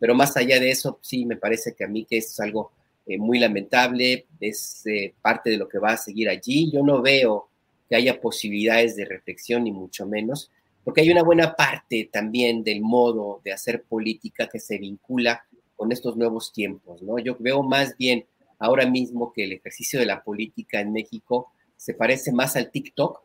Pero 0.00 0.14
más 0.14 0.36
allá 0.36 0.58
de 0.58 0.70
eso, 0.70 0.98
sí, 1.00 1.24
me 1.24 1.36
parece 1.36 1.74
que 1.74 1.84
a 1.84 1.88
mí 1.88 2.04
que 2.04 2.18
es 2.18 2.38
algo 2.40 2.72
eh, 3.06 3.18
muy 3.18 3.38
lamentable, 3.38 4.26
es 4.40 4.84
eh, 4.86 5.14
parte 5.22 5.50
de 5.50 5.58
lo 5.58 5.68
que 5.68 5.78
va 5.78 5.92
a 5.92 5.96
seguir 5.96 6.28
allí. 6.28 6.70
Yo 6.72 6.82
no 6.82 7.00
veo 7.00 7.48
que 7.88 7.94
haya 7.94 8.20
posibilidades 8.20 8.96
de 8.96 9.04
reflexión, 9.04 9.64
ni 9.64 9.70
mucho 9.70 10.06
menos, 10.06 10.50
porque 10.82 11.02
hay 11.02 11.10
una 11.10 11.22
buena 11.22 11.54
parte 11.54 12.08
también 12.12 12.64
del 12.64 12.80
modo 12.80 13.40
de 13.44 13.52
hacer 13.52 13.84
política 13.84 14.48
que 14.48 14.58
se 14.58 14.78
vincula 14.78 15.44
con 15.76 15.92
estos 15.92 16.16
nuevos 16.16 16.52
tiempos, 16.52 17.02
¿no? 17.02 17.18
Yo 17.18 17.36
veo 17.38 17.62
más 17.62 17.96
bien 17.96 18.26
ahora 18.58 18.86
mismo 18.86 19.32
que 19.32 19.44
el 19.44 19.52
ejercicio 19.52 20.00
de 20.00 20.06
la 20.06 20.24
política 20.24 20.80
en 20.80 20.92
México 20.92 21.52
se 21.76 21.94
parece 21.94 22.32
más 22.32 22.56
al 22.56 22.70
TikTok 22.70 23.22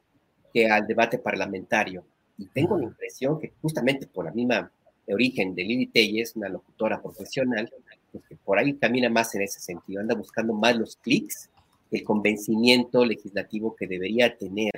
que 0.53 0.69
al 0.69 0.87
debate 0.87 1.17
parlamentario. 1.17 2.03
Y 2.37 2.47
tengo 2.47 2.77
la 2.77 2.85
impresión 2.85 3.39
que 3.39 3.53
justamente 3.61 4.07
por 4.07 4.25
la 4.25 4.31
misma 4.31 4.71
origen 5.07 5.55
de 5.55 5.63
Lili 5.63 5.87
Telles, 5.87 6.35
una 6.35 6.49
locutora 6.49 7.01
profesional, 7.01 7.71
pues 8.11 8.23
que 8.27 8.35
por 8.35 8.57
ahí 8.57 8.73
camina 8.75 9.09
más 9.09 9.33
en 9.35 9.43
ese 9.43 9.59
sentido, 9.59 10.01
anda 10.01 10.15
buscando 10.15 10.53
más 10.53 10.75
los 10.75 10.95
clics, 10.97 11.49
el 11.91 12.03
convencimiento 12.03 13.05
legislativo 13.05 13.75
que 13.75 13.87
debería 13.87 14.35
tener, 14.37 14.71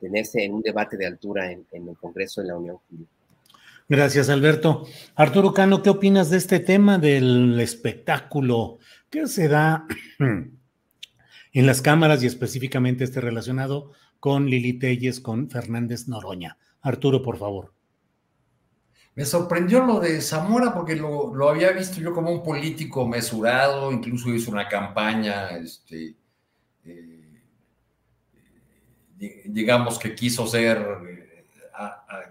tenerse 0.00 0.44
en 0.44 0.54
un 0.54 0.62
debate 0.62 0.96
de 0.96 1.06
altura 1.06 1.50
en, 1.50 1.66
el 1.72 1.96
Congreso 1.96 2.42
de 2.42 2.48
la 2.48 2.56
Unión 2.56 2.78
Gracias, 3.88 4.28
Alberto. 4.28 4.86
Arturo 5.14 5.54
Cano, 5.54 5.82
¿qué 5.82 5.88
opinas 5.88 6.28
de 6.28 6.36
este 6.36 6.60
tema 6.60 6.98
del 6.98 7.58
espectáculo 7.58 8.78
que 9.08 9.26
se 9.26 9.48
da 9.48 9.86
en 11.52 11.66
las 11.66 11.82
cámaras 11.82 12.22
y 12.22 12.26
específicamente 12.26 13.04
este 13.04 13.20
relacionado 13.20 13.92
con 14.20 14.46
Lili 14.46 14.78
Telles, 14.78 15.20
con 15.20 15.50
Fernández 15.50 16.08
Noroña? 16.08 16.58
Arturo, 16.80 17.22
por 17.22 17.38
favor. 17.38 17.72
Me 19.18 19.24
sorprendió 19.24 19.84
lo 19.84 19.98
de 19.98 20.20
Zamora 20.20 20.72
porque 20.72 20.94
lo, 20.94 21.48
había 21.48 21.72
visto 21.72 22.00
yo 22.00 22.14
como 22.14 22.30
un 22.30 22.40
político 22.40 23.04
mesurado, 23.04 23.90
incluso 23.90 24.32
hizo 24.32 24.52
una 24.52 24.68
campaña, 24.68 25.56
este, 25.56 26.14
eh, 26.84 27.42
digamos 29.46 29.98
que 29.98 30.14
quiso 30.14 30.46
ser, 30.46 30.78
eh, 31.08 31.46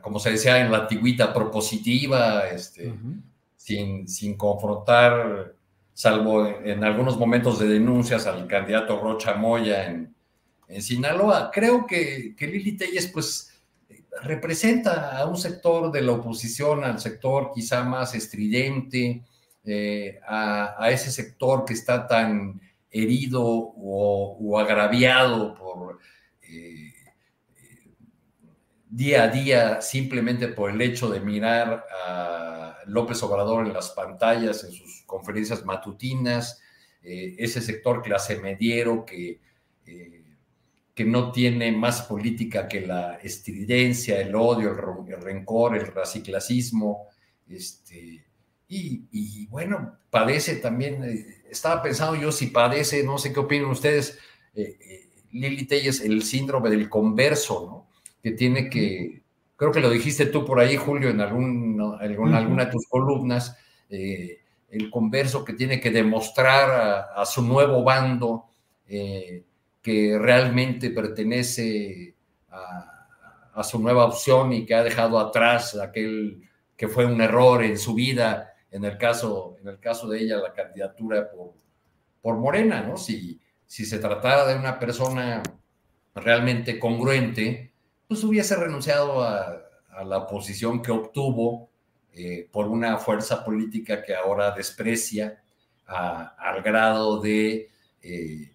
como 0.01 0.18
se 0.18 0.32
decía 0.32 0.61
en 0.61 0.72
la 0.72 0.78
antigüita, 0.78 1.34
propositiva, 1.34 2.47
este, 2.47 2.93
sin, 3.57 4.07
sin, 4.07 4.38
confrontar, 4.38 5.57
salvo 5.97 6.45
en, 6.45 6.83
algunos 6.83 7.17
momentos 7.17 7.57
de 7.57 7.67
denuncias 7.67 8.27
al 8.27 8.45
candidato 8.45 9.01
Rocha 9.01 9.33
Moya 9.33 9.87
en, 9.87 10.13
en 10.67 10.81
Sinaloa. 10.83 11.49
Creo 11.51 11.87
que, 11.87 12.35
que 12.37 12.45
Lili 12.45 12.77
Telles, 12.77 13.07
pues, 13.07 13.51
representa 14.21 15.17
a 15.17 15.25
un 15.25 15.37
sector 15.37 15.91
de 15.91 16.03
la 16.03 16.11
oposición, 16.11 16.83
al 16.83 16.99
sector 16.99 17.49
quizá 17.51 17.83
más 17.83 18.13
estridente, 18.13 19.23
eh, 19.63 20.19
a, 20.27 20.87
ese 20.91 21.09
sector 21.09 21.65
que 21.65 21.73
está 21.73 22.05
tan 22.05 22.61
herido 22.91 23.43
o, 23.43 24.59
agraviado 24.59 25.55
por 25.55 25.97
eh, 26.43 26.93
día 28.87 29.23
a 29.23 29.27
día 29.29 29.81
simplemente 29.81 30.47
por 30.47 30.69
el 30.69 30.79
hecho 30.79 31.09
de 31.09 31.21
mirar 31.21 31.83
a 32.05 32.76
López 32.88 33.21
Obrador 33.23 33.65
en 33.65 33.73
las 33.73 33.89
pantallas, 33.91 34.63
en 34.63 34.71
sus 34.71 35.03
conferencias 35.05 35.65
matutinas, 35.65 36.61
eh, 37.03 37.35
ese 37.38 37.61
sector 37.61 38.01
clase 38.01 38.39
mediero 38.39 39.05
que 39.05 39.39
que 40.97 41.05
no 41.05 41.31
tiene 41.31 41.71
más 41.71 42.01
política 42.01 42.67
que 42.67 42.81
la 42.81 43.17
estridencia, 43.17 44.19
el 44.19 44.33
odio, 44.33 44.71
el, 44.71 45.21
rencor, 45.21 45.77
el 45.77 45.85
raciclasismo, 45.85 47.05
este, 47.47 48.25
y, 48.67 49.45
bueno, 49.45 49.99
padece 50.09 50.55
también, 50.55 51.03
eh, 51.03 51.43
estaba 51.51 51.83
pensando 51.83 52.19
yo 52.19 52.31
si 52.31 52.47
padece, 52.47 53.03
no 53.03 53.19
sé 53.19 53.31
qué 53.31 53.39
opinan 53.39 53.69
ustedes, 53.69 54.17
eh, 54.55 54.75
eh, 54.81 55.09
Lili 55.33 55.67
Telles, 55.67 56.01
el 56.01 56.23
síndrome 56.23 56.71
del 56.71 56.89
converso, 56.89 57.67
¿no? 57.69 57.89
Que 58.23 58.31
tiene 58.31 58.67
que, 58.67 59.21
creo 59.58 59.72
que 59.72 59.82
lo 59.82 59.89
dijiste 59.89 60.28
tú 60.28 60.45
por 60.45 60.60
ahí, 60.60 60.78
Julio, 60.78 61.10
en, 61.10 61.20
algún, 61.20 61.82
alguna 61.99 62.66
de 62.66 62.72
tus 62.72 62.88
columnas, 62.88 63.58
el 63.89 64.89
converso 64.91 65.43
que 65.43 65.53
tiene 65.53 65.82
que 65.82 65.91
demostrar 65.91 67.10
a, 67.16 67.26
su 67.26 67.41
nuevo 67.41 67.84
bando, 67.84 68.45
que 68.86 70.18
realmente 70.20 70.91
pertenece 70.91 72.16
a, 72.49 73.64
su 73.64 73.80
nueva 73.80 74.05
opción 74.05 74.53
y 74.53 74.66
que 74.66 74.76
ha 74.76 74.84
dejado 74.84 75.20
atrás 75.20 75.76
aquel 75.76 76.43
que 76.76 76.88
fue 76.88 77.08
un 77.08 77.20
error 77.20 77.64
en 77.64 77.80
su 77.80 77.95
vida, 77.95 78.53
en 78.70 78.86
el 78.86 78.99
caso, 78.99 79.58
en 79.60 79.68
el 79.68 79.80
caso 79.80 80.08
de 80.08 80.20
ella, 80.20 80.38
la 80.38 80.53
candidatura 80.53 81.28
por, 81.32 81.53
por 82.22 82.38
Morena, 82.38 82.84
¿no? 82.84 82.97
Si, 82.97 83.41
si 83.66 83.84
se 83.84 83.97
tratara 83.97 84.45
de 84.45 84.60
una 84.60 84.78
persona 84.78 85.41
realmente 86.14 86.78
congruente, 86.78 87.74
pues 88.08 88.24
hubiese 88.24 88.55
renunciado 88.55 89.22
a, 89.24 89.64
la 90.05 90.28
posición 90.28 90.84
que 90.84 90.91
obtuvo 90.91 91.72
eh, 92.14 92.47
por 92.51 92.68
una 92.68 92.97
fuerza 92.97 93.43
política 93.43 94.03
que 94.03 94.14
ahora 94.14 94.51
desprecia 94.51 95.41
al 95.88 96.62
grado 96.62 97.20
de 97.20 97.72
eh, 98.03 98.51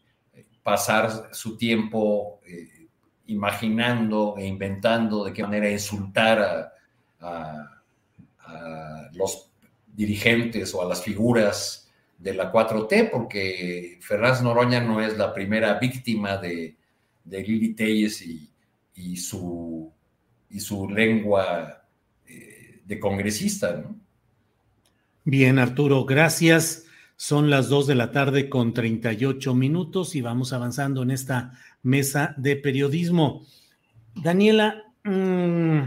pasar 0.62 1.30
su 1.32 1.56
tiempo 1.56 2.38
eh, 2.46 2.86
imaginando 3.26 4.36
e 4.38 4.46
inventando 4.46 5.24
de 5.24 5.32
qué 5.32 5.42
manera 5.42 5.68
insultar 5.68 6.72
a, 7.20 7.68
los 9.14 9.50
dirigentes 9.86 10.74
o 10.74 10.82
a 10.82 10.88
las 10.88 11.02
figuras 11.02 11.90
de 12.18 12.34
la 12.34 12.52
4T, 12.52 13.10
porque 13.10 13.98
Ferraz 14.00 14.42
Noroña 14.42 14.80
no 14.80 15.00
es 15.00 15.18
la 15.18 15.34
primera 15.34 15.74
víctima 15.74 16.36
de, 16.36 16.76
de 17.24 17.42
Lili 17.42 17.74
Telles 17.74 18.22
y, 18.22 18.51
su, 19.16 19.92
y 20.50 20.60
su 20.60 20.88
lengua 20.88 21.84
eh, 22.26 22.80
de 22.84 23.00
congresista. 23.00 23.84
Bien, 25.24 25.58
Arturo, 25.58 26.04
gracias. 26.04 26.86
Son 27.16 27.50
las 27.50 27.68
2 27.68 27.86
de 27.86 27.94
la 27.94 28.10
tarde 28.10 28.48
con 28.48 28.74
38 28.74 29.54
minutos 29.54 30.16
y 30.16 30.20
vamos 30.20 30.52
avanzando 30.52 31.02
en 31.02 31.12
esta 31.12 31.52
mesa 31.82 32.34
de 32.36 32.56
periodismo. 32.56 33.46
Daniela, 34.14 34.82
mm, 35.04 35.82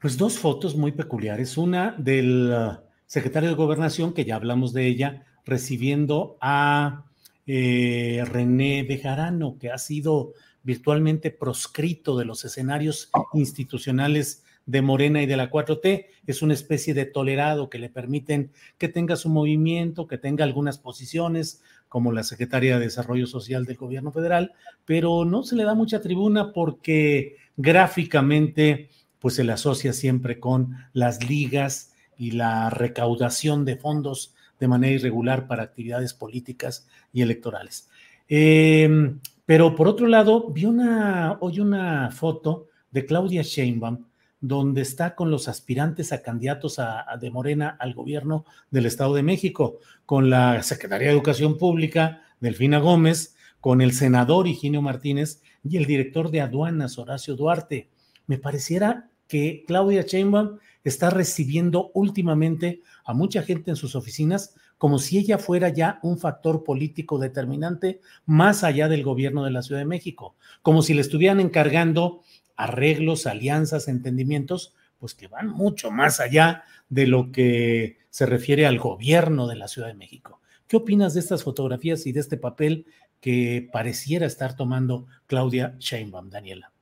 pues 0.00 0.16
dos 0.16 0.38
fotos 0.38 0.76
muy 0.76 0.92
peculiares. 0.92 1.56
Una 1.58 1.94
del 1.98 2.50
uh, 2.52 2.84
secretario 3.06 3.50
de 3.50 3.54
Gobernación, 3.54 4.12
que 4.12 4.24
ya 4.24 4.36
hablamos 4.36 4.72
de 4.72 4.86
ella, 4.86 5.24
recibiendo 5.44 6.36
a 6.40 7.04
eh, 7.46 8.24
René 8.26 8.82
Bejarano, 8.84 9.58
que 9.58 9.70
ha 9.70 9.78
sido 9.78 10.32
virtualmente 10.64 11.30
proscrito 11.30 12.18
de 12.18 12.24
los 12.24 12.44
escenarios 12.44 13.10
institucionales 13.32 14.42
de 14.66 14.82
Morena 14.82 15.22
y 15.22 15.26
de 15.26 15.36
la 15.36 15.50
4T, 15.50 16.06
es 16.26 16.42
una 16.42 16.54
especie 16.54 16.94
de 16.94 17.04
tolerado 17.04 17.68
que 17.68 17.78
le 17.78 17.90
permiten 17.90 18.50
que 18.78 18.88
tenga 18.88 19.16
su 19.16 19.28
movimiento, 19.28 20.06
que 20.06 20.18
tenga 20.18 20.44
algunas 20.44 20.78
posiciones, 20.78 21.62
como 21.88 22.10
la 22.10 22.24
secretaria 22.24 22.76
de 22.76 22.86
Desarrollo 22.86 23.28
Social 23.28 23.66
del 23.66 23.76
gobierno 23.76 24.10
federal, 24.10 24.52
pero 24.84 25.24
no 25.24 25.44
se 25.44 25.54
le 25.54 25.62
da 25.62 25.74
mucha 25.74 26.00
tribuna 26.00 26.52
porque 26.52 27.36
gráficamente 27.56 28.88
pues 29.20 29.34
se 29.34 29.44
le 29.44 29.52
asocia 29.52 29.92
siempre 29.92 30.40
con 30.40 30.76
las 30.92 31.28
ligas 31.28 31.94
y 32.18 32.32
la 32.32 32.68
recaudación 32.68 33.64
de 33.64 33.76
fondos 33.76 34.34
de 34.58 34.68
manera 34.68 34.94
irregular 34.94 35.46
para 35.46 35.62
actividades 35.62 36.14
políticas 36.14 36.88
y 37.12 37.22
electorales. 37.22 37.88
Em, 38.28 39.20
pero 39.46 39.74
por 39.76 39.88
otro 39.88 40.06
lado, 40.06 40.50
vi 40.50 40.64
una, 40.64 41.36
hoy 41.40 41.60
una 41.60 42.10
foto 42.10 42.68
de 42.90 43.04
Claudia 43.04 43.42
Sheinbaum, 43.42 44.06
donde 44.40 44.82
está 44.82 45.14
con 45.14 45.30
los 45.30 45.48
aspirantes 45.48 46.12
a 46.12 46.22
candidatos 46.22 46.78
a, 46.78 47.04
de 47.20 47.30
Morena 47.30 47.76
al 47.80 47.94
gobierno 47.94 48.44
del 48.70 48.86
Estado 48.86 49.14
de 49.14 49.22
México, 49.22 49.78
con 50.06 50.30
la 50.30 50.62
Secretaría 50.62 51.08
de 51.08 51.14
Educación 51.14 51.56
Pública, 51.58 52.22
Delfina 52.40 52.78
Gómez, 52.78 53.36
con 53.60 53.80
el 53.80 53.92
senador 53.92 54.46
Higinio 54.46 54.82
Martínez 54.82 55.40
y 55.62 55.78
el 55.78 55.86
director 55.86 56.30
de 56.30 56.42
aduanas, 56.42 56.98
Horacio 56.98 57.36
Duarte. 57.36 57.88
Me 58.26 58.38
pareciera 58.38 59.08
que 59.26 59.64
Claudia 59.66 60.02
Sheinbaum 60.02 60.58
está 60.84 61.08
recibiendo 61.08 61.90
últimamente 61.94 62.82
a 63.04 63.14
mucha 63.14 63.42
gente 63.42 63.70
en 63.70 63.76
sus 63.76 63.94
oficinas 63.94 64.54
como 64.78 64.98
si 64.98 65.18
ella 65.18 65.38
fuera 65.38 65.68
ya 65.68 65.98
un 66.02 66.18
factor 66.18 66.64
político 66.64 67.18
determinante 67.18 68.00
más 68.26 68.64
allá 68.64 68.88
del 68.88 69.02
gobierno 69.02 69.44
de 69.44 69.50
la 69.50 69.62
Ciudad 69.62 69.80
de 69.80 69.86
México, 69.86 70.36
como 70.62 70.82
si 70.82 70.94
le 70.94 71.00
estuvieran 71.00 71.40
encargando 71.40 72.22
arreglos, 72.56 73.26
alianzas, 73.26 73.88
entendimientos, 73.88 74.74
pues 74.98 75.14
que 75.14 75.28
van 75.28 75.48
mucho 75.48 75.90
más 75.90 76.20
allá 76.20 76.64
de 76.88 77.06
lo 77.06 77.32
que 77.32 77.98
se 78.10 78.26
refiere 78.26 78.66
al 78.66 78.78
gobierno 78.78 79.46
de 79.46 79.56
la 79.56 79.68
Ciudad 79.68 79.88
de 79.88 79.94
México. 79.94 80.40
¿Qué 80.66 80.76
opinas 80.76 81.14
de 81.14 81.20
estas 81.20 81.42
fotografías 81.42 82.06
y 82.06 82.12
de 82.12 82.20
este 82.20 82.36
papel 82.36 82.86
que 83.20 83.68
pareciera 83.72 84.26
estar 84.26 84.56
tomando 84.56 85.06
Claudia 85.26 85.76
Sheinbaum, 85.78 86.30
Daniela? 86.30 86.73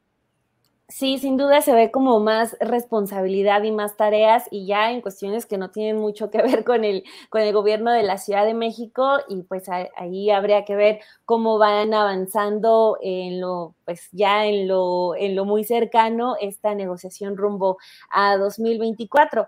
Sí, 0.88 1.18
sin 1.18 1.38
duda 1.38 1.62
se 1.62 1.72
ve 1.72 1.90
como 1.90 2.20
más 2.20 2.54
responsabilidad 2.60 3.62
y 3.62 3.72
más 3.72 3.96
tareas 3.96 4.44
y 4.50 4.66
ya 4.66 4.90
en 4.90 5.00
cuestiones 5.00 5.46
que 5.46 5.56
no 5.56 5.70
tienen 5.70 5.96
mucho 5.96 6.30
que 6.30 6.42
ver 6.42 6.64
con 6.64 6.84
el, 6.84 7.04
con 7.30 7.40
el 7.40 7.52
gobierno 7.54 7.90
de 7.90 8.02
la 8.02 8.18
Ciudad 8.18 8.44
de 8.44 8.52
México 8.52 9.18
y 9.28 9.42
pues 9.42 9.68
ahí 9.70 10.30
habría 10.30 10.64
que 10.66 10.76
ver 10.76 11.00
cómo 11.24 11.56
van 11.58 11.94
avanzando 11.94 12.98
en 13.00 13.40
lo, 13.40 13.74
pues 13.86 14.08
ya 14.12 14.44
en 14.44 14.68
lo, 14.68 15.14
en 15.16 15.34
lo 15.34 15.46
muy 15.46 15.64
cercano 15.64 16.36
esta 16.40 16.74
negociación 16.74 17.38
rumbo 17.38 17.78
a 18.10 18.36
2024. 18.36 19.46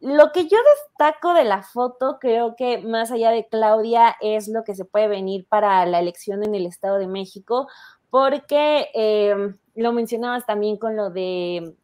Lo 0.00 0.30
que 0.30 0.46
yo 0.46 0.58
destaco 0.74 1.32
de 1.32 1.44
la 1.44 1.62
foto, 1.62 2.18
creo 2.20 2.54
que 2.54 2.78
más 2.78 3.10
allá 3.10 3.30
de 3.30 3.48
Claudia, 3.48 4.14
es 4.20 4.46
lo 4.46 4.62
que 4.62 4.74
se 4.74 4.84
puede 4.84 5.08
venir 5.08 5.46
para 5.48 5.86
la 5.86 6.00
elección 6.00 6.44
en 6.44 6.54
el 6.54 6.66
Estado 6.66 6.98
de 6.98 7.06
México, 7.06 7.66
porque 8.10 8.88
eh, 8.94 9.34
lo 9.74 9.92
mencionabas 9.92 10.46
también 10.46 10.76
con 10.76 10.96
lo 10.96 11.10
de 11.10 11.74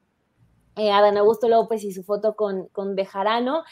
eh, 0.76 0.90
Adán 0.90 1.18
Augusto 1.18 1.48
López 1.48 1.84
y 1.84 1.92
su 1.92 2.02
foto 2.02 2.34
con, 2.34 2.68
con 2.68 2.94
Bejarano. 2.94 3.64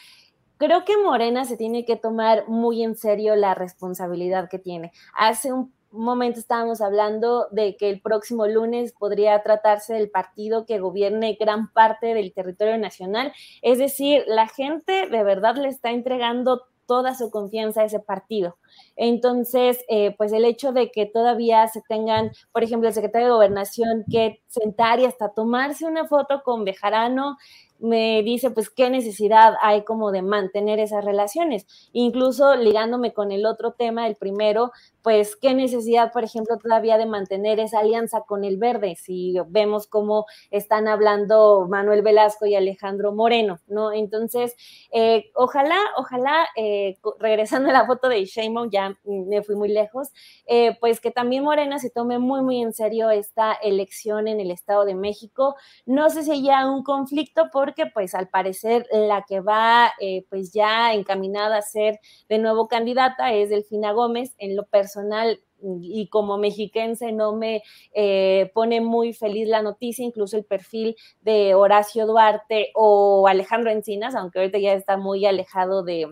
Creo 0.57 0.85
que 0.85 0.97
Morena 0.97 1.45
se 1.45 1.57
tiene 1.57 1.85
que 1.85 1.95
tomar 1.95 2.47
muy 2.47 2.83
en 2.83 2.95
serio 2.95 3.35
la 3.35 3.55
responsabilidad 3.55 4.47
que 4.49 4.59
tiene. 4.59 4.91
Hace 5.15 5.51
un 5.51 5.73
momento 5.91 6.39
estábamos 6.39 6.81
hablando 6.81 7.47
de 7.51 7.75
que 7.75 7.89
el 7.89 8.01
próximo 8.01 8.47
lunes 8.47 8.93
podría 8.93 9.41
tratarse 9.43 9.93
del 9.93 10.09
partido 10.09 10.65
que 10.65 10.79
gobierne 10.79 11.37
gran 11.39 11.71
parte 11.71 12.13
del 12.13 12.33
territorio 12.33 12.77
nacional. 12.77 13.33
Es 13.61 13.77
decir, 13.77 14.23
la 14.27 14.47
gente 14.47 15.07
de 15.07 15.23
verdad 15.23 15.55
le 15.55 15.67
está 15.67 15.91
entregando 15.91 16.63
toda 16.91 17.15
su 17.15 17.31
confianza 17.31 17.79
a 17.79 17.85
ese 17.85 18.01
partido. 18.01 18.57
Entonces, 18.97 19.79
eh, 19.87 20.13
pues 20.17 20.33
el 20.33 20.43
hecho 20.43 20.73
de 20.73 20.91
que 20.91 21.05
todavía 21.05 21.65
se 21.69 21.81
tengan, 21.87 22.31
por 22.51 22.65
ejemplo, 22.65 22.89
el 22.89 22.93
secretario 22.93 23.27
de 23.29 23.33
Gobernación 23.33 24.03
que 24.11 24.41
sentar 24.47 24.99
y 24.99 25.05
hasta 25.05 25.29
tomarse 25.29 25.85
una 25.85 26.05
foto 26.05 26.41
con 26.43 26.65
Bejarano, 26.65 27.37
me 27.81 28.23
dice, 28.23 28.51
pues, 28.51 28.69
qué 28.69 28.89
necesidad 28.89 29.55
hay 29.61 29.83
como 29.83 30.11
de 30.11 30.21
mantener 30.21 30.79
esas 30.79 31.03
relaciones. 31.03 31.65
Incluso 31.91 32.55
ligándome 32.55 33.13
con 33.13 33.31
el 33.31 33.45
otro 33.45 33.73
tema, 33.73 34.07
el 34.07 34.15
primero, 34.15 34.71
pues 35.01 35.35
qué 35.35 35.53
necesidad, 35.53 36.11
por 36.11 36.23
ejemplo, 36.23 36.57
todavía 36.57 36.97
de 36.97 37.05
mantener 37.05 37.59
esa 37.59 37.79
alianza 37.79 38.21
con 38.21 38.43
el 38.43 38.57
verde, 38.57 38.95
si 38.95 39.35
vemos 39.47 39.87
cómo 39.87 40.25
están 40.51 40.87
hablando 40.87 41.67
Manuel 41.69 42.01
Velasco 42.03 42.45
y 42.45 42.55
Alejandro 42.55 43.11
Moreno, 43.11 43.59
¿no? 43.67 43.91
Entonces, 43.91 44.55
eh, 44.91 45.31
ojalá, 45.35 45.77
ojalá, 45.97 46.47
eh, 46.55 46.97
regresando 47.19 47.69
a 47.69 47.73
la 47.73 47.85
foto 47.85 48.09
de 48.09 48.25
Sheinbaum, 48.25 48.69
ya 48.69 48.95
me 49.03 49.41
fui 49.41 49.55
muy 49.55 49.69
lejos, 49.69 50.09
eh, 50.45 50.77
pues 50.79 50.99
que 50.99 51.11
también 51.11 51.43
Morena 51.43 51.79
se 51.79 51.89
tome 51.89 52.19
muy, 52.19 52.41
muy 52.41 52.61
en 52.61 52.73
serio 52.73 53.09
esta 53.09 53.53
elección 53.53 54.27
en 54.27 54.39
el 54.39 54.51
Estado 54.51 54.85
de 54.85 54.95
México. 54.95 55.55
No 55.85 56.09
sé 56.09 56.23
si 56.23 56.43
ya 56.43 56.69
un 56.69 56.83
conflicto, 56.83 57.49
porque 57.71 57.89
pues 57.93 58.13
al 58.15 58.27
parecer 58.27 58.85
la 58.91 59.23
que 59.27 59.39
va 59.39 59.93
pues 60.29 60.51
ya 60.51 60.93
encaminada 60.93 61.57
a 61.57 61.61
ser 61.61 61.99
de 62.27 62.37
nuevo 62.37 62.67
candidata 62.67 63.33
es 63.33 63.49
Delfina 63.49 63.93
Gómez, 63.93 64.35
en 64.37 64.57
lo 64.57 64.65
personal 64.65 65.39
y 65.81 66.09
como 66.09 66.37
mexiquense 66.37 67.11
no 67.11 67.35
me 67.35 67.63
eh, 67.93 68.51
pone 68.53 68.81
muy 68.81 69.13
feliz 69.13 69.47
la 69.47 69.61
noticia, 69.61 70.03
incluso 70.03 70.35
el 70.35 70.43
perfil 70.43 70.95
de 71.21 71.53
Horacio 71.53 72.05
Duarte 72.07 72.71
o 72.75 73.27
Alejandro 73.27 73.71
Encinas, 73.71 74.15
aunque 74.15 74.39
ahorita 74.39 74.57
ya 74.57 74.73
está 74.73 74.97
muy 74.97 75.25
alejado 75.25 75.83
de, 75.83 76.07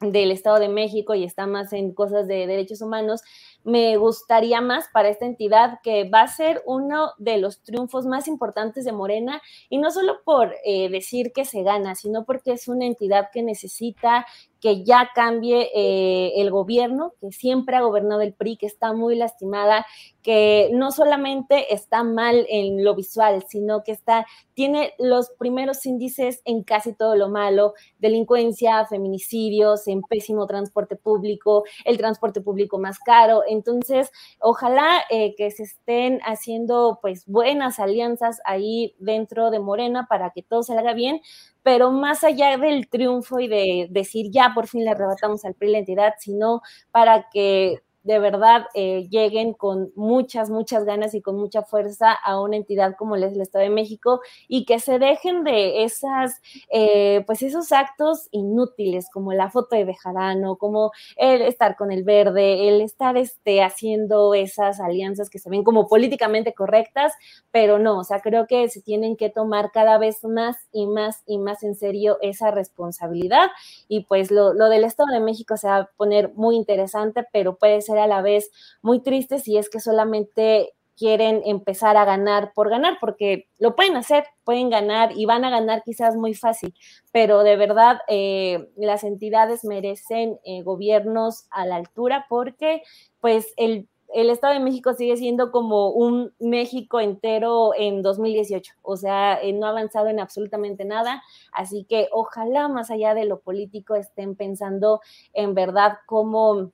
del 0.00 0.30
Estado 0.30 0.58
de 0.58 0.68
México 0.68 1.14
y 1.14 1.24
está 1.24 1.46
más 1.46 1.72
en 1.72 1.92
cosas 1.92 2.26
de 2.26 2.46
derechos 2.46 2.80
humanos, 2.80 3.20
me 3.64 3.96
gustaría 3.98 4.62
más 4.62 4.86
para 4.92 5.10
esta 5.10 5.26
entidad 5.26 5.80
que 5.82 6.08
va 6.08 6.22
a 6.22 6.28
ser 6.28 6.62
uno 6.64 7.12
de 7.18 7.36
los 7.36 7.62
triunfos 7.62 8.06
más 8.06 8.26
importantes 8.26 8.86
de 8.86 8.92
Morena 8.92 9.42
y 9.68 9.76
no 9.78 9.90
solo 9.90 10.22
por 10.24 10.54
eh, 10.64 10.88
decir 10.88 11.32
que 11.32 11.44
se 11.44 11.62
gana, 11.62 11.94
sino 11.94 12.24
porque 12.24 12.52
es 12.52 12.68
una 12.68 12.86
entidad 12.86 13.28
que 13.32 13.42
necesita 13.42 14.26
que 14.60 14.84
ya 14.84 15.10
cambie 15.14 15.70
eh, 15.74 16.32
el 16.36 16.50
gobierno, 16.50 17.14
que 17.20 17.32
siempre 17.32 17.76
ha 17.76 17.80
gobernado 17.80 18.20
el 18.20 18.34
PRI, 18.34 18.56
que 18.56 18.66
está 18.66 18.92
muy 18.92 19.16
lastimada, 19.16 19.86
que 20.22 20.68
no 20.72 20.90
solamente 20.92 21.72
está 21.72 22.04
mal 22.04 22.46
en 22.48 22.84
lo 22.84 22.94
visual, 22.94 23.44
sino 23.48 23.82
que 23.82 23.92
está, 23.92 24.26
tiene 24.54 24.92
los 24.98 25.30
primeros 25.38 25.86
índices 25.86 26.42
en 26.44 26.62
casi 26.62 26.92
todo 26.92 27.16
lo 27.16 27.30
malo, 27.30 27.72
delincuencia, 27.98 28.84
feminicidios, 28.86 29.88
en 29.88 30.02
pésimo 30.02 30.46
transporte 30.46 30.96
público, 30.96 31.64
el 31.84 31.96
transporte 31.96 32.42
público 32.42 32.78
más 32.78 32.98
caro. 32.98 33.42
Entonces, 33.48 34.10
ojalá 34.40 35.02
eh, 35.08 35.34
que 35.36 35.50
se 35.50 35.62
estén 35.62 36.20
haciendo 36.24 36.98
pues 37.00 37.24
buenas 37.26 37.78
alianzas 37.78 38.40
ahí 38.44 38.94
dentro 38.98 39.50
de 39.50 39.58
Morena 39.58 40.06
para 40.08 40.30
que 40.30 40.42
todo 40.42 40.62
salga 40.62 40.92
bien, 40.92 41.22
pero 41.62 41.90
más 41.92 42.24
allá 42.24 42.56
del 42.56 42.88
triunfo 42.88 43.40
y 43.40 43.48
de 43.48 43.88
decir 43.90 44.26
ya 44.30 44.52
por 44.54 44.66
fin 44.68 44.84
le 44.84 44.90
arrebatamos 44.90 45.44
al 45.44 45.54
PRI 45.54 45.72
la 45.72 45.78
entidad, 45.78 46.14
sino 46.18 46.60
para 46.90 47.28
que 47.32 47.80
de 48.02 48.18
verdad 48.18 48.66
eh, 48.74 49.08
lleguen 49.10 49.52
con 49.52 49.92
muchas, 49.94 50.50
muchas 50.50 50.84
ganas 50.84 51.14
y 51.14 51.20
con 51.20 51.36
mucha 51.36 51.62
fuerza 51.62 52.12
a 52.12 52.40
una 52.40 52.56
entidad 52.56 52.94
como 52.96 53.16
es 53.16 53.32
el 53.32 53.40
Estado 53.40 53.64
de 53.64 53.70
México 53.70 54.20
y 54.48 54.64
que 54.64 54.78
se 54.78 54.98
dejen 54.98 55.44
de 55.44 55.84
esas, 55.84 56.40
eh, 56.72 57.22
pues 57.26 57.42
esos 57.42 57.72
actos 57.72 58.28
inútiles 58.30 59.08
como 59.12 59.32
la 59.32 59.50
foto 59.50 59.76
de 59.76 59.84
Bejarano, 59.84 60.56
como 60.56 60.92
el 61.16 61.42
estar 61.42 61.76
con 61.76 61.92
el 61.92 62.04
verde, 62.04 62.68
el 62.68 62.80
estar 62.80 63.16
este, 63.16 63.62
haciendo 63.62 64.34
esas 64.34 64.80
alianzas 64.80 65.28
que 65.28 65.38
se 65.38 65.50
ven 65.50 65.64
como 65.64 65.86
políticamente 65.86 66.54
correctas, 66.54 67.12
pero 67.50 67.78
no, 67.78 67.98
o 67.98 68.04
sea, 68.04 68.20
creo 68.20 68.46
que 68.46 68.68
se 68.68 68.80
tienen 68.80 69.16
que 69.16 69.30
tomar 69.30 69.70
cada 69.72 69.98
vez 69.98 70.24
más 70.24 70.56
y 70.72 70.86
más 70.86 71.22
y 71.26 71.38
más 71.38 71.62
en 71.62 71.74
serio 71.74 72.18
esa 72.22 72.50
responsabilidad 72.50 73.48
y 73.88 74.04
pues 74.04 74.30
lo, 74.30 74.54
lo 74.54 74.68
del 74.68 74.84
Estado 74.84 75.12
de 75.12 75.20
México 75.20 75.56
se 75.56 75.68
va 75.68 75.76
a 75.78 75.90
poner 75.96 76.32
muy 76.34 76.56
interesante, 76.56 77.26
pero 77.32 77.56
puede 77.56 77.80
ser 77.82 77.89
a 77.98 78.06
la 78.06 78.22
vez 78.22 78.50
muy 78.82 79.00
triste 79.00 79.38
si 79.38 79.56
es 79.56 79.68
que 79.68 79.80
solamente 79.80 80.74
quieren 81.00 81.40
empezar 81.46 81.96
a 81.96 82.04
ganar 82.04 82.52
por 82.52 82.68
ganar, 82.68 82.98
porque 83.00 83.48
lo 83.58 83.74
pueden 83.74 83.96
hacer, 83.96 84.24
pueden 84.44 84.68
ganar 84.68 85.12
y 85.16 85.24
van 85.24 85.46
a 85.46 85.50
ganar 85.50 85.82
quizás 85.82 86.14
muy 86.14 86.34
fácil, 86.34 86.74
pero 87.10 87.42
de 87.42 87.56
verdad 87.56 88.00
eh, 88.06 88.68
las 88.76 89.02
entidades 89.02 89.64
merecen 89.64 90.38
eh, 90.44 90.60
gobiernos 90.60 91.46
a 91.50 91.64
la 91.64 91.76
altura 91.76 92.26
porque 92.28 92.82
pues 93.18 93.54
el, 93.56 93.88
el, 94.12 94.28
Estado 94.28 94.52
de 94.52 94.60
México 94.60 94.92
sigue 94.92 95.16
siendo 95.16 95.50
como 95.50 95.88
un 95.88 96.34
México 96.38 97.00
entero 97.00 97.72
en 97.74 98.02
2018, 98.02 98.74
o 98.82 98.98
sea, 98.98 99.40
eh, 99.40 99.54
no 99.54 99.64
ha 99.64 99.70
avanzado 99.70 100.08
en 100.08 100.20
absolutamente 100.20 100.84
nada, 100.84 101.22
así 101.54 101.86
que 101.88 102.08
ojalá 102.12 102.68
más 102.68 102.90
allá 102.90 103.14
de 103.14 103.24
lo 103.24 103.40
político 103.40 103.94
estén 103.94 104.36
pensando 104.36 105.00
en 105.32 105.54
verdad 105.54 105.94
cómo 106.04 106.72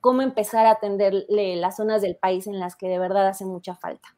cómo 0.00 0.22
empezar 0.22 0.66
a 0.66 0.72
atenderle 0.72 1.56
las 1.56 1.76
zonas 1.76 2.02
del 2.02 2.16
país 2.16 2.46
en 2.46 2.58
las 2.58 2.76
que 2.76 2.88
de 2.88 2.98
verdad 2.98 3.28
hace 3.28 3.44
mucha 3.44 3.74
falta. 3.74 4.16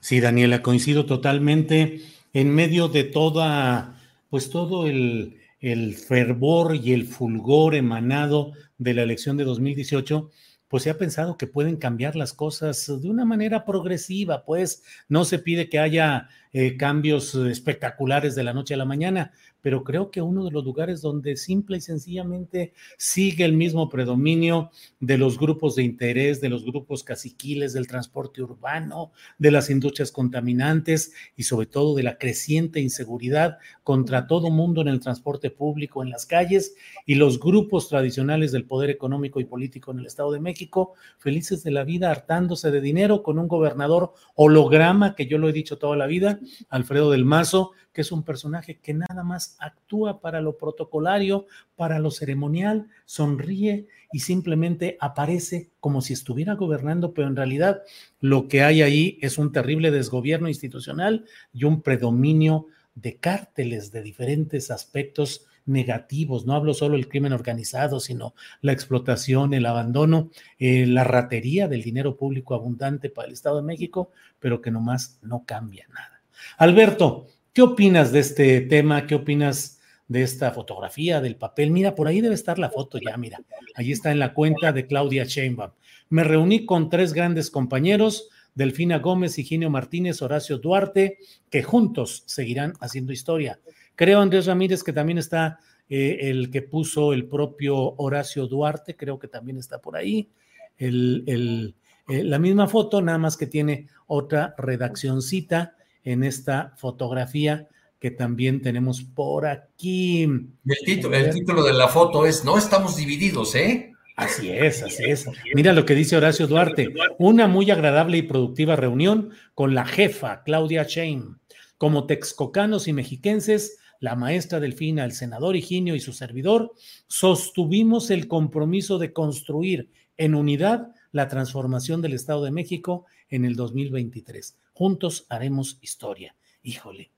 Sí, 0.00 0.20
Daniela, 0.20 0.62
coincido 0.62 1.06
totalmente. 1.06 2.02
En 2.32 2.54
medio 2.54 2.88
de 2.88 3.04
toda, 3.04 3.98
pues 4.28 4.50
todo 4.50 4.86
el, 4.86 5.40
el 5.60 5.94
fervor 5.94 6.76
y 6.76 6.92
el 6.92 7.06
fulgor 7.06 7.74
emanado 7.74 8.52
de 8.76 8.92
la 8.92 9.02
elección 9.02 9.36
de 9.36 9.44
2018, 9.44 10.30
pues 10.68 10.82
se 10.82 10.90
ha 10.90 10.98
pensado 10.98 11.38
que 11.38 11.46
pueden 11.46 11.76
cambiar 11.76 12.16
las 12.16 12.32
cosas 12.32 13.00
de 13.00 13.08
una 13.08 13.24
manera 13.24 13.64
progresiva, 13.64 14.44
pues 14.44 14.82
no 15.08 15.24
se 15.24 15.38
pide 15.38 15.68
que 15.68 15.78
haya 15.78 16.28
eh, 16.52 16.76
cambios 16.76 17.34
espectaculares 17.34 18.34
de 18.34 18.42
la 18.42 18.52
noche 18.52 18.74
a 18.74 18.76
la 18.76 18.84
mañana, 18.84 19.32
pero 19.64 19.82
creo 19.82 20.10
que 20.10 20.20
uno 20.20 20.44
de 20.44 20.50
los 20.50 20.62
lugares 20.62 21.00
donde 21.00 21.38
simple 21.38 21.78
y 21.78 21.80
sencillamente 21.80 22.74
sigue 22.98 23.46
el 23.46 23.54
mismo 23.54 23.88
predominio 23.88 24.70
de 25.00 25.16
los 25.16 25.38
grupos 25.38 25.74
de 25.74 25.82
interés, 25.82 26.42
de 26.42 26.50
los 26.50 26.66
grupos 26.66 27.02
caciquiles, 27.02 27.72
del 27.72 27.86
transporte 27.86 28.42
urbano, 28.42 29.12
de 29.38 29.50
las 29.50 29.70
industrias 29.70 30.12
contaminantes 30.12 31.14
y 31.34 31.44
sobre 31.44 31.66
todo 31.66 31.94
de 31.94 32.02
la 32.02 32.18
creciente 32.18 32.78
inseguridad 32.78 33.56
contra 33.84 34.26
todo 34.26 34.50
mundo 34.50 34.82
en 34.82 34.88
el 34.88 35.00
transporte 35.00 35.50
público, 35.50 36.02
en 36.02 36.10
las 36.10 36.26
calles 36.26 36.74
y 37.06 37.14
los 37.14 37.40
grupos 37.40 37.88
tradicionales 37.88 38.52
del 38.52 38.66
poder 38.66 38.90
económico 38.90 39.40
y 39.40 39.46
político 39.46 39.92
en 39.92 40.00
el 40.00 40.06
Estado 40.06 40.30
de 40.32 40.40
México, 40.40 40.92
felices 41.16 41.62
de 41.64 41.70
la 41.70 41.84
vida, 41.84 42.10
hartándose 42.10 42.70
de 42.70 42.82
dinero 42.82 43.22
con 43.22 43.38
un 43.38 43.48
gobernador 43.48 44.12
holograma, 44.34 45.14
que 45.14 45.24
yo 45.26 45.38
lo 45.38 45.48
he 45.48 45.54
dicho 45.54 45.78
toda 45.78 45.96
la 45.96 46.06
vida, 46.06 46.38
Alfredo 46.68 47.10
del 47.10 47.24
Mazo, 47.24 47.70
que 47.94 48.00
es 48.00 48.12
un 48.12 48.24
personaje 48.24 48.78
que 48.80 48.92
nada 48.92 49.22
más 49.22 49.56
actúa 49.60 50.20
para 50.20 50.40
lo 50.40 50.58
protocolario, 50.58 51.46
para 51.76 52.00
lo 52.00 52.10
ceremonial, 52.10 52.88
sonríe 53.06 53.86
y 54.12 54.18
simplemente 54.18 54.98
aparece 55.00 55.70
como 55.80 56.02
si 56.02 56.12
estuviera 56.12 56.54
gobernando, 56.54 57.14
pero 57.14 57.28
en 57.28 57.36
realidad 57.36 57.82
lo 58.20 58.48
que 58.48 58.62
hay 58.62 58.82
ahí 58.82 59.18
es 59.22 59.38
un 59.38 59.52
terrible 59.52 59.92
desgobierno 59.92 60.48
institucional 60.48 61.24
y 61.52 61.64
un 61.64 61.82
predominio 61.82 62.66
de 62.96 63.16
cárteles 63.16 63.92
de 63.92 64.02
diferentes 64.02 64.72
aspectos 64.72 65.46
negativos. 65.64 66.46
No 66.46 66.54
hablo 66.54 66.74
solo 66.74 66.96
del 66.96 67.08
crimen 67.08 67.32
organizado, 67.32 68.00
sino 68.00 68.34
la 68.60 68.72
explotación, 68.72 69.54
el 69.54 69.66
abandono, 69.66 70.30
eh, 70.58 70.86
la 70.86 71.04
ratería 71.04 71.68
del 71.68 71.82
dinero 71.82 72.16
público 72.16 72.54
abundante 72.54 73.08
para 73.08 73.28
el 73.28 73.34
Estado 73.34 73.56
de 73.56 73.62
México, 73.62 74.10
pero 74.40 74.60
que 74.60 74.72
nomás 74.72 75.18
no 75.22 75.44
cambia 75.46 75.86
nada. 75.88 76.20
Alberto, 76.58 77.28
¿qué 77.54 77.62
opinas 77.62 78.12
de 78.12 78.18
este 78.18 78.60
tema? 78.62 79.06
¿Qué 79.06 79.14
opinas 79.14 79.80
de 80.08 80.22
esta 80.22 80.50
fotografía, 80.50 81.20
del 81.20 81.36
papel? 81.36 81.70
Mira, 81.70 81.94
por 81.94 82.08
ahí 82.08 82.20
debe 82.20 82.34
estar 82.34 82.58
la 82.58 82.68
foto 82.68 82.98
ya, 82.98 83.16
mira. 83.16 83.40
Allí 83.76 83.92
está 83.92 84.10
en 84.10 84.18
la 84.18 84.34
cuenta 84.34 84.72
de 84.72 84.86
Claudia 84.86 85.24
Sheinbaum. 85.24 85.70
Me 86.10 86.24
reuní 86.24 86.66
con 86.66 86.90
tres 86.90 87.12
grandes 87.12 87.50
compañeros, 87.50 88.28
Delfina 88.54 88.98
Gómez, 88.98 89.38
Higinio 89.38 89.70
Martínez, 89.70 90.20
Horacio 90.20 90.58
Duarte, 90.58 91.18
que 91.48 91.62
juntos 91.62 92.24
seguirán 92.26 92.74
haciendo 92.80 93.12
historia. 93.12 93.60
Creo, 93.94 94.20
Andrés 94.20 94.46
Ramírez, 94.46 94.82
que 94.82 94.92
también 94.92 95.18
está 95.18 95.60
eh, 95.88 96.18
el 96.22 96.50
que 96.50 96.62
puso 96.62 97.12
el 97.12 97.26
propio 97.26 97.94
Horacio 97.96 98.48
Duarte, 98.48 98.96
creo 98.96 99.18
que 99.18 99.28
también 99.28 99.58
está 99.58 99.80
por 99.80 99.96
ahí. 99.96 100.28
Eh, 100.76 101.72
la 102.08 102.38
misma 102.38 102.66
foto, 102.66 103.00
nada 103.00 103.18
más 103.18 103.36
que 103.36 103.46
tiene 103.46 103.88
otra 104.06 104.54
redaccioncita 104.58 105.76
en 106.04 106.22
esta 106.22 106.74
fotografía 106.76 107.68
que 107.98 108.10
también 108.10 108.60
tenemos 108.60 109.02
por 109.02 109.46
aquí. 109.46 110.22
El 110.22 110.78
título, 110.84 111.16
el 111.16 111.30
título 111.30 111.62
de 111.62 111.72
la 111.72 111.88
foto 111.88 112.26
es 112.26 112.44
No 112.44 112.58
estamos 112.58 112.96
divididos, 112.96 113.54
¿eh? 113.54 113.92
Así 114.16 114.50
es, 114.50 114.82
así 114.82 115.04
es. 115.04 115.26
Mira 115.54 115.72
lo 115.72 115.84
que 115.84 115.94
dice 115.94 116.16
Horacio 116.16 116.46
Duarte. 116.46 116.94
Una 117.18 117.48
muy 117.48 117.70
agradable 117.70 118.18
y 118.18 118.22
productiva 118.22 118.76
reunión 118.76 119.30
con 119.54 119.74
la 119.74 119.84
jefa, 119.84 120.42
Claudia 120.44 120.84
Shane. 120.88 121.36
Como 121.78 122.06
texcocanos 122.06 122.86
y 122.86 122.92
mexiquenses, 122.92 123.78
la 123.98 124.14
maestra 124.14 124.60
Delfina, 124.60 125.04
el 125.04 125.12
senador 125.12 125.56
Higinio 125.56 125.94
y 125.94 126.00
su 126.00 126.12
servidor, 126.12 126.72
sostuvimos 127.08 128.10
el 128.10 128.28
compromiso 128.28 128.98
de 128.98 129.12
construir 129.12 129.90
en 130.16 130.34
unidad 130.34 130.92
la 131.10 131.28
transformación 131.28 132.02
del 132.02 132.12
Estado 132.12 132.44
de 132.44 132.50
México 132.50 133.06
en 133.30 133.44
el 133.44 133.56
2023. 133.56 134.58
Juntos 134.74 135.26
haremos 135.28 135.78
historia. 135.80 136.36
Híjole, 136.62 137.10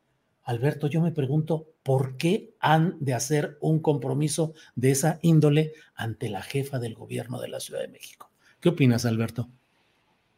Alberto, 0.45 0.87
yo 0.87 1.01
me 1.01 1.11
pregunto, 1.11 1.73
¿por 1.83 2.17
qué 2.17 2.55
han 2.61 2.97
de 3.01 3.15
hacer 3.15 3.57
un 3.61 3.81
compromiso 3.81 4.55
de 4.77 4.93
esa 4.93 5.19
índole 5.23 5.73
ante 5.95 6.29
la 6.29 6.43
jefa 6.43 6.79
del 6.79 6.95
gobierno 6.95 7.41
de 7.41 7.49
la 7.49 7.59
Ciudad 7.59 7.81
de 7.81 7.89
México? 7.89 8.31
¿Qué 8.61 8.69
opinas, 8.69 9.05
Alberto? 9.07 9.49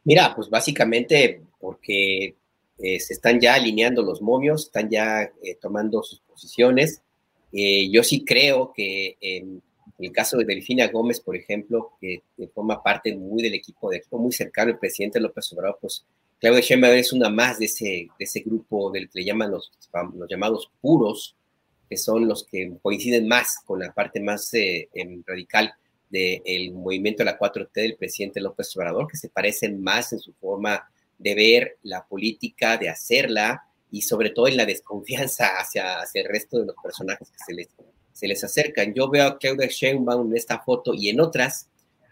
Mira, 0.04 0.32
pues 0.34 0.48
básicamente 0.48 1.42
porque 1.60 2.36
eh, 2.78 3.00
se 3.00 3.12
están 3.12 3.40
ya 3.40 3.54
alineando 3.54 4.02
los 4.02 4.22
momios, 4.22 4.66
están 4.66 4.88
ya 4.88 5.22
eh, 5.22 5.56
tomando 5.60 6.02
sus 6.02 6.20
posiciones. 6.20 7.02
Eh, 7.52 7.90
yo 7.90 8.02
sí 8.04 8.24
creo 8.24 8.72
que 8.72 9.16
en 9.20 9.60
el 9.98 10.12
caso 10.12 10.38
de 10.38 10.44
Delfina 10.44 10.86
Gómez, 10.86 11.20
por 11.20 11.36
ejemplo, 11.36 11.92
que, 12.00 12.22
forma 12.54 12.82
parte 12.82 13.14
muy 13.16 13.42
del 13.42 13.54
equipo 13.54 13.90
de 13.90 13.96
equipo 13.98 14.18
muy 14.18 14.32
cercano 14.32 14.70
el 14.70 14.78
presidente 14.78 15.20
López 15.20 15.52
Obrador, 15.52 15.78
pues 15.80 16.06
Claudia 16.40 16.60
Sheinbaum 16.60 16.94
es 16.94 17.12
una 17.12 17.28
más 17.28 17.58
de 17.58 17.64
ese, 17.64 17.84
de 17.84 18.24
ese 18.24 18.40
grupo 18.40 18.92
del 18.92 19.08
que 19.08 19.20
le 19.20 19.24
llaman 19.24 19.50
los, 19.50 19.72
los 20.14 20.28
llamados 20.28 20.70
puros, 20.80 21.36
que 21.88 21.96
son 21.96 22.28
los 22.28 22.44
que 22.44 22.72
coinciden 22.80 23.26
más 23.26 23.58
con 23.64 23.80
la 23.80 23.92
parte 23.92 24.20
más 24.20 24.52
eh, 24.54 24.88
radical 25.26 25.72
del 26.10 26.72
movimiento 26.72 27.24
de 27.24 27.32
la 27.32 27.38
4T 27.38 27.72
del 27.72 27.96
presidente 27.96 28.40
López 28.40 28.74
Obrador, 28.76 29.08
que 29.08 29.16
se 29.16 29.28
parecen 29.28 29.82
más 29.82 30.12
en 30.12 30.20
su 30.20 30.32
forma 30.34 30.88
de 31.18 31.34
ver 31.34 31.78
la 31.82 32.06
política, 32.06 32.76
de 32.76 32.88
hacerla 32.88 33.64
y 33.90 34.02
sobre 34.02 34.30
todo 34.30 34.46
en 34.46 34.56
la 34.56 34.66
desconfianza 34.66 35.58
hacia, 35.58 36.00
hacia 36.00 36.22
el 36.22 36.28
resto 36.28 36.60
de 36.60 36.66
los 36.66 36.76
personajes 36.80 37.30
que 37.30 37.38
se 37.44 37.54
les, 37.54 37.68
se 38.12 38.28
les 38.28 38.44
acercan. 38.44 38.94
Yo 38.94 39.10
veo 39.10 39.26
a 39.26 39.38
Claudia 39.38 39.66
Sheinbaum 39.66 40.30
en 40.30 40.36
esta 40.36 40.60
foto 40.60 40.94
y 40.94 41.08
en 41.08 41.20
otras 41.20 41.68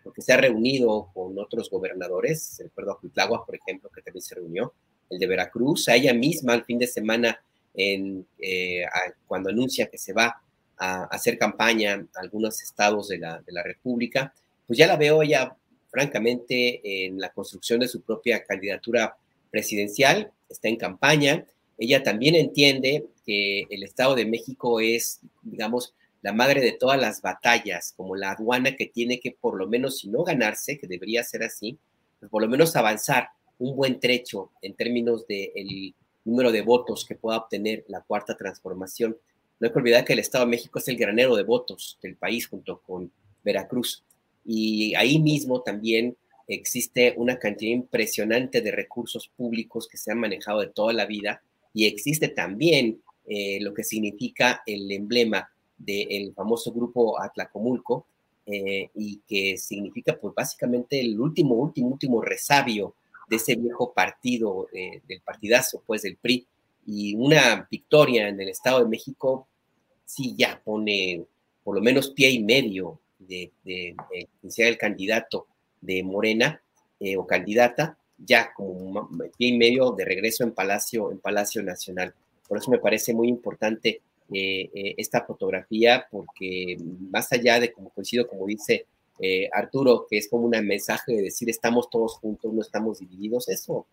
porque 0.06 0.22
se 0.22 0.32
ha 0.32 0.36
reunido 0.36 1.10
con 1.12 1.36
otros 1.36 1.68
gobernadores, 1.68 2.60
recuerdo 2.62 2.92
a 2.92 3.00
Cuitláhuac, 3.00 3.44
por 3.44 3.56
ejemplo, 3.56 3.90
que 3.92 4.02
también 4.02 4.22
se 4.22 4.36
reunió, 4.36 4.72
el 5.10 5.18
de 5.18 5.26
Veracruz, 5.26 5.88
a 5.88 5.96
ella 5.96 6.14
misma 6.14 6.54
el 6.54 6.62
fin 6.62 6.78
de 6.78 6.86
semana, 6.86 7.40
en, 7.74 8.24
eh, 8.38 8.84
cuando 9.26 9.50
anuncia 9.50 9.88
que 9.88 9.98
se 9.98 10.12
va 10.12 10.40
a, 10.76 11.04
hacer 11.06 11.38
campaña 11.38 12.06
a 12.14 12.20
algunos 12.20 12.62
estados 12.62 13.08
de 13.08 13.18
la, 13.18 13.40
de 13.40 13.52
la 13.52 13.64
República, 13.64 14.32
pues 14.64 14.78
ya 14.78 14.86
la 14.86 14.96
veo 14.96 15.22
ella, 15.22 15.56
francamente, 15.90 17.06
en 17.06 17.18
la 17.18 17.32
construcción 17.32 17.80
de 17.80 17.88
su 17.88 18.00
propia 18.02 18.44
candidatura 18.44 19.16
presidencial, 19.50 20.30
está 20.48 20.68
en 20.68 20.76
campaña, 20.76 21.44
ella 21.78 22.04
también 22.04 22.36
entiende 22.36 23.06
que 23.24 23.66
el 23.70 23.82
Estado 23.82 24.14
de 24.14 24.24
México 24.24 24.78
es, 24.78 25.18
digamos, 25.42 25.94
la 26.26 26.32
madre 26.32 26.60
de 26.60 26.72
todas 26.72 27.00
las 27.00 27.22
batallas, 27.22 27.94
como 27.96 28.16
la 28.16 28.32
aduana 28.32 28.74
que 28.74 28.86
tiene 28.86 29.20
que 29.20 29.30
por 29.30 29.56
lo 29.56 29.68
menos, 29.68 30.00
si 30.00 30.08
no 30.08 30.24
ganarse, 30.24 30.76
que 30.76 30.88
debería 30.88 31.22
ser 31.22 31.44
así, 31.44 31.78
pues 32.18 32.28
por 32.28 32.42
lo 32.42 32.48
menos 32.48 32.74
avanzar 32.74 33.28
un 33.60 33.76
buen 33.76 34.00
trecho 34.00 34.50
en 34.60 34.74
términos 34.74 35.24
del 35.28 35.94
número 36.24 36.50
de 36.50 36.62
votos 36.62 37.04
que 37.04 37.14
pueda 37.14 37.38
obtener 37.38 37.84
la 37.86 38.00
cuarta 38.00 38.36
transformación. 38.36 39.16
No 39.60 39.68
hay 39.68 39.72
que 39.72 39.78
olvidar 39.78 40.04
que 40.04 40.14
el 40.14 40.18
Estado 40.18 40.46
de 40.46 40.50
México 40.50 40.80
es 40.80 40.88
el 40.88 40.96
granero 40.96 41.36
de 41.36 41.44
votos 41.44 41.96
del 42.02 42.16
país 42.16 42.48
junto 42.48 42.80
con 42.80 43.12
Veracruz. 43.44 44.02
y 44.44 44.96
ahí 44.96 45.20
mismo 45.20 45.62
también 45.62 46.16
existe 46.48 47.14
una 47.16 47.38
cantidad 47.38 47.70
impresionante 47.70 48.62
de 48.62 48.72
recursos 48.72 49.28
públicos 49.28 49.86
que 49.86 49.96
se 49.96 50.10
han 50.10 50.18
manejado 50.18 50.58
de 50.58 50.70
toda 50.70 50.92
la 50.92 51.06
vida 51.06 51.40
y 51.72 51.86
existe 51.86 52.26
también 52.26 53.00
eh, 53.28 53.60
lo 53.60 53.72
que 53.72 53.84
significa 53.84 54.64
el 54.66 54.90
emblema 54.90 55.52
del 55.76 56.32
famoso 56.34 56.72
grupo 56.72 57.20
Atlacomulco 57.20 58.06
eh, 58.46 58.90
y 58.94 59.20
que 59.26 59.58
significa 59.58 60.18
pues 60.18 60.34
básicamente 60.34 61.00
el 61.00 61.18
último, 61.20 61.56
último, 61.56 61.88
último 61.88 62.22
resabio 62.22 62.94
de 63.28 63.36
ese 63.36 63.56
viejo 63.56 63.92
partido, 63.92 64.68
eh, 64.72 65.02
del 65.08 65.20
partidazo 65.20 65.82
pues 65.84 66.02
del 66.02 66.16
PRI 66.16 66.46
y 66.86 67.14
una 67.16 67.66
victoria 67.70 68.28
en 68.28 68.40
el 68.40 68.48
Estado 68.48 68.80
de 68.80 68.88
México 68.88 69.48
sí 70.04 70.34
ya 70.36 70.60
pone 70.64 71.24
por 71.64 71.74
lo 71.74 71.82
menos 71.82 72.10
pie 72.10 72.30
y 72.30 72.42
medio 72.42 73.00
de, 73.18 73.50
de, 73.64 73.96
el 74.58 74.78
candidato 74.78 75.48
de 75.80 76.02
Morena 76.04 76.60
eh, 77.00 77.16
o 77.16 77.26
candidata, 77.26 77.98
ya 78.16 78.52
como 78.54 79.08
pie 79.36 79.48
y 79.48 79.58
medio 79.58 79.90
de 79.90 80.04
regreso 80.04 80.44
en 80.44 80.52
Palacio, 80.52 81.10
en 81.10 81.18
Palacio 81.18 81.62
Nacional. 81.62 82.14
Por 82.48 82.58
eso 82.58 82.70
me 82.70 82.78
parece 82.78 83.12
muy 83.12 83.28
importante 83.28 84.00
eh, 84.32 84.70
eh, 84.74 84.94
esta 84.96 85.24
fotografía, 85.24 86.06
porque 86.10 86.76
más 87.10 87.32
allá 87.32 87.60
de, 87.60 87.72
como 87.72 87.90
coincido, 87.90 88.26
como 88.26 88.46
dice 88.46 88.86
Arturo, 89.50 90.06
que 90.10 90.18
es 90.18 90.28
como 90.28 90.44
un 90.44 90.50
mensaje 90.66 91.14
de 91.14 91.22
decir 91.22 91.48
estamos 91.48 91.88
todos 91.88 92.16
juntos, 92.16 92.52
no 92.52 92.60
estamos 92.60 92.98
divididos, 92.98 93.48
eso 93.48 93.86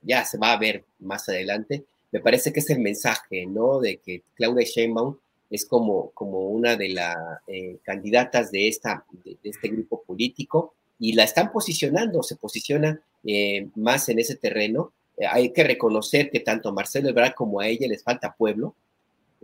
ya 0.00 0.24
se 0.24 0.38
va 0.38 0.52
a 0.52 0.58
ver 0.58 0.84
más 1.00 1.28
adelante. 1.28 1.84
Me 2.12 2.20
parece 2.20 2.52
que 2.52 2.60
es 2.60 2.70
el 2.70 2.78
mensaje, 2.78 3.46
¿no? 3.46 3.80
De 3.80 3.96
que 3.96 4.22
Claudia 4.34 4.64
Sheinbaum 4.64 5.16
es 5.50 5.66
como, 5.66 6.10
como 6.10 6.50
una 6.50 6.76
de 6.76 6.90
las 6.90 7.16
candidatas 7.82 8.52
de, 8.52 8.68
esta, 8.68 9.04
de, 9.24 9.36
este 9.42 9.68
grupo 9.68 10.04
político 10.04 10.74
y 10.98 11.12
la 11.14 11.24
están 11.24 11.52
posicionando, 11.52 12.22
se 12.22 12.36
posiciona 12.36 13.00
eh, 13.24 13.68
más 13.74 14.08
en 14.08 14.18
ese 14.18 14.36
terreno. 14.36 14.92
Eh, 15.16 15.26
hay 15.26 15.52
que 15.52 15.64
reconocer 15.64 16.30
que 16.30 16.40
tanto 16.40 16.68
a 16.68 16.72
Marcelo 16.72 17.08
Ebrard 17.08 17.34
como 17.34 17.60
a 17.60 17.68
ella 17.68 17.88
les 17.88 18.02
falta 18.02 18.34
pueblo. 18.34 18.74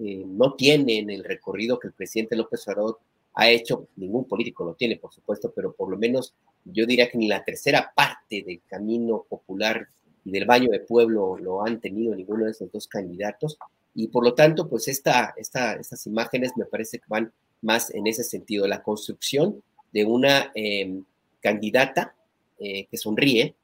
Eh, 0.03 0.25
no 0.27 0.55
tienen 0.55 1.11
el 1.11 1.23
recorrido 1.25 1.79
que 1.79 1.89
el 1.89 1.93
presidente 1.93 2.35
López 2.35 2.67
Obrador 2.69 2.99
ha 3.35 3.51
hecho, 3.51 3.89
ningún 3.97 4.25
político 4.25 4.65
lo 4.65 4.75
tiene, 4.75 4.97
por 4.97 5.13
supuesto, 5.13 5.53
pero 5.55 5.73
por 5.75 5.91
lo 5.91 5.99
menos 5.99 6.35
yo 6.65 6.87
diría 6.87 7.11
que 7.11 7.19
ni 7.19 7.29
la 7.29 7.45
tercera 7.45 7.93
parte 7.95 8.43
del 8.43 8.63
camino 8.67 9.27
popular 9.29 9.89
y 10.25 10.31
del 10.31 10.47
baño 10.47 10.71
de 10.71 10.81
pueblo 10.81 11.37
lo 11.37 11.65
han 11.65 11.81
tenido 11.81 12.15
ninguno 12.15 12.47
de 12.47 12.53
esos 12.53 12.73
dos 12.73 12.89
candidatos. 12.89 13.59
Y 13.95 14.09
por 14.09 14.25
lo 14.25 14.35
tanto, 14.35 14.69
pues 14.69 14.89
esta, 14.89 15.35
esta, 15.37 15.75
estas 15.75 16.07
imágenes 16.07 16.53
me 16.57 16.65
parece 16.65 16.99
que 16.99 17.05
van 17.09 17.33
más 17.61 17.93
en 17.93 18.07
ese 18.07 18.25
sentido, 18.25 18.67
la 18.67 18.83
construcción 18.83 19.63
de 19.93 20.05
una 20.05 20.51
em, 20.55 21.05
candidata 21.41 22.15
eh, 22.59 22.87
que 22.87 22.97
sonríe, 22.97 23.55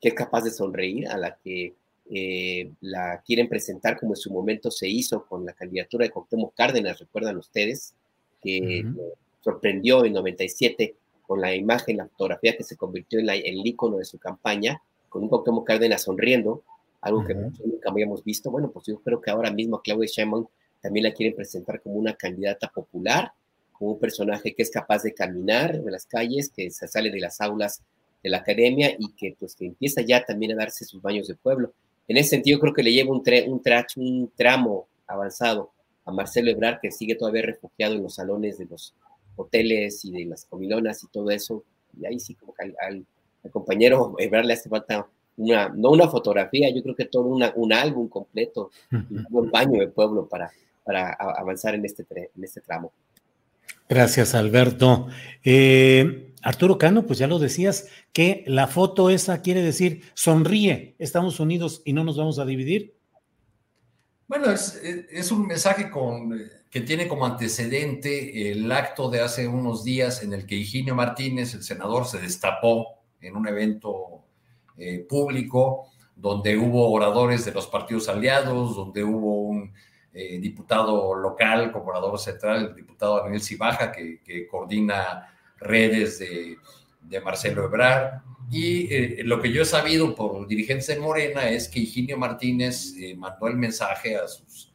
que 0.00 0.08
es 0.08 0.14
capaz 0.14 0.44
de 0.44 0.50
sonreír, 0.50 1.06
a 1.08 1.18
la 1.18 1.36
que 1.36 1.74
eh, 2.12 2.72
la 2.80 3.22
quieren 3.24 3.48
presentar 3.48 3.98
como 3.98 4.12
en 4.12 4.16
su 4.16 4.32
momento 4.32 4.70
se 4.70 4.88
hizo 4.88 5.24
con 5.26 5.46
la 5.46 5.52
candidatura 5.52 6.04
de 6.04 6.10
Cuauhtémoc 6.10 6.54
Cárdenas, 6.54 6.98
recuerdan 6.98 7.36
ustedes, 7.36 7.94
que 8.42 8.84
sorprendió 9.40 10.04
en 10.04 10.14
97 10.14 10.96
con 11.22 11.40
la 11.40 11.54
imagen, 11.54 11.98
la 11.98 12.08
fotografía 12.08 12.56
que 12.56 12.64
se 12.64 12.76
convirtió 12.76 13.20
en, 13.20 13.28
el 13.28 13.64
icono 13.64 13.98
de 13.98 14.04
su 14.04 14.18
campaña, 14.18 14.82
con 15.08 15.22
un 15.22 15.28
Cuauhtémoc 15.28 15.66
Cárdenas 15.66 16.02
sonriendo, 16.02 16.64
algo 17.00 17.24
que 17.24 17.34
nunca 17.34 17.90
habíamos 17.90 18.24
visto. 18.24 18.50
Bueno, 18.50 18.70
pues 18.70 18.86
yo 18.86 18.98
creo 19.00 19.20
que 19.20 19.30
ahora 19.30 19.50
mismo 19.50 19.76
a 19.76 19.82
Claudia 19.82 20.08
Sheinbaum 20.10 20.46
también 20.80 21.04
la 21.04 21.12
quieren 21.12 21.36
presentar 21.36 21.80
como 21.80 21.94
una 21.96 22.14
candidata 22.14 22.68
popular, 22.68 23.32
un 23.78 23.98
personaje 23.98 24.54
que 24.54 24.62
es 24.62 24.70
capaz 24.70 25.02
de 25.02 25.14
caminar 25.14 25.76
en 25.76 25.90
las 25.90 26.06
calles, 26.06 26.50
que 26.50 26.70
se 26.70 26.86
sale 26.86 27.10
de 27.10 27.20
las 27.20 27.40
aulas 27.40 27.82
de 28.22 28.30
la 28.30 28.38
academia 28.38 28.94
y 28.98 29.12
que 29.12 29.34
pues 29.38 29.54
que 29.54 29.66
empieza 29.66 30.02
ya 30.02 30.24
también 30.24 30.52
a 30.52 30.56
darse 30.56 30.84
sus 30.84 31.00
baños 31.00 31.28
de 31.28 31.34
pueblo. 31.34 31.72
En 32.10 32.16
ese 32.16 32.30
sentido 32.30 32.58
creo 32.58 32.74
que 32.74 32.82
le 32.82 32.92
lleva 32.92 33.12
un, 33.12 33.22
un, 33.46 33.62
un 33.96 34.32
tramo 34.34 34.88
avanzado 35.06 35.70
a 36.04 36.10
Marcelo 36.10 36.50
Ebrard, 36.50 36.80
que 36.80 36.90
sigue 36.90 37.14
todavía 37.14 37.42
refugiado 37.42 37.94
en 37.94 38.02
los 38.02 38.16
salones 38.16 38.58
de 38.58 38.64
los 38.64 38.96
hoteles 39.36 40.04
y 40.04 40.10
de 40.10 40.24
las 40.24 40.44
comilonas 40.44 41.04
y 41.04 41.06
todo 41.06 41.30
eso. 41.30 41.62
Y 41.96 42.06
ahí 42.06 42.18
sí, 42.18 42.34
como 42.34 42.52
que 42.52 42.74
al, 42.80 43.06
compañero 43.52 44.16
Ebrard 44.18 44.44
le 44.44 44.54
hace 44.54 44.68
falta 44.68 45.06
una, 45.36 45.68
no 45.68 45.90
una 45.90 46.08
fotografía, 46.08 46.68
yo 46.74 46.82
creo 46.82 46.96
que 46.96 47.04
todo 47.04 47.28
una, 47.28 47.52
un 47.54 47.72
álbum 47.72 48.08
completo, 48.08 48.72
un 49.30 49.48
baño 49.52 49.78
de 49.78 49.86
pueblo 49.86 50.26
para, 50.26 50.50
para 50.82 51.12
avanzar 51.12 51.76
en 51.76 51.84
este, 51.84 52.04
en 52.10 52.42
este 52.42 52.60
tramo. 52.60 52.90
Gracias, 53.88 54.34
Alberto. 54.34 55.06
Eh, 55.44 56.29
Arturo 56.42 56.78
Cano, 56.78 57.06
pues 57.06 57.18
ya 57.18 57.26
lo 57.26 57.38
decías, 57.38 57.88
que 58.12 58.44
la 58.46 58.66
foto 58.66 59.10
esa 59.10 59.42
quiere 59.42 59.62
decir 59.62 60.02
sonríe, 60.14 60.94
estamos 60.98 61.40
unidos 61.40 61.82
y 61.84 61.92
no 61.92 62.04
nos 62.04 62.16
vamos 62.16 62.38
a 62.38 62.44
dividir. 62.44 62.96
Bueno, 64.26 64.46
es, 64.52 65.32
un 65.32 65.46
mensaje 65.46 65.90
con, 65.90 66.40
que 66.70 66.80
tiene 66.82 67.08
como 67.08 67.26
antecedente 67.26 68.52
el 68.52 68.70
acto 68.70 69.10
de 69.10 69.20
hace 69.20 69.48
unos 69.48 69.82
días 69.82 70.22
en 70.22 70.32
el 70.32 70.46
que 70.46 70.54
Higinio 70.54 70.94
Martínez, 70.94 71.54
el 71.54 71.64
senador, 71.64 72.06
se 72.06 72.20
destapó 72.20 73.00
en 73.20 73.36
un 73.36 73.48
evento 73.48 74.22
eh, 74.76 75.00
público 75.00 75.90
donde 76.14 76.56
hubo 76.56 76.92
oradores 76.92 77.44
de 77.44 77.52
los 77.52 77.66
partidos 77.66 78.08
aliados, 78.08 78.76
donde 78.76 79.02
hubo 79.02 79.42
un 79.42 79.72
eh, 80.12 80.38
diputado 80.38 81.14
local, 81.14 81.72
como 81.72 82.16
central, 82.16 82.66
el 82.66 82.74
diputado 82.74 83.22
Daniel 83.22 83.42
Cibaja, 83.42 83.90
que 83.90 84.46
coordina 84.48 85.26
redes 85.60 86.18
de, 86.18 86.56
de 87.02 87.20
Marcelo 87.20 87.64
Ebrard. 87.64 88.22
Y 88.50 88.92
eh, 88.92 89.22
lo 89.24 89.40
que 89.40 89.52
yo 89.52 89.62
he 89.62 89.66
sabido 89.66 90.14
por 90.14 90.46
dirigentes 90.46 90.88
de 90.88 90.98
Morena 90.98 91.48
es 91.48 91.68
que 91.68 91.80
Higinio 91.80 92.18
Martínez 92.18 92.94
eh, 92.98 93.14
mandó 93.16 93.46
el 93.46 93.56
mensaje 93.56 94.16
a 94.16 94.26
sus 94.26 94.68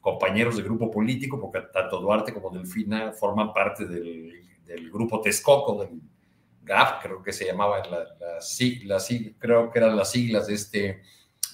compañeros 0.00 0.56
de 0.56 0.62
grupo 0.62 0.90
político, 0.90 1.38
porque 1.38 1.60
tanto 1.72 2.00
Duarte 2.00 2.32
como 2.32 2.48
Delfina 2.50 3.12
forman 3.12 3.52
parte 3.52 3.84
del, 3.84 4.32
del 4.64 4.90
grupo 4.90 5.20
Texcoco, 5.20 5.84
del 5.84 6.00
GAP, 6.62 7.02
creo 7.02 7.22
que 7.22 7.34
se 7.34 7.44
llamaba, 7.44 7.82
la, 7.86 8.06
la, 8.18 8.98
creo 9.38 9.70
que 9.70 9.78
eran 9.78 9.94
las 9.94 10.10
siglas 10.10 10.46
de 10.46 10.54
este, 10.54 11.02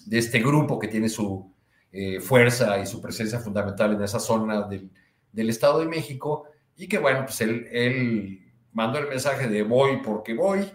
de 0.07 0.19
este 0.19 0.39
grupo 0.39 0.79
que 0.79 0.87
tiene 0.87 1.09
su, 1.09 1.53
eh, 1.99 2.21
fuerza 2.21 2.79
y 2.79 2.85
su 2.85 3.01
presencia 3.01 3.39
fundamental 3.39 3.95
en 3.95 4.03
esa 4.03 4.21
zona 4.21 4.69
del, 4.69 4.91
del, 5.33 5.49
Estado 5.49 5.79
de 5.79 5.87
México 5.87 6.45
y 6.77 6.89
que 6.89 6.99
bueno, 6.99 7.25
pues 7.25 7.41
él, 7.41 8.43
mandó 8.73 8.99
el 8.99 9.09
mensaje 9.09 9.49
de 9.49 9.63
voy 9.63 9.99
porque 10.03 10.35
voy 10.35 10.71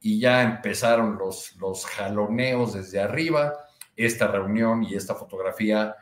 y 0.00 0.18
ya 0.18 0.42
empezaron 0.42 1.18
los, 1.18 1.54
los 1.56 1.84
jaloneos 1.84 2.74
desde 2.74 3.00
arriba. 3.00 3.54
Esta 3.94 4.26
reunión 4.26 4.82
y 4.82 4.94
esta 4.94 5.14
fotografía 5.14 5.94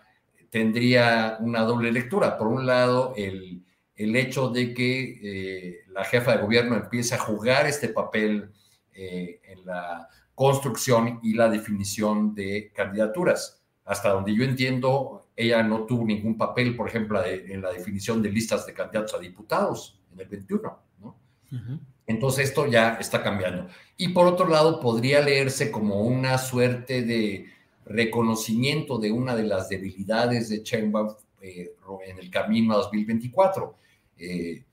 tendría 0.49 1.37
una 1.41 1.63
doble 1.63 1.91
lectura. 1.91 2.39
Por 2.39 2.47
un 2.47 2.67
lado, 2.67 3.15
el, 3.17 3.65
el 3.97 4.17
hecho 4.17 4.49
de 4.49 4.73
que 4.73 5.21
eh, 5.23 5.79
la 5.89 6.05
jefa 6.05 6.33
de 6.33 6.43
gobierno 6.43 6.77
empiece 6.77 7.15
a 7.15 7.19
jugar 7.19 7.67
este 7.67 7.89
papel 7.89 8.51
eh, 8.93 9.41
en 9.45 9.67
la 9.67 10.09
construcción 10.35 11.21
y 11.23 11.35
la 11.35 11.49
definición 11.49 12.35
de 12.35 12.73
candidaturas 12.75 13.61
hasta 13.85 14.11
donde 14.11 14.35
yo 14.35 14.45
entiendo, 14.45 15.20
ella 15.41 15.63
no 15.63 15.87
tuvo 15.87 16.05
ningún 16.05 16.37
papel, 16.37 16.77
por 16.77 16.89
ejemplo, 16.89 17.25
en 17.25 17.63
la 17.63 17.73
definición 17.73 18.23
de 18.23 18.31
listas 18.31 18.67
de 18.67 18.75
candidatos 18.75 19.15
a 19.15 19.19
diputados 19.19 19.99
en 20.13 20.21
el 20.21 20.29
21, 20.29 20.79
¿no? 21.01 21.17
Entonces 22.07 22.51
esto 22.51 22.67
ya 22.67 22.97
está 23.01 23.23
cambiando. 23.23 23.69
Y 23.97 24.09
por 24.09 24.27
otro 24.27 24.49
lado, 24.49 24.81
podría 24.81 25.23
leerse 25.23 25.71
como 25.71 26.03
una 26.03 26.37
suerte 26.37 27.03
de 27.03 27.47
reconocimiento 27.87 28.99
de 28.99 29.13
una 29.13 29.35
de 29.35 29.45
las 29.45 29.69
debilidades 29.69 30.49
de 30.49 30.63
Sheinbaum 30.63 31.15
eh, 31.41 31.73
en 32.07 32.19
el 32.19 32.31
camino 32.31 32.75
a 32.75 32.79
2024. 32.79 33.75
Eh, 34.19 34.65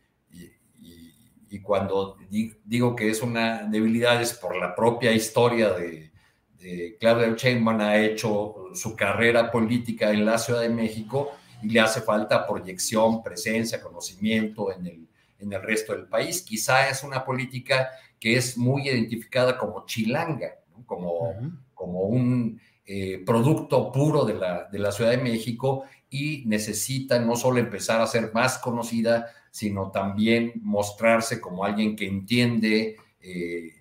y, 1.49 1.59
cuando 1.61 2.17
digo 2.65 2.95
que 2.95 3.09
es 3.09 3.21
una 3.21 3.63
debilidad 3.63 4.21
es 4.21 4.33
por 4.33 4.55
la 4.55 4.75
propia 4.75 5.11
historia 5.11 5.71
de, 5.71 6.11
eh, 6.59 6.97
Claudia 6.99 7.33
Sheinbaum 7.35 7.79
ha 7.79 7.97
hecho 7.97 8.66
su 8.77 8.95
carrera 8.95 9.51
política 9.51 10.11
en 10.11 10.25
la 10.25 10.37
Ciudad 10.37 10.61
de 10.61 10.69
México 10.69 11.31
y 11.61 11.69
le 11.69 11.79
hace 11.79 12.01
falta 12.01 12.45
proyección, 12.45 13.23
presencia, 13.23 13.81
conocimiento 13.81 14.71
en 14.71 14.85
el, 14.85 15.07
en 15.39 15.53
el 15.53 15.61
resto 15.61 15.93
del 15.93 16.05
país. 16.05 16.41
Quizá 16.41 16.89
es 16.89 17.03
una 17.03 17.25
política 17.25 17.89
que 18.19 18.35
es 18.35 18.57
muy 18.57 18.87
identificada 18.87 19.57
como 19.57 19.85
chilanga, 19.85 20.55
como, 20.85 21.33
como 21.73 22.01
un 22.01 22.59
eh, 22.85 23.23
producto 23.25 23.91
puro 23.91 24.23
de 24.25 24.35
la, 24.35 24.65
de 24.71 24.79
la 24.79 24.91
Ciudad 24.91 25.11
de 25.11 25.17
México 25.17 25.83
y 26.09 26.43
necesita 26.45 27.19
no 27.19 27.35
solo 27.35 27.59
empezar 27.59 27.99
a 28.01 28.07
ser 28.07 28.31
más 28.33 28.57
conocida, 28.59 29.27
sino 29.51 29.91
también 29.91 30.53
mostrarse 30.61 31.41
como 31.41 31.65
alguien 31.65 31.95
que 31.95 32.07
entiende 32.07 32.95
eh, 33.19 33.73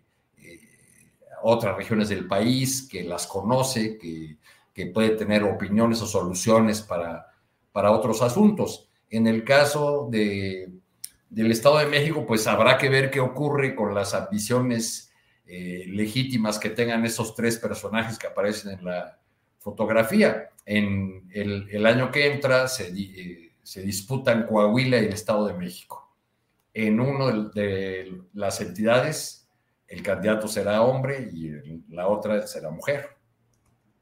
otras 1.42 1.76
regiones 1.76 2.08
del 2.08 2.26
país, 2.26 2.88
que 2.90 3.04
las 3.04 3.26
conoce, 3.26 3.98
que, 3.98 4.38
que 4.76 4.84
puede 4.88 5.16
tener 5.16 5.42
opiniones 5.42 6.02
o 6.02 6.06
soluciones 6.06 6.82
para, 6.82 7.32
para 7.72 7.92
otros 7.92 8.20
asuntos. 8.20 8.90
En 9.08 9.26
el 9.26 9.42
caso 9.42 10.06
de, 10.10 10.70
del 11.30 11.50
Estado 11.50 11.78
de 11.78 11.86
México, 11.86 12.26
pues 12.26 12.46
habrá 12.46 12.76
que 12.76 12.90
ver 12.90 13.10
qué 13.10 13.20
ocurre 13.20 13.74
con 13.74 13.94
las 13.94 14.12
ambiciones 14.12 15.10
eh, 15.46 15.86
legítimas 15.88 16.58
que 16.58 16.68
tengan 16.68 17.06
esos 17.06 17.34
tres 17.34 17.56
personajes 17.56 18.18
que 18.18 18.26
aparecen 18.26 18.78
en 18.78 18.84
la 18.84 19.18
fotografía. 19.60 20.50
En 20.66 21.26
el, 21.32 21.86
año 21.86 22.10
que 22.10 22.30
entra 22.30 22.68
se, 22.68 22.88
eh, 22.88 23.52
se, 23.62 23.80
disputan 23.80 24.46
Coahuila 24.46 24.98
y 24.98 25.06
el 25.06 25.14
Estado 25.14 25.46
de 25.46 25.54
México. 25.54 26.14
En 26.74 27.00
una 27.00 27.48
de, 27.54 28.12
las 28.34 28.60
entidades, 28.60 29.48
el 29.88 30.02
candidato 30.02 30.48
será 30.48 30.82
hombre 30.82 31.30
y 31.32 31.50
la 31.88 32.08
otra 32.08 32.46
será 32.46 32.68
mujer. 32.68 33.15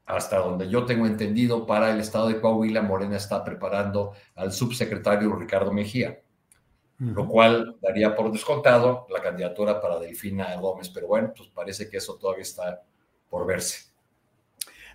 Hasta 0.05 0.37
donde 0.37 0.69
yo 0.69 0.85
tengo 0.85 1.05
entendido, 1.05 1.65
para 1.65 1.91
el 1.91 1.99
Estado 1.99 2.27
de 2.27 2.39
Coahuila, 2.39 2.81
Morena 2.81 3.17
está 3.17 3.43
preparando 3.43 4.13
al 4.35 4.51
subsecretario 4.51 5.35
Ricardo 5.35 5.71
Mejía 5.71 6.19
lo 6.97 7.27
cual 7.27 7.75
daría 7.81 8.15
por 8.15 8.31
descontado 8.31 9.05
la 9.09 9.21
candidatura 9.21 9.81
para 9.81 9.99
Delfina 9.99 10.55
Gómez, 10.55 10.89
pero 10.89 11.07
bueno, 11.07 11.33
pues 11.35 11.49
parece 11.49 11.89
que 11.89 11.97
eso 11.97 12.15
todavía 12.15 12.43
está 12.43 12.83
por 13.29 13.45
verse. 13.45 13.89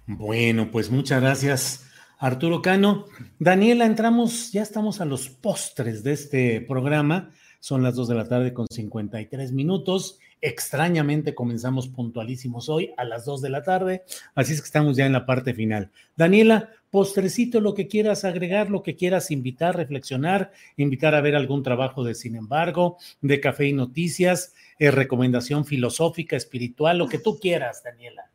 Bueno, 0.07 0.71
pues 0.71 0.91
muchas 0.91 1.21
gracias, 1.21 1.91
Arturo 2.19 2.63
Cano. 2.63 3.05
Daniela, 3.39 3.85
entramos, 3.85 4.51
ya 4.51 4.63
estamos 4.63 5.01
a 5.01 5.05
los 5.05 5.29
postres 5.29 6.03
de 6.03 6.13
este 6.13 6.61
programa. 6.63 7.33
Son 7.61 7.83
las 7.83 7.95
2 7.95 8.09
de 8.09 8.15
la 8.15 8.27
tarde 8.27 8.55
con 8.55 8.67
53 8.69 9.53
minutos. 9.53 10.19
Extrañamente 10.41 11.35
comenzamos 11.35 11.89
puntualísimos 11.89 12.71
hoy 12.71 12.93
a 12.97 13.05
las 13.05 13.27
2 13.27 13.43
de 13.43 13.51
la 13.51 13.63
tarde, 13.63 14.03
así 14.35 14.55
es 14.55 14.63
que 14.63 14.67
estamos 14.67 14.97
ya 14.97 15.05
en 15.05 15.13
la 15.13 15.27
parte 15.27 15.53
final. 15.53 15.91
Daniela, 16.17 16.71
postrecito, 16.91 17.61
lo 17.61 17.75
que 17.75 17.87
quieras 17.87 18.25
agregar, 18.25 18.71
lo 18.71 18.83
que 18.83 18.97
quieras 18.97 19.31
invitar, 19.31 19.77
reflexionar, 19.77 20.53
invitar 20.79 21.15
a 21.15 21.21
ver 21.21 21.37
algún 21.37 21.63
trabajo 21.63 22.03
de 22.03 22.15
Sin 22.15 22.37
embargo, 22.37 22.97
de 23.21 23.39
Café 23.39 23.67
y 23.67 23.75
Noticias, 23.75 24.55
eh, 24.79 24.91
recomendación 24.91 25.67
filosófica, 25.67 26.37
espiritual, 26.37 26.97
lo 26.97 27.07
que 27.07 27.19
tú 27.19 27.39
quieras, 27.39 27.83
Daniela. 27.85 28.31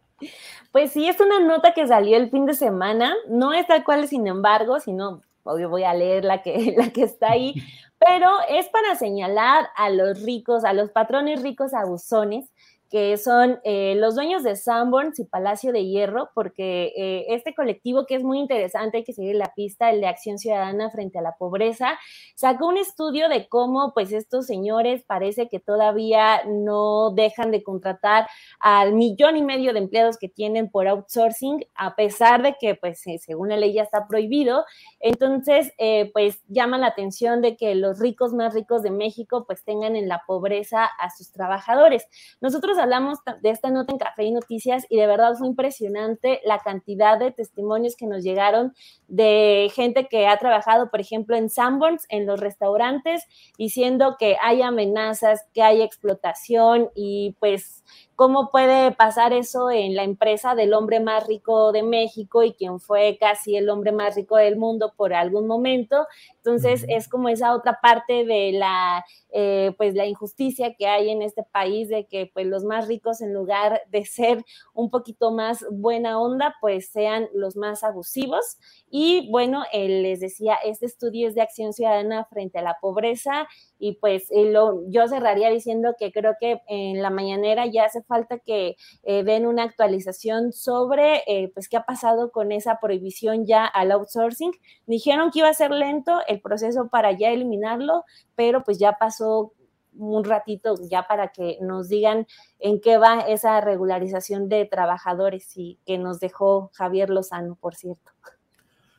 Pues 0.72 0.92
sí, 0.92 1.08
es 1.08 1.20
una 1.20 1.40
nota 1.40 1.74
que 1.74 1.88
salió 1.88 2.18
el 2.18 2.30
fin 2.30 2.46
de 2.46 2.54
semana, 2.54 3.16
no 3.28 3.54
es 3.54 3.66
tal 3.66 3.84
cual, 3.84 4.08
sin 4.08 4.28
embargo, 4.28 4.80
sino 4.80 5.22
obvio 5.46 5.70
voy 5.70 5.84
a 5.84 5.94
leer 5.94 6.26
la 6.26 6.42
que, 6.42 6.74
la 6.78 6.90
que 6.90 7.04
está 7.04 7.32
ahí, 7.32 7.54
pero 8.00 8.30
es 8.50 8.68
para 8.68 8.96
señalar 8.96 9.70
a 9.76 9.90
los 9.90 10.22
ricos, 10.22 10.66
a 10.66 10.74
los 10.74 10.92
patrones 10.92 11.42
ricos 11.42 11.74
abusones 11.74 12.52
que 12.90 13.18
son 13.18 13.60
eh, 13.64 13.96
los 13.98 14.16
dueños 14.16 14.44
de 14.44 14.56
Sanborns 14.56 15.20
y 15.20 15.26
Palacio 15.26 15.72
de 15.72 15.86
Hierro, 15.86 16.30
porque 16.36 16.94
eh, 16.96 17.26
este 17.30 17.56
colectivo 17.56 18.06
que 18.06 18.16
es 18.16 18.24
muy 18.24 18.40
interesante, 18.40 18.98
hay 18.98 19.04
que 19.04 19.14
seguir 19.14 19.36
la 19.36 19.54
pista, 19.56 19.90
el 19.90 20.02
de 20.02 20.08
Acción 20.08 20.38
Ciudadana 20.38 20.92
frente 20.92 21.18
a 21.18 21.22
la 21.22 21.36
pobreza, 21.36 21.98
sacó 22.36 22.68
un 22.68 22.78
estudio 22.78 23.28
de 23.28 23.48
cómo 23.48 23.94
pues 23.94 24.12
estos 24.12 24.46
señores 24.46 25.04
parece 25.04 25.50
que 25.50 25.60
todavía 25.60 26.44
no 26.46 27.12
dejan 27.12 27.52
de 27.52 27.64
contratar 27.64 28.28
al 28.60 28.94
millón 28.94 29.36
y 29.38 29.44
medio 29.44 29.74
de 29.74 29.80
empleados 29.80 30.18
que 30.18 30.30
tienen 30.30 30.70
por 30.70 30.88
outsourcing, 30.88 31.66
a 31.76 31.96
pesar 31.96 32.44
de 32.44 32.56
que 32.60 32.76
pues 32.76 33.06
eh, 33.08 33.18
según 33.18 33.50
la 33.50 33.58
ley 33.58 33.74
ya 33.74 33.84
está 33.84 34.08
prohibido. 34.08 34.64
Entonces, 35.00 35.72
pues 36.14 36.42
llama 36.48 36.78
la 36.78 36.88
atención 36.88 37.42
de 37.42 37.56
que 37.58 37.76
los 37.76 38.00
ricos 38.00 38.34
más 38.34 38.54
ricos 38.54 38.84
de 38.84 38.92
México 38.92 39.46
pues 39.46 39.64
tengan 39.64 39.96
en 39.96 40.08
la 40.08 40.24
pobreza 40.26 40.86
a 40.86 41.10
sus 41.10 41.32
trabajadores. 41.32 42.08
Nosotros 42.42 42.75
hablamos 42.78 43.20
de 43.42 43.50
esta 43.50 43.70
nota 43.70 43.92
en 43.92 44.00
Café 44.00 44.24
y 44.24 44.32
Noticias 44.32 44.86
y 44.90 44.98
de 44.98 45.08
verdad 45.08 45.34
fue 45.38 45.48
impresionante 45.48 46.42
la 46.46 46.60
cantidad 46.60 47.18
de 47.20 47.32
testimonios 47.32 47.96
que 47.96 48.08
nos 48.08 48.24
llegaron 48.24 48.74
de 49.08 49.72
gente 49.74 50.08
que 50.08 50.28
ha 50.28 50.38
trabajado, 50.38 50.90
por 50.90 51.00
ejemplo, 51.00 51.36
en 51.36 51.50
Sanborns, 51.50 52.06
en 52.10 52.26
los 52.26 52.40
restaurantes, 52.40 53.24
diciendo 53.58 54.16
que 54.20 54.38
hay 54.42 54.62
amenazas, 54.62 55.46
que 55.54 55.62
hay 55.62 55.82
explotación 55.82 56.90
y 56.96 57.36
pues 57.40 57.84
cómo 58.16 58.50
puede 58.50 58.92
pasar 58.92 59.34
eso 59.34 59.70
en 59.70 59.96
la 59.96 60.04
empresa 60.04 60.56
del 60.56 60.74
hombre 60.74 61.00
más 61.00 61.28
rico 61.28 61.72
de 61.72 61.84
México 61.84 62.44
y 62.44 62.54
quien 62.54 62.80
fue 62.80 63.18
casi 63.20 63.58
el 63.58 63.70
hombre 63.70 63.92
más 63.92 64.16
rico 64.16 64.38
del 64.38 64.56
mundo 64.56 64.94
por 64.96 65.14
algún 65.14 65.48
momento. 65.48 66.08
Entonces 66.38 66.86
es 66.88 67.10
como 67.10 67.28
esa 67.28 67.54
otra 67.54 67.80
parte 67.82 68.24
de 68.26 68.54
la, 68.54 69.04
eh, 69.32 69.74
pues 69.78 69.96
la 69.96 70.06
injusticia 70.06 70.76
que 70.76 70.88
hay 70.88 71.10
en 71.10 71.22
este 71.22 71.44
país 71.44 71.90
de 71.90 72.06
que 72.06 72.32
pues 72.34 72.46
los 72.46 72.64
más 72.64 72.88
ricos 72.88 73.22
en 73.22 73.34
lugar 73.34 73.82
de 73.90 74.06
ser 74.06 74.46
un 74.74 74.90
poquito 74.90 75.32
más 75.32 75.66
buena 75.70 76.20
onda, 76.20 76.56
pues 76.62 76.90
sean 76.90 77.28
los 77.34 77.58
más 77.58 77.84
abusivos. 77.84 78.58
Y 78.90 79.30
bueno, 79.30 79.64
les 79.74 80.22
decía, 80.22 80.56
este 80.64 80.86
estudio 80.86 81.28
es 81.28 81.36
de 81.36 81.42
acción 81.42 81.74
ciudadana 81.74 82.26
frente 82.26 82.60
a 82.60 82.62
la 82.62 82.78
pobreza 82.80 83.48
y 83.78 83.94
pues 83.94 84.30
lo, 84.32 84.90
yo 84.90 85.08
cerraría 85.08 85.50
diciendo 85.50 85.96
que 86.00 86.12
creo 86.14 86.36
que 86.40 86.62
en 86.68 87.02
la 87.02 87.10
mañanera 87.10 87.66
ya 87.66 87.86
hace 87.86 88.05
falta 88.06 88.40
que 88.40 88.76
eh, 89.04 89.24
den 89.24 89.46
una 89.46 89.64
actualización 89.64 90.54
sobre 90.54 91.24
eh, 91.28 91.52
pues 91.54 91.70
qué 91.70 91.78
ha 91.78 91.86
pasado 91.86 92.32
con 92.32 92.52
esa 92.52 92.80
prohibición 92.80 93.46
ya 93.46 93.66
al 93.66 93.92
outsourcing. 93.92 94.52
Dijeron 94.86 95.32
que 95.32 95.40
iba 95.40 95.50
a 95.50 95.54
ser 95.54 95.72
lento 95.72 96.22
el 96.28 96.42
proceso 96.42 96.88
para 96.90 97.12
ya 97.12 97.30
eliminarlo, 97.30 98.04
pero 98.36 98.64
pues 98.64 98.80
ya 98.80 98.94
pasó 98.94 99.54
un 99.98 100.24
ratito 100.24 100.76
ya 100.90 101.08
para 101.08 101.30
que 101.30 101.58
nos 101.62 101.90
digan 101.90 102.28
en 102.60 102.82
qué 102.82 102.98
va 102.98 103.22
esa 103.22 103.62
regularización 103.62 104.50
de 104.50 104.66
trabajadores 104.66 105.52
y 105.56 105.80
que 105.86 105.98
nos 105.98 106.20
dejó 106.20 106.72
Javier 106.74 107.10
Lozano, 107.10 107.56
por 107.56 107.76
cierto. 107.76 108.12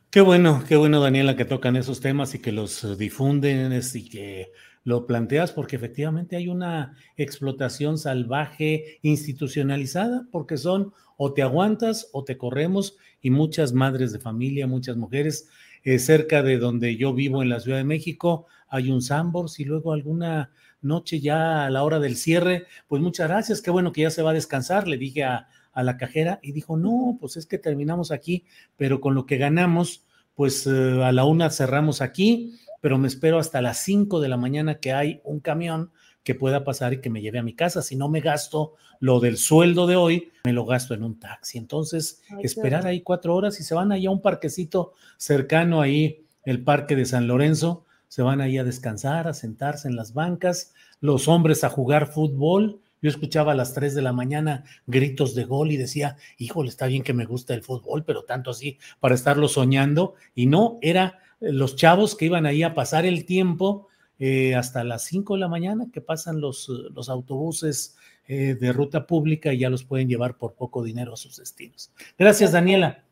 Qué 0.09 0.21
bueno, 0.21 0.63
qué 0.67 0.77
bueno, 0.77 1.01
Daniela, 1.01 1.35
que 1.35 1.45
tocan 1.45 1.75
esos 1.75 1.99
temas 1.99 2.33
y 2.33 2.41
que 2.41 2.51
los 2.51 2.97
difunden 2.97 3.79
y 3.93 4.09
que 4.09 4.51
lo 4.87 5.05
planteas, 5.05 5.51
porque 5.51 5.75
efectivamente 5.75 6.37
hay 6.37 6.47
una 6.47 6.95
explotación 7.17 7.97
salvaje 7.97 8.99
institucionalizada, 9.01 10.29
porque 10.31 10.55
son 10.55 10.93
o 11.17 11.33
te 11.33 11.41
aguantas 11.41 12.07
o 12.13 12.23
te 12.23 12.37
corremos 12.37 12.95
y 13.21 13.29
muchas 13.29 13.73
madres 13.73 14.13
de 14.13 14.19
familia, 14.19 14.65
muchas 14.65 14.95
mujeres, 14.95 15.49
eh, 15.83 15.99
cerca 15.99 16.41
de 16.41 16.57
donde 16.57 16.95
yo 16.95 17.13
vivo 17.13 17.43
en 17.43 17.49
la 17.49 17.59
Ciudad 17.59 17.79
de 17.79 17.83
México, 17.83 18.45
hay 18.69 18.89
un 18.89 19.01
Sambors 19.01 19.59
y 19.59 19.65
luego 19.65 19.91
alguna 19.91 20.51
noche 20.79 21.19
ya 21.19 21.65
a 21.65 21.69
la 21.69 21.83
hora 21.83 21.99
del 21.99 22.15
cierre, 22.15 22.65
pues 22.87 23.01
muchas 23.01 23.27
gracias, 23.27 23.61
qué 23.61 23.71
bueno 23.71 23.91
que 23.91 24.03
ya 24.03 24.09
se 24.09 24.21
va 24.21 24.31
a 24.31 24.35
descansar, 24.35 24.87
le 24.87 24.97
dije 24.97 25.25
a, 25.25 25.49
a 25.73 25.83
la 25.83 25.97
cajera 25.97 26.39
y 26.41 26.53
dijo, 26.53 26.77
no, 26.77 27.17
pues 27.19 27.35
es 27.35 27.45
que 27.45 27.57
terminamos 27.57 28.11
aquí, 28.11 28.45
pero 28.77 29.01
con 29.01 29.15
lo 29.15 29.25
que 29.25 29.35
ganamos, 29.35 30.05
pues 30.33 30.65
eh, 30.65 31.03
a 31.03 31.11
la 31.11 31.25
una 31.25 31.49
cerramos 31.49 31.99
aquí 31.99 32.53
pero 32.81 32.97
me 32.97 33.07
espero 33.07 33.39
hasta 33.39 33.61
las 33.61 33.79
5 33.79 34.19
de 34.19 34.29
la 34.29 34.37
mañana 34.37 34.79
que 34.79 34.93
hay 34.93 35.21
un 35.23 35.39
camión 35.39 35.91
que 36.27 36.35
pueda 36.35 36.65
pasar 36.65 36.91
y 36.91 36.99
que 36.99 37.09
me 37.09 37.21
lleve 37.21 37.39
a 37.39 37.43
mi 37.43 37.53
casa. 37.53 37.81
Si 37.81 37.95
no 37.95 38.09
me 38.09 38.19
gasto 38.19 38.73
lo 38.99 39.21
del 39.21 39.37
sueldo 39.37 39.87
de 39.87 39.95
hoy, 39.95 40.31
me 40.43 40.51
lo 40.51 40.65
gasto 40.65 40.93
en 40.93 41.03
un 41.03 41.17
taxi. 41.17 41.57
Entonces, 41.57 42.21
esperar 42.43 42.85
ahí 42.85 42.99
cuatro 42.99 43.33
horas 43.33 43.61
y 43.61 43.63
se 43.63 43.73
van 43.73 43.93
ahí 43.93 44.07
a 44.07 44.11
un 44.11 44.21
parquecito 44.21 44.91
cercano 45.15 45.79
ahí, 45.79 46.25
el 46.43 46.65
parque 46.65 46.97
de 46.97 47.05
San 47.05 47.27
Lorenzo. 47.27 47.85
Se 48.09 48.23
van 48.23 48.41
ahí 48.41 48.57
a 48.57 48.65
descansar, 48.65 49.29
a 49.29 49.33
sentarse 49.33 49.87
en 49.87 49.95
las 49.95 50.13
bancas, 50.13 50.73
los 50.99 51.29
hombres 51.29 51.63
a 51.63 51.69
jugar 51.69 52.07
fútbol. 52.07 52.81
Yo 53.01 53.09
escuchaba 53.09 53.53
a 53.53 53.55
las 53.55 53.73
3 53.73 53.95
de 53.95 54.01
la 54.01 54.11
mañana 54.11 54.65
gritos 54.85 55.33
de 55.33 55.45
gol 55.45 55.71
y 55.71 55.77
decía, 55.77 56.17
híjole, 56.37 56.67
está 56.67 56.87
bien 56.87 57.03
que 57.03 57.13
me 57.13 57.25
gusta 57.25 57.53
el 57.53 57.63
fútbol, 57.63 58.03
pero 58.03 58.23
tanto 58.23 58.51
así 58.51 58.79
para 58.99 59.15
estarlo 59.15 59.47
soñando. 59.47 60.15
Y 60.35 60.47
no, 60.47 60.77
era 60.81 61.19
los 61.39 61.75
chavos 61.75 62.15
que 62.15 62.25
iban 62.25 62.45
ahí 62.45 62.63
a 62.63 62.73
pasar 62.73 63.05
el 63.05 63.25
tiempo 63.25 63.87
eh, 64.19 64.55
hasta 64.55 64.83
las 64.83 65.03
5 65.05 65.35
de 65.35 65.39
la 65.39 65.47
mañana, 65.47 65.87
que 65.91 66.01
pasan 66.01 66.41
los, 66.41 66.69
los 66.69 67.09
autobuses 67.09 67.95
eh, 68.27 68.55
de 68.59 68.73
ruta 68.73 69.05
pública 69.05 69.53
y 69.53 69.59
ya 69.59 69.69
los 69.69 69.83
pueden 69.83 70.09
llevar 70.09 70.37
por 70.37 70.55
poco 70.55 70.83
dinero 70.83 71.13
a 71.13 71.17
sus 71.17 71.37
destinos. 71.37 71.91
Gracias, 72.17 72.51
Daniela. 72.51 73.03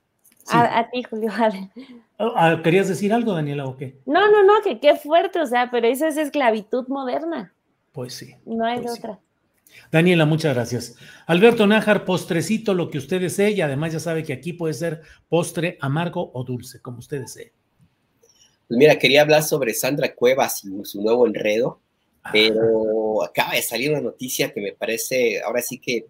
A, 0.47 0.89
ti, 0.91 1.03
Julio. 1.03 1.31
Oh, 2.17 2.31
ah, 2.37 2.61
¿Querías 2.63 2.87
decir 2.87 3.11
algo, 3.11 3.33
Daniela, 3.33 3.65
o 3.65 3.75
qué? 3.75 3.97
No, 4.05 4.31
no, 4.31 4.41
no, 4.41 4.61
que 4.63 4.79
qué 4.79 4.95
fuerte, 4.95 5.41
o 5.41 5.45
sea, 5.45 5.69
pero 5.69 5.85
eso 5.85 6.07
es 6.07 6.15
esclavitud 6.15 6.87
moderna. 6.87 7.53
Pues 7.91 8.13
sí. 8.13 8.35
No 8.45 8.65
hay 8.65 8.79
pues 8.79 8.99
otra. 8.99 9.19
Daniela, 9.91 10.25
muchas 10.25 10.55
gracias. 10.55 10.95
Alberto 11.27 11.67
Nájar, 11.67 12.05
postrecito, 12.05 12.73
lo 12.73 12.89
que 12.89 12.99
usted 12.99 13.19
desee, 13.19 13.51
y 13.51 13.59
además 13.59 13.91
ya 13.91 13.99
sabe 13.99 14.23
que 14.23 14.31
aquí 14.31 14.53
puede 14.53 14.73
ser 14.73 15.01
postre 15.27 15.77
amargo 15.81 16.31
o 16.33 16.45
dulce, 16.45 16.81
como 16.81 16.99
usted 16.99 17.19
desee. 17.19 17.51
Pues 18.67 18.77
mira, 18.77 18.97
quería 18.97 19.21
hablar 19.21 19.43
sobre 19.43 19.73
Sandra 19.73 20.13
Cuevas 20.13 20.63
y 20.65 20.85
su 20.85 21.01
nuevo 21.01 21.27
enredo, 21.27 21.79
pero 22.31 23.23
acaba 23.23 23.53
de 23.53 23.61
salir 23.61 23.91
una 23.91 24.01
noticia 24.01 24.51
que 24.51 24.61
me 24.61 24.73
parece 24.73 25.41
ahora 25.41 25.61
sí 25.61 25.77
que 25.77 26.07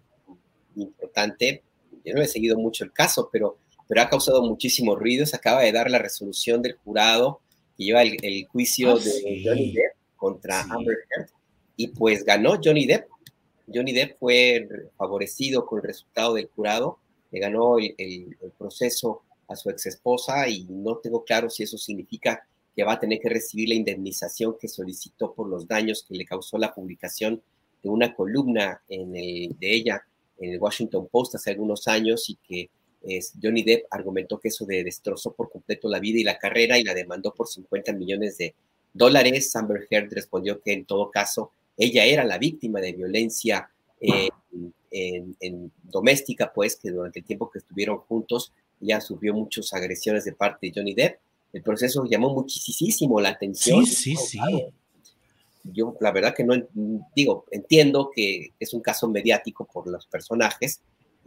importante. 0.74 1.62
Yo 2.04 2.14
no 2.14 2.22
he 2.22 2.26
seguido 2.26 2.56
mucho 2.56 2.84
el 2.84 2.92
caso, 2.92 3.28
pero, 3.30 3.58
pero 3.86 4.00
ha 4.00 4.08
causado 4.08 4.42
muchísimo 4.42 4.96
ruido. 4.96 5.26
Se 5.26 5.36
acaba 5.36 5.62
de 5.62 5.72
dar 5.72 5.90
la 5.90 5.98
resolución 5.98 6.62
del 6.62 6.76
jurado 6.76 7.40
que 7.76 7.84
lleva 7.84 8.02
el, 8.02 8.46
juicio 8.46 8.92
ah, 8.92 8.98
de 8.98 9.42
Johnny 9.44 9.72
Depp 9.72 9.96
contra 10.16 10.62
Amber 10.62 10.96
Heard 11.10 11.28
y 11.76 11.88
pues 11.88 12.24
ganó 12.24 12.58
Johnny 12.62 12.86
Depp. 12.86 13.08
Johnny 13.72 13.92
Depp 13.92 14.18
fue 14.18 14.66
favorecido 14.96 15.66
con 15.66 15.80
el 15.80 15.84
resultado 15.84 16.34
del 16.34 16.46
jurado, 16.46 16.98
le 17.32 17.40
ganó 17.40 17.78
el, 17.78 17.94
el 17.98 18.52
proceso 18.56 19.22
a 19.48 19.56
su 19.56 19.70
ex 19.70 19.86
esposa 19.86 20.48
y 20.48 20.64
no 20.68 20.98
tengo 20.98 21.24
claro 21.24 21.50
si 21.50 21.62
eso 21.62 21.78
significa 21.78 22.46
que 22.74 22.84
va 22.84 22.94
a 22.94 23.00
tener 23.00 23.20
que 23.20 23.28
recibir 23.28 23.68
la 23.70 23.74
indemnización 23.74 24.56
que 24.60 24.68
solicitó 24.68 25.32
por 25.32 25.48
los 25.48 25.66
daños 25.66 26.04
que 26.06 26.14
le 26.14 26.26
causó 26.26 26.58
la 26.58 26.74
publicación 26.74 27.42
de 27.82 27.88
una 27.88 28.14
columna 28.14 28.82
de 28.88 29.56
ella 29.60 30.02
en 30.38 30.52
el 30.52 30.60
Washington 30.60 31.08
Post 31.10 31.36
hace 31.36 31.50
algunos 31.50 31.88
años 31.88 32.28
y 32.28 32.36
que 32.36 32.70
Johnny 33.40 33.62
Depp 33.62 33.86
argumentó 33.90 34.38
que 34.38 34.48
eso 34.48 34.66
de 34.66 34.84
destrozó 34.84 35.32
por 35.32 35.50
completo 35.50 35.88
la 35.88 36.00
vida 36.00 36.18
y 36.18 36.24
la 36.24 36.38
carrera 36.38 36.78
y 36.78 36.84
la 36.84 36.94
demandó 36.94 37.32
por 37.32 37.48
50 37.48 37.92
millones 37.92 38.36
de 38.38 38.54
dólares. 38.92 39.54
Amber 39.54 39.86
Heard 39.88 40.12
respondió 40.12 40.60
que 40.60 40.72
en 40.72 40.84
todo 40.84 41.10
caso 41.10 41.50
ella 41.76 42.04
era 42.04 42.24
la 42.24 42.38
víctima 42.38 42.80
de 42.80 42.92
violencia 42.92 43.70
eh, 44.00 44.28
en, 44.90 45.72
doméstica, 45.82 46.52
pues 46.52 46.76
que 46.76 46.90
durante 46.90 47.20
el 47.20 47.24
tiempo 47.24 47.50
que 47.50 47.58
estuvieron 47.58 47.98
juntos 47.98 48.52
ya 48.80 49.00
sufrió 49.00 49.34
muchas 49.34 49.72
agresiones 49.72 50.24
de 50.24 50.32
parte 50.32 50.66
de 50.66 50.72
Johnny 50.74 50.94
Depp. 50.94 51.18
El 51.52 51.62
proceso 51.62 52.04
llamó 52.04 52.34
muchísimo 52.34 53.20
la 53.20 53.30
atención. 53.30 53.86
Sí, 53.86 54.14
sí, 54.14 54.16
sí. 54.16 54.38
Yo 55.64 55.96
la 56.00 56.12
verdad 56.12 56.34
que 56.34 56.44
no 56.44 56.54
digo, 57.14 57.44
entiendo 57.50 58.10
que 58.14 58.52
es 58.60 58.72
un 58.72 58.80
caso 58.80 59.08
mediático 59.08 59.64
por 59.64 59.88
los 59.88 60.06
personajes, 60.06 60.80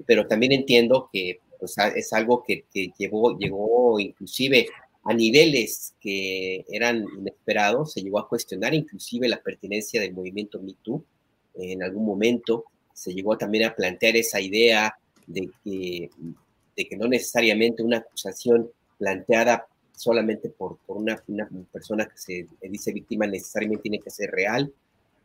pero 0.05 0.27
también 0.27 0.53
entiendo 0.53 1.09
que 1.11 1.39
pues, 1.59 1.75
es 1.95 2.13
algo 2.13 2.43
que, 2.43 2.65
que 2.73 2.91
llevó, 2.97 3.37
llegó 3.37 3.99
inclusive 3.99 4.67
a 5.03 5.13
niveles 5.13 5.93
que 5.99 6.65
eran 6.69 7.05
inesperados, 7.17 7.93
se 7.93 8.01
llegó 8.01 8.19
a 8.19 8.29
cuestionar 8.29 8.73
inclusive 8.73 9.27
la 9.27 9.41
pertenencia 9.41 9.99
del 9.99 10.13
movimiento 10.13 10.61
Me 10.61 10.73
Too 10.81 11.03
en 11.55 11.83
algún 11.83 12.05
momento, 12.05 12.65
se 12.93 13.13
llegó 13.13 13.37
también 13.37 13.65
a 13.65 13.75
plantear 13.75 14.15
esa 14.15 14.39
idea 14.39 14.97
de 15.27 15.49
que, 15.63 16.09
de 16.79 16.87
que 16.87 16.95
no 16.95 17.09
necesariamente 17.09 17.83
una 17.83 17.97
acusación 17.97 18.71
planteada 18.97 19.67
solamente 19.97 20.47
por, 20.47 20.77
por 20.87 20.95
una, 20.95 21.21
persona 21.73 22.05
que 22.05 22.17
se 22.17 22.47
dice 22.69 22.93
víctima 22.93 23.27
necesariamente 23.27 23.83
tiene 23.83 23.99
que 23.99 24.09
ser 24.09 24.31
real. 24.31 24.71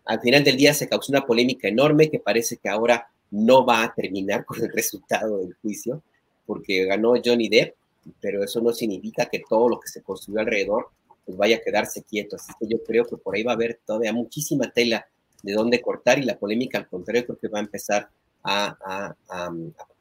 Al 0.04 0.20
final 0.20 0.42
del 0.42 0.56
día 0.56 0.74
se 0.74 0.88
causó 0.88 1.12
una 1.12 1.24
polémica 1.24 1.68
enorme 1.68 2.10
que 2.10 2.18
parece 2.18 2.56
que 2.56 2.68
ahora 2.68 3.08
no 3.30 3.64
va 3.64 3.84
a 3.84 3.94
terminar 3.94 4.44
con 4.44 4.60
el 4.60 4.72
resultado 4.72 5.38
del 5.38 5.54
juicio, 5.62 6.02
porque 6.44 6.86
ganó 6.86 7.14
Johnny 7.24 7.48
Depp, 7.48 7.76
pero 8.20 8.42
eso 8.42 8.60
no 8.60 8.72
significa 8.72 9.26
que 9.26 9.44
todo 9.48 9.68
lo 9.68 9.78
que 9.78 9.86
se 9.86 10.02
construyó 10.02 10.40
alrededor 10.40 10.88
pues 11.24 11.38
vaya 11.38 11.58
a 11.58 11.60
quedarse 11.60 12.02
quieto. 12.02 12.34
Así 12.34 12.52
que 12.58 12.66
yo 12.66 12.82
creo 12.82 13.04
que 13.04 13.16
por 13.16 13.36
ahí 13.36 13.44
va 13.44 13.52
a 13.52 13.54
haber 13.54 13.78
todavía 13.86 14.12
muchísima 14.12 14.72
tela 14.72 15.06
de 15.44 15.52
dónde 15.52 15.80
cortar 15.80 16.18
y 16.18 16.22
la 16.22 16.36
polémica 16.36 16.78
al 16.78 16.88
contrario 16.88 17.24
creo 17.26 17.38
que 17.38 17.48
va 17.48 17.60
a 17.60 17.62
empezar 17.62 18.08
a, 18.44 19.16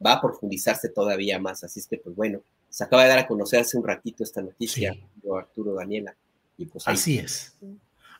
va 0.04 0.12
a 0.12 0.20
profundizarse 0.20 0.90
todavía 0.90 1.38
más. 1.38 1.64
Así 1.64 1.80
es 1.80 1.86
que 1.86 1.98
pues 1.98 2.14
bueno, 2.14 2.42
se 2.68 2.84
acaba 2.84 3.02
de 3.04 3.08
dar 3.08 3.18
a 3.20 3.26
conocer 3.26 3.60
hace 3.60 3.76
un 3.76 3.84
ratito 3.84 4.22
esta 4.22 4.42
noticia, 4.42 4.94
Arturo 5.36 5.74
Daniela. 5.74 6.14
Y 6.56 6.66
pues 6.66 6.86
Así 6.86 7.18
es. 7.18 7.56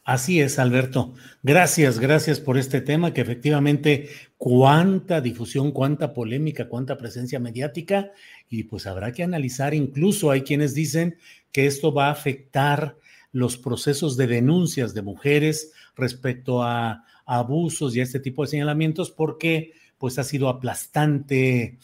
Así 0.05 0.41
es, 0.41 0.59
Alberto. 0.59 1.15
Gracias, 1.43 1.99
gracias 1.99 2.39
por 2.39 2.59
este 2.59 2.83
tema 2.83 3.15
que 3.15 3.23
efectivamente 3.23 4.11
cuánta 4.37 5.23
difusión, 5.23 5.73
cuánta 5.73 6.13
polémica, 6.13 6.69
cuánta 6.69 6.99
presencia 6.99 7.41
mediática 7.41 8.13
y 8.51 8.65
pues 8.65 8.87
habrá 8.87 9.13
que 9.13 9.23
analizar. 9.23 9.73
Incluso 9.73 10.31
hay 10.31 10.43
quienes 10.43 10.75
dicen 10.75 11.17
que 11.53 11.67
esto 11.67 11.95
va 11.95 12.09
a 12.09 12.13
afectar 12.13 12.99
los 13.33 13.57
procesos 13.57 14.19
de 14.19 14.27
denuncias 14.27 14.93
de 14.93 15.01
mujeres 15.01 15.73
respecto 15.97 16.63
a 16.63 17.05
abusos 17.25 17.97
y 17.97 18.01
a 18.01 18.03
este 18.03 18.21
tipo 18.21 18.43
de 18.43 18.51
señalamientos 18.51 19.11
porque 19.11 19.73
pues 20.05 20.19
ha 20.19 20.23
sido 20.23 20.51
aplastante. 20.51 21.79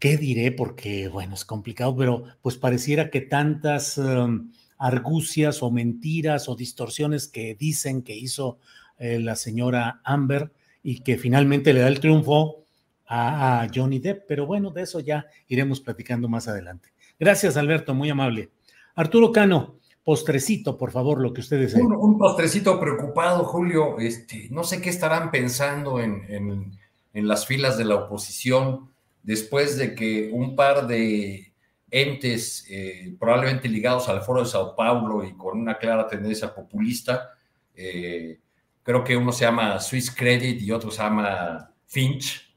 ¿Qué 0.00 0.16
diré? 0.16 0.50
Porque, 0.50 1.06
bueno, 1.06 1.34
es 1.36 1.44
complicado, 1.44 1.94
pero 1.94 2.24
pues 2.40 2.56
pareciera 2.56 3.10
que 3.10 3.20
tantas 3.20 3.96
um, 3.96 4.50
argucias 4.76 5.62
o 5.62 5.70
mentiras 5.70 6.48
o 6.48 6.56
distorsiones 6.56 7.28
que 7.28 7.54
dicen 7.54 8.02
que 8.02 8.16
hizo 8.16 8.58
eh, 8.98 9.20
la 9.20 9.36
señora 9.36 10.00
Amber 10.02 10.50
y 10.82 11.04
que 11.04 11.16
finalmente 11.16 11.72
le 11.72 11.78
da 11.78 11.86
el 11.86 12.00
triunfo 12.00 12.64
a, 13.06 13.62
a, 13.62 13.68
Johnny 13.72 14.00
Depp. 14.00 14.24
Pero 14.26 14.44
bueno, 14.44 14.70
de 14.70 14.82
eso 14.82 14.98
ya 14.98 15.24
iremos 15.46 15.80
platicando 15.80 16.28
más 16.28 16.48
adelante. 16.48 16.88
Gracias, 17.20 17.56
Alberto, 17.56 17.94
muy 17.94 18.10
amable. 18.10 18.50
Arturo 18.96 19.30
Cano, 19.30 19.76
postrecito, 20.02 20.76
por 20.76 20.90
favor, 20.90 21.20
lo 21.20 21.32
que 21.32 21.40
ustedes 21.40 21.74
un, 21.74 21.92
un, 21.92 22.18
postrecito 22.18 22.80
preocupado, 22.80 23.44
Julio. 23.44 24.00
Este, 24.00 24.48
no 24.50 24.64
sé 24.64 24.80
qué 24.80 24.90
estarán 24.90 25.30
pensando 25.30 26.00
en, 26.00 26.24
en, 26.28 26.81
en, 27.12 27.28
las 27.28 27.46
filas 27.46 27.78
de 27.78 27.84
la 27.84 27.96
oposición 27.96 28.90
después 29.22 29.76
de 29.76 29.94
que 29.94 30.30
un 30.32 30.56
par 30.56 30.86
de 30.86 31.52
entes 31.90 32.66
eh, 32.70 33.14
probablemente 33.18 33.68
ligados 33.68 34.08
al 34.08 34.22
Foro 34.22 34.40
de 34.40 34.48
Sao 34.48 34.74
Paulo 34.74 35.24
y 35.24 35.34
con 35.34 35.58
una 35.58 35.78
clara 35.78 36.08
tendencia 36.08 36.54
populista, 36.54 37.30
eh, 37.74 38.40
creo 38.82 39.04
que 39.04 39.16
uno 39.16 39.32
se 39.32 39.44
llama 39.44 39.78
Swiss 39.78 40.10
Credit 40.10 40.60
y 40.60 40.72
otro 40.72 40.90
se 40.90 41.02
llama 41.02 41.70
Finch. 41.86 42.52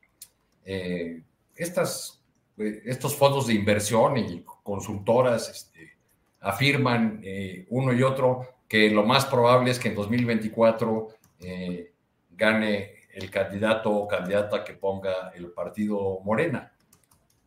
Eh, 0.64 1.22
estas, 1.56 2.22
estos 2.58 3.16
fondos 3.16 3.48
de 3.48 3.54
inversión 3.54 4.18
y 4.18 4.44
consultoras 4.64 5.50
este, 5.50 5.96
afirman 6.42 7.22
eh, 7.24 7.66
uno 7.70 7.94
y 7.94 8.04
otro 8.04 8.56
que 8.68 8.90
lo 8.90 9.04
más 9.04 9.26
probable 9.26 9.72
es 9.72 9.80
que 9.80 9.90
en 9.90 9.96
2024 9.96 11.08
eh, 11.42 11.92
gane 12.32 12.95
el 13.16 13.32
candidato 13.32 13.90
o 13.92 14.08
candidata 14.08 14.64
que 14.64 14.74
ponga 14.74 15.30
el 15.36 15.52
partido 15.52 16.20
Morena. 16.24 16.74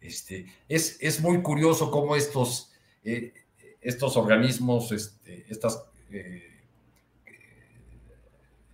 Este, 0.00 0.46
es, 0.66 0.96
es 1.00 1.20
muy 1.20 1.42
curioso 1.42 1.90
cómo 1.90 2.16
estos, 2.16 2.72
eh, 3.04 3.34
estos 3.80 4.16
organismos, 4.16 4.90
este, 4.92 5.44
estas 5.48 5.84
eh, 6.10 6.62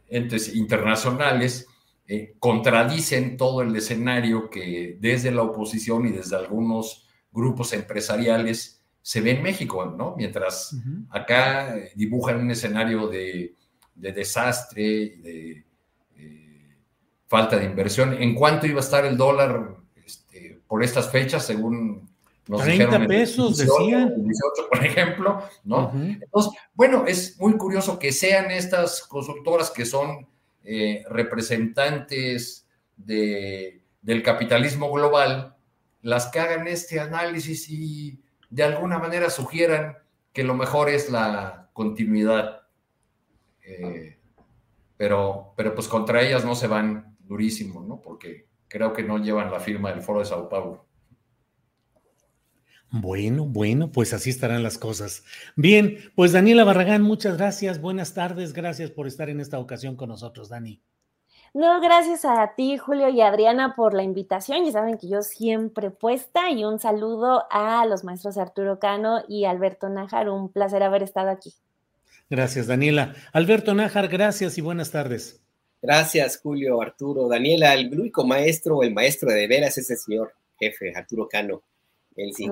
entes 0.09 0.55
internacionales, 0.55 1.67
eh, 2.07 2.35
contradicen 2.39 3.37
todo 3.37 3.63
el 3.63 3.75
escenario 3.75 4.49
que 4.49 4.97
desde 5.01 5.33
la 5.33 5.43
oposición 5.43 6.07
y 6.07 6.13
desde 6.13 6.37
algunos 6.37 7.09
grupos 7.33 7.73
empresariales 7.73 8.85
se 9.03 9.21
ve 9.21 9.33
en 9.33 9.43
México, 9.43 9.85
¿no? 9.87 10.15
Mientras 10.17 10.73
uh 10.73 10.77
-huh. 10.77 11.07
acá 11.11 11.75
dibujan 11.97 12.41
un 12.41 12.51
escenario 12.51 13.09
de, 13.09 13.57
de 13.95 14.13
desastre, 14.13 15.17
de 15.17 15.65
falta 17.35 17.57
de 17.57 17.65
inversión. 17.65 18.15
¿En 18.23 18.33
cuánto 18.33 18.65
iba 18.65 18.79
a 18.79 18.85
estar 18.85 19.05
el 19.05 19.17
dólar 19.17 19.75
este, 20.07 20.61
por 20.69 20.85
estas 20.85 21.11
fechas, 21.11 21.45
según 21.45 22.09
nos 22.47 22.63
30 22.63 22.85
dijeron? 22.85 23.09
pesos, 23.09 23.57
18, 23.57 23.79
decían. 23.81 24.15
18, 24.23 24.69
por 24.71 24.85
ejemplo, 24.85 25.43
¿no? 25.65 25.79
Uh 25.89 25.93
-huh. 25.93 26.23
Entonces, 26.23 26.53
bueno, 26.75 27.07
es 27.09 27.37
muy 27.41 27.57
curioso 27.57 27.99
que 27.99 28.13
sean 28.13 28.53
estas 28.53 29.03
consultoras 29.03 29.73
que 29.73 29.85
son 29.85 30.29
eh, 30.63 31.03
representantes 31.11 32.69
de, 32.97 33.83
del 34.01 34.23
capitalismo 34.23 34.93
global 34.93 35.57
las 36.03 36.27
que 36.27 36.39
hagan 36.39 36.69
este 36.69 37.01
análisis 37.01 37.69
y 37.69 38.21
de 38.49 38.63
alguna 38.63 39.01
manera 39.01 39.29
sugieran 39.29 39.97
que 40.33 40.45
lo 40.45 40.55
mejor 40.55 40.89
es 40.89 41.11
la 41.11 41.69
continuidad. 41.73 42.61
Eh, 43.67 44.19
pero, 44.97 45.53
pero 45.57 45.75
pues 45.75 45.89
contra 45.89 46.23
ellas 46.23 46.45
no 46.45 46.55
se 46.55 46.69
van 46.69 47.14
durísimo, 47.27 47.83
¿no? 47.83 48.01
Porque 48.01 48.49
creo 48.69 48.93
que 48.93 49.03
no 49.03 49.19
llevan 49.19 49.51
la 49.51 49.61
firma 49.61 49.93
del 49.93 50.03
Foro 50.03 50.21
de 50.21 50.27
Sao 50.27 50.49
Paulo. 50.49 50.87
Bueno, 52.91 53.45
bueno, 53.45 53.91
pues 53.91 54.13
así 54.13 54.31
estarán 54.31 54.63
las 54.63 54.79
cosas. 54.79 55.25
Bien, 55.57 55.99
pues 56.15 56.31
Daniela 56.31 56.63
Barragán, 56.63 57.03
muchas 57.03 57.37
gracias, 57.37 57.81
buenas 57.81 58.15
tardes, 58.15 58.53
gracias 58.53 58.91
por 58.91 59.09
estar 59.09 59.29
en 59.29 59.41
esta 59.41 59.59
ocasión 59.59 59.97
con 59.97 60.11
nosotros, 60.11 60.49
Dani. 60.49 60.81
No, 61.55 61.81
gracias 61.81 62.25
a 62.25 62.55
ti, 62.57 62.79
Julio 62.79 63.09
y 63.09 63.21
Adriana, 63.21 63.75
por 63.77 63.95
la 63.95 64.03
invitación. 64.03 64.65
Ya 64.65 64.73
saben 64.73 64.99
que 64.99 65.09
yo 65.09 65.23
siempre 65.23 65.91
puesta 65.93 66.51
y 66.51 66.65
un 66.65 66.81
saludo 66.81 67.45
a 67.51 67.87
los 67.87 68.03
maestros 68.03 68.39
Arturo 68.39 68.81
Cano 68.81 69.23
y 69.29 69.45
Alberto 69.45 69.89
Nájar. 69.89 70.29
Un 70.29 70.53
placer 70.53 70.83
haber 70.83 71.05
estado 71.05 71.31
aquí. 71.31 71.55
Gracias, 72.29 72.67
Daniela. 72.67 73.15
Alberto 73.33 73.73
Nájar, 73.73 74.09
gracias 74.09 74.59
y 74.59 74.63
buenas 74.63 74.91
tardes. 74.91 75.45
Gracias, 75.85 76.41
Julio, 76.43 76.81
Arturo. 76.81 77.29
Daniela, 77.29 77.75
el 77.75 77.93
único 77.93 78.27
maestro 78.27 78.83
el 78.83 78.95
maestro 78.95 79.31
de 79.31 79.47
veras 79.47 79.77
es 79.77 79.91
el 79.91 79.99
señor 79.99 80.33
jefe, 80.59 80.95
Arturo 80.97 81.29
Cano. 81.29 81.63
Él 82.17 82.33
sí. 82.35 82.51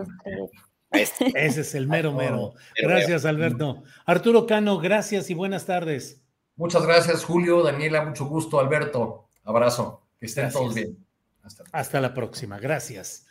Ese 0.92 1.62
es 1.62 1.74
el 1.74 1.86
mero 1.86 2.12
mero. 2.12 2.52
Gracias, 2.76 3.24
Alberto. 3.24 3.84
Arturo 4.04 4.46
Cano, 4.46 4.78
gracias 4.78 5.30
y 5.30 5.34
buenas 5.34 5.64
tardes. 5.64 6.20
Muchas 6.56 6.86
gracias, 6.86 7.24
Julio, 7.24 7.62
Daniela, 7.62 8.04
mucho 8.04 8.26
gusto, 8.26 8.60
Alberto. 8.60 9.28
Abrazo. 9.44 10.02
Que 10.20 10.26
estén 10.26 10.44
gracias. 10.44 10.62
todos 10.62 10.74
bien. 10.74 10.98
Hasta, 11.42 11.64
Hasta 11.72 12.00
la 12.02 12.12
próxima. 12.12 12.58
Gracias. 12.58 13.24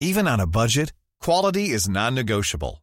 Even 0.00 0.26
on 0.26 0.40
a 0.40 0.46
budget, 0.46 0.94
quality 1.20 1.74
is 1.74 1.86
non-negotiable. 1.86 2.82